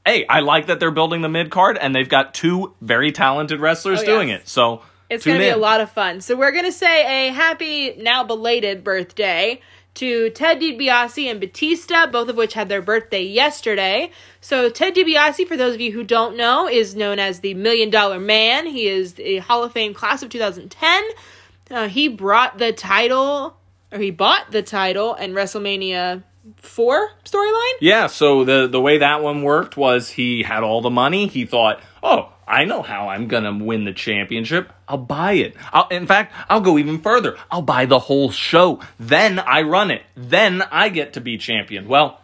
hey, 0.06 0.26
I 0.28 0.40
like 0.40 0.68
that 0.68 0.80
they're 0.80 0.92
building 0.92 1.22
the 1.22 1.30
mid 1.30 1.50
card 1.52 1.78
and 1.78 1.94
they've 1.94 2.08
got 2.10 2.34
two 2.34 2.74
very 2.82 3.12
talented 3.12 3.60
wrestlers 3.60 4.02
Oh, 4.02 4.06
doing 4.06 4.30
yes. 4.30 4.44
it. 4.44 4.48
So 4.48 4.82
It's 5.10 5.26
going 5.26 5.38
to 5.38 5.44
be 5.44 5.50
a 5.50 5.58
lot 5.58 5.82
of 5.82 5.92
fun. 5.92 6.22
So 6.22 6.36
we're 6.36 6.52
going 6.54 6.66
to 6.66 6.72
say 6.72 7.28
a 7.28 7.34
happy, 7.34 7.96
now 7.98 8.24
belated 8.24 8.84
birthday 8.84 9.62
to 9.96 10.30
Ted 10.30 10.62
DiBiase 10.62 11.26
and 11.30 11.40
Batista, 11.40 12.06
both 12.06 12.30
of 12.30 12.38
which 12.38 12.54
had 12.54 12.70
their 12.70 12.84
birthday 12.84 13.24
yesterday. 13.24 14.12
So 14.42 14.70
Ted 14.70 14.94
DiBiase, 14.96 15.48
for 15.48 15.58
those 15.58 15.74
of 15.74 15.82
you 15.82 15.92
who 15.92 16.04
don't 16.04 16.38
know, 16.38 16.68
is 16.70 16.96
known 16.96 17.18
as 17.20 17.40
the 17.40 17.56
Million 17.56 17.90
Dollar 17.90 18.20
Man. 18.20 18.68
He 18.68 18.88
is 18.88 19.16
a 19.20 19.38
Hall 19.40 19.64
of 19.64 19.72
Fame 19.74 19.94
class 19.96 20.22
of 20.22 20.30
2010. 20.30 21.04
Uh, 21.72 21.88
he 21.90 22.08
brought 22.08 22.60
the 22.60 22.72
title, 22.72 23.57
or 23.92 24.00
he 24.00 24.12
bought 24.12 24.52
the 24.52 24.62
title 24.62 25.16
in 25.16 25.34
WrestleMania 25.34 26.24
4 26.58 27.10
storyline. 27.24 27.74
Yeah, 27.82 28.08
so 28.08 28.44
the 28.44 28.68
the 28.68 28.82
way 28.82 29.00
that 29.00 29.22
one 29.22 29.44
worked 29.44 29.76
was 29.78 30.10
he 30.12 30.44
had 30.44 30.64
all 30.64 30.82
the 30.82 30.90
money. 30.90 31.28
He 31.28 31.46
thought, 31.46 31.82
"Oh, 32.02 32.32
I 32.48 32.66
know 32.66 32.82
how 32.82 33.10
I'm 33.10 33.28
going 33.28 33.44
to 33.44 33.64
win 33.64 33.84
the 33.84 33.94
championship. 33.94 34.72
I'll 34.88 34.98
buy 34.98 35.34
it. 35.34 35.56
I'll, 35.74 35.88
in 35.90 36.08
fact, 36.08 36.34
I'll 36.50 36.62
go 36.62 36.78
even 36.78 37.00
further. 37.00 37.38
I'll 37.52 37.62
buy 37.62 37.86
the 37.86 38.00
whole 38.00 38.32
show. 38.32 38.80
Then 38.98 39.40
I 39.40 39.64
run 39.64 39.92
it. 39.92 40.04
Then 40.16 40.62
I 40.72 40.90
get 40.90 41.14
to 41.14 41.22
be 41.22 41.38
champion." 41.38 41.88
Well, 41.88 42.22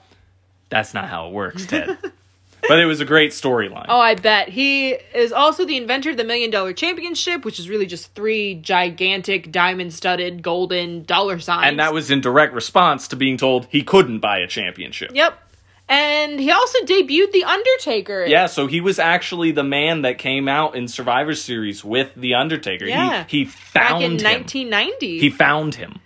that's 0.69 0.93
not 0.93 1.09
how 1.09 1.27
it 1.27 1.33
works, 1.33 1.65
Ted. 1.65 1.97
but 2.67 2.79
it 2.79 2.85
was 2.85 2.99
a 3.01 3.05
great 3.05 3.31
storyline. 3.31 3.85
Oh, 3.89 3.99
I 3.99 4.15
bet. 4.15 4.49
He 4.49 4.91
is 4.91 5.31
also 5.31 5.65
the 5.65 5.77
inventor 5.77 6.11
of 6.11 6.17
the 6.17 6.23
Million 6.23 6.49
Dollar 6.51 6.73
Championship, 6.73 7.45
which 7.45 7.59
is 7.59 7.69
really 7.69 7.85
just 7.85 8.13
three 8.15 8.55
gigantic 8.55 9.51
diamond 9.51 9.93
studded 9.93 10.41
golden 10.41 11.03
dollar 11.03 11.39
signs. 11.39 11.67
and 11.67 11.79
that 11.79 11.93
was 11.93 12.11
in 12.11 12.21
direct 12.21 12.53
response 12.53 13.07
to 13.09 13.15
being 13.15 13.37
told 13.37 13.67
he 13.69 13.83
couldn't 13.83 14.19
buy 14.19 14.39
a 14.39 14.47
championship. 14.47 15.11
Yep. 15.13 15.39
And 15.89 16.39
he 16.39 16.49
also 16.49 16.79
debuted 16.85 17.33
The 17.33 17.43
Undertaker. 17.43 18.25
Yeah, 18.25 18.45
so 18.47 18.67
he 18.67 18.79
was 18.79 18.99
actually 18.99 19.51
the 19.51 19.63
man 19.63 20.03
that 20.03 20.17
came 20.17 20.47
out 20.47 20.75
in 20.75 20.87
Survivor 20.87 21.35
Series 21.35 21.83
with 21.83 22.09
the 22.15 22.35
Undertaker. 22.35 22.85
Yeah. 22.85 23.25
He 23.27 23.43
he 23.43 23.51
Back 23.73 24.01
in 24.01 24.13
him. 24.13 24.23
1990. 24.23 25.19
He 25.19 25.29
found 25.29 25.75
him. 25.75 25.99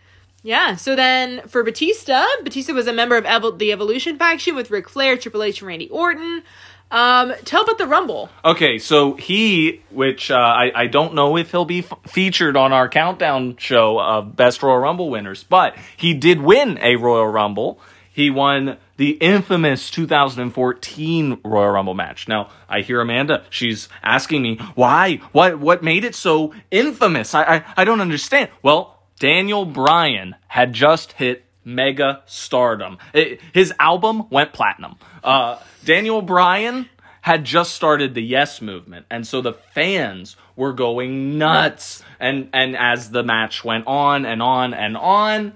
Yeah. 0.48 0.78
So 0.78 0.95
then 0.95 1.41
for 1.48 1.62
Batista, 1.62 2.26
Batista 2.41 2.72
was 2.74 2.88
a 2.88 2.93
member 2.93 3.18
of 3.18 3.26
Evo- 3.26 3.58
the 3.58 3.74
Evolution 3.74 4.18
faction 4.18 4.56
with 4.56 4.72
Ric 4.72 4.88
Flair, 4.88 5.18
Triple 5.18 5.43
H, 5.43 5.60
and 5.60 5.68
Randy 5.68 5.89
Orton. 5.89 6.41
Um, 6.89 7.34
tell 7.43 7.64
about 7.64 7.78
the 7.78 7.86
Rumble. 7.86 8.30
Okay, 8.45 8.80
so 8.80 9.16
he, 9.16 9.82
which 9.91 10.32
uh, 10.32 10.36
I, 10.36 10.72
I 10.74 10.88
don't 10.88 11.16
know 11.16 11.36
if 11.36 11.52
he'll 11.52 11.66
be 11.66 11.80
f- 11.80 12.00
featured 12.08 12.56
on 12.56 12.72
our 12.72 12.88
countdown 12.88 13.58
show 13.58 14.00
of 14.00 14.38
best 14.38 14.64
Royal 14.64 14.78
Rumble 14.78 15.10
winners, 15.10 15.43
but 15.43 15.76
he 15.98 16.14
did 16.14 16.39
win 16.39 16.80
a 16.82 16.95
Royal 16.95 17.28
Rumble. 17.28 17.82
He 18.10 18.30
won 18.30 18.78
the 18.95 19.12
infamous 19.12 19.91
2014 19.91 21.41
Royal 21.43 21.72
Rumble 21.72 21.93
match. 21.93 22.30
Now, 22.30 22.50
I 22.70 22.82
hear 22.82 23.02
Amanda, 23.02 23.43
she's 23.50 23.89
asking 24.02 24.41
me, 24.41 24.56
why? 24.76 25.18
What 25.34 25.60
what 25.60 25.84
made 25.84 26.06
it 26.06 26.16
so 26.16 26.54
infamous? 26.72 27.36
I, 27.36 27.43
I, 27.43 27.64
I 27.78 27.84
don't 27.84 28.00
understand. 28.00 28.50
Well, 28.64 28.97
Daniel 29.20 29.65
Bryan 29.65 30.36
had 30.47 30.74
just 30.74 31.13
hit 31.13 31.45
mega 31.63 32.22
stardom. 32.26 32.97
It- 33.13 33.41
his 33.53 33.74
album 33.80 34.30
went 34.30 34.53
platinum. 34.53 34.95
Uh, 35.24 35.57
Daniel 35.84 36.22
Bryan 36.22 36.89
had 37.22 37.43
just 37.43 37.74
started 37.74 38.13
the 38.13 38.22
yes 38.22 38.61
movement 38.61 39.05
and 39.09 39.28
so 39.28 39.41
the 39.41 39.51
fans 39.51 40.38
were 40.55 40.72
going 40.72 41.38
nuts 41.38 42.01
and 42.22 42.47
and 42.53 42.78
as 42.78 43.11
the 43.11 43.22
match 43.22 43.65
went 43.65 43.86
on 43.86 44.26
and 44.26 44.41
on 44.41 44.74
and 44.74 44.95
on 44.95 45.51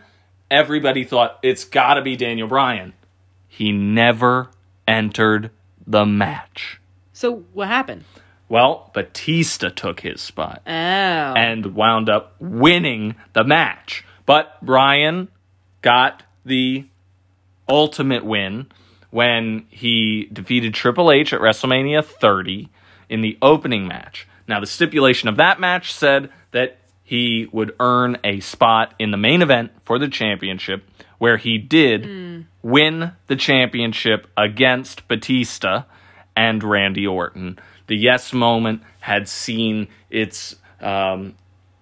everybody 0.49 1.05
thought 1.05 1.39
it's 1.43 1.63
got 1.63 1.93
to 1.93 2.01
be 2.01 2.17
Daniel 2.17 2.49
Bryan 2.49 2.91
he 3.47 3.71
never 3.71 4.49
entered 4.85 5.49
the 5.87 6.05
match 6.05 6.81
So 7.13 7.45
what 7.53 7.69
happened? 7.69 8.03
Well 8.51 8.91
Batista 8.93 9.69
took 9.69 10.01
his 10.01 10.21
spot 10.21 10.61
Oh. 10.67 10.69
and 10.69 11.73
wound 11.73 12.09
up 12.09 12.35
winning 12.39 13.15
the 13.33 13.43
match. 13.43 14.03
But 14.25 14.63
Bryan 14.63 15.29
got 15.81 16.23
the 16.45 16.85
ultimate 17.67 18.25
win 18.25 18.67
when 19.09 19.65
he 19.69 20.29
defeated 20.31 20.73
Triple 20.73 21.11
H 21.11 21.33
at 21.33 21.39
WrestleMania 21.39 22.03
30 22.03 22.69
in 23.09 23.21
the 23.21 23.37
opening 23.41 23.87
match. 23.87 24.27
Now, 24.47 24.59
the 24.59 24.67
stipulation 24.67 25.29
of 25.29 25.37
that 25.37 25.59
match 25.59 25.93
said 25.93 26.29
that 26.51 26.77
he 27.03 27.47
would 27.51 27.75
earn 27.79 28.17
a 28.23 28.39
spot 28.39 28.93
in 28.99 29.11
the 29.11 29.17
main 29.17 29.41
event 29.41 29.71
for 29.83 29.99
the 29.99 30.07
championship, 30.07 30.83
where 31.17 31.37
he 31.37 31.57
did 31.57 32.05
hmm. 32.05 32.41
win 32.61 33.11
the 33.27 33.35
championship 33.35 34.27
against 34.37 35.07
Batista 35.07 35.83
and 36.35 36.63
Randy 36.63 37.05
Orton. 37.05 37.59
The 37.87 37.95
yes 37.95 38.33
moment 38.33 38.83
had 38.99 39.27
seen 39.27 39.87
its 40.09 40.55
um, 40.79 41.35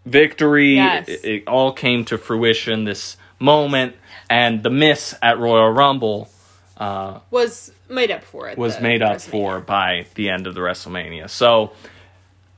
victory. 0.06 0.76
Yes. 0.76 1.08
It, 1.08 1.26
it 1.26 1.48
all 1.48 1.74
came 1.74 2.06
to 2.06 2.18
fruition 2.18 2.86
this 2.86 3.18
moment, 3.40 3.96
and 4.30 4.64
the 4.64 4.70
miss 4.70 5.16
at 5.22 5.40
Royal 5.40 5.70
Rumble 5.70 6.30
was 7.32 7.72
made 7.90 8.12
up 8.12 8.24
for 8.24 8.50
it. 8.50 8.58
was 8.58 8.80
made 8.80 9.02
up 9.02 9.22
for 9.22 9.60
by 9.60 10.06
the 10.16 10.30
end 10.30 10.48
of 10.48 10.56
the 10.56 10.62
WrestleMania. 10.62 11.30
So 11.30 11.72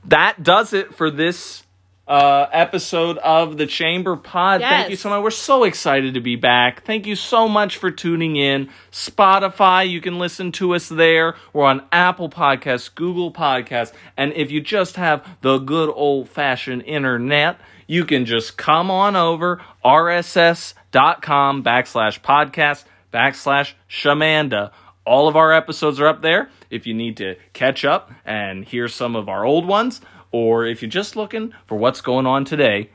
that 0.04 0.42
does 0.42 0.72
it 0.72 0.94
for 0.94 1.10
this 1.10 1.64
uh, 2.06 2.46
episode 2.52 3.18
of 3.18 3.56
the 3.56 3.66
Chamber 3.66 4.16
Pod. 4.16 4.60
Thank 4.60 4.90
you 4.90 4.96
so 4.96 5.10
much. 5.10 5.22
We're 5.22 5.30
so 5.30 5.64
excited 5.64 6.14
to 6.14 6.20
be 6.20 6.36
back. 6.36 6.84
Thank 6.84 7.06
you 7.06 7.16
so 7.16 7.48
much 7.48 7.76
for 7.76 7.90
tuning 7.90 8.36
in. 8.36 8.68
Spotify, 8.90 9.88
you 9.88 10.00
can 10.00 10.18
listen 10.18 10.52
to 10.52 10.74
us 10.74 10.88
there. 10.88 11.36
We're 11.52 11.64
on 11.64 11.84
Apple 11.92 12.28
Podcasts, 12.28 12.92
Google 12.94 13.32
Podcasts, 13.32 13.92
and 14.16 14.32
if 14.34 14.50
you 14.50 14.60
just 14.60 14.96
have 14.96 15.26
the 15.40 15.58
good 15.58 15.90
old 15.94 16.28
fashioned 16.28 16.82
internet, 16.82 17.58
you 17.86 18.04
can 18.04 18.24
just 18.24 18.56
come 18.56 18.90
on 18.90 19.16
over 19.16 19.60
rss.com 19.84 21.62
backslash 21.62 22.20
podcast 22.20 22.84
backslash 23.12 23.72
Shamanda. 23.88 24.70
All 25.04 25.28
of 25.28 25.36
our 25.36 25.52
episodes 25.52 26.00
are 26.00 26.06
up 26.06 26.22
there 26.22 26.48
if 26.70 26.86
you 26.86 26.94
need 26.94 27.16
to 27.18 27.36
catch 27.52 27.84
up 27.84 28.10
and 28.24 28.64
hear 28.64 28.88
some 28.88 29.14
of 29.14 29.28
our 29.28 29.44
old 29.44 29.66
ones, 29.66 30.00
or 30.32 30.66
if 30.66 30.82
you're 30.82 30.90
just 30.90 31.14
looking 31.14 31.52
for 31.66 31.76
what's 31.76 32.00
going 32.00 32.26
on 32.26 32.44
today, 32.44 32.90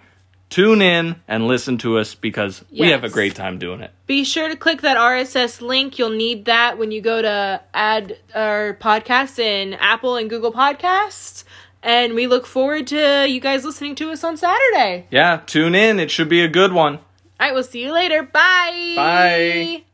tune 0.49 0.81
in 0.81 1.21
and 1.27 1.47
listen 1.47 1.77
to 1.79 1.97
us 1.97 2.15
because 2.15 2.63
we 2.71 2.89
have 2.89 3.03
a 3.03 3.09
great 3.09 3.35
time 3.35 3.59
doing 3.59 3.81
it. 3.81 3.91
Be 4.05 4.23
sure 4.23 4.49
to 4.49 4.55
click 4.55 4.81
that 4.81 4.97
RSS 4.97 5.61
link. 5.61 5.99
You'll 5.99 6.09
need 6.09 6.45
that 6.45 6.77
when 6.77 6.91
you 6.91 7.01
go 7.01 7.21
to 7.21 7.61
add 7.73 8.17
our 8.33 8.77
podcast 8.81 9.39
in 9.39 9.73
Apple 9.75 10.15
and 10.15 10.29
Google 10.29 10.51
Podcasts. 10.51 11.43
And 11.83 12.15
we 12.15 12.27
look 12.27 12.45
forward 12.45 12.87
to 12.87 13.27
you 13.29 13.39
guys 13.39 13.63
listening 13.63 13.95
to 13.95 14.11
us 14.11 14.23
on 14.23 14.35
Saturday. 14.35 15.07
Yeah, 15.11 15.41
tune 15.45 15.75
in. 15.75 15.99
It 15.99 16.11
should 16.11 16.29
be 16.29 16.41
a 16.41 16.47
good 16.47 16.73
one. 16.73 16.95
All 16.95 17.01
right, 17.39 17.53
we'll 17.53 17.63
see 17.63 17.83
you 17.83 17.93
later. 17.93 18.23
Bye. 18.23 18.93
Bye. 18.95 19.87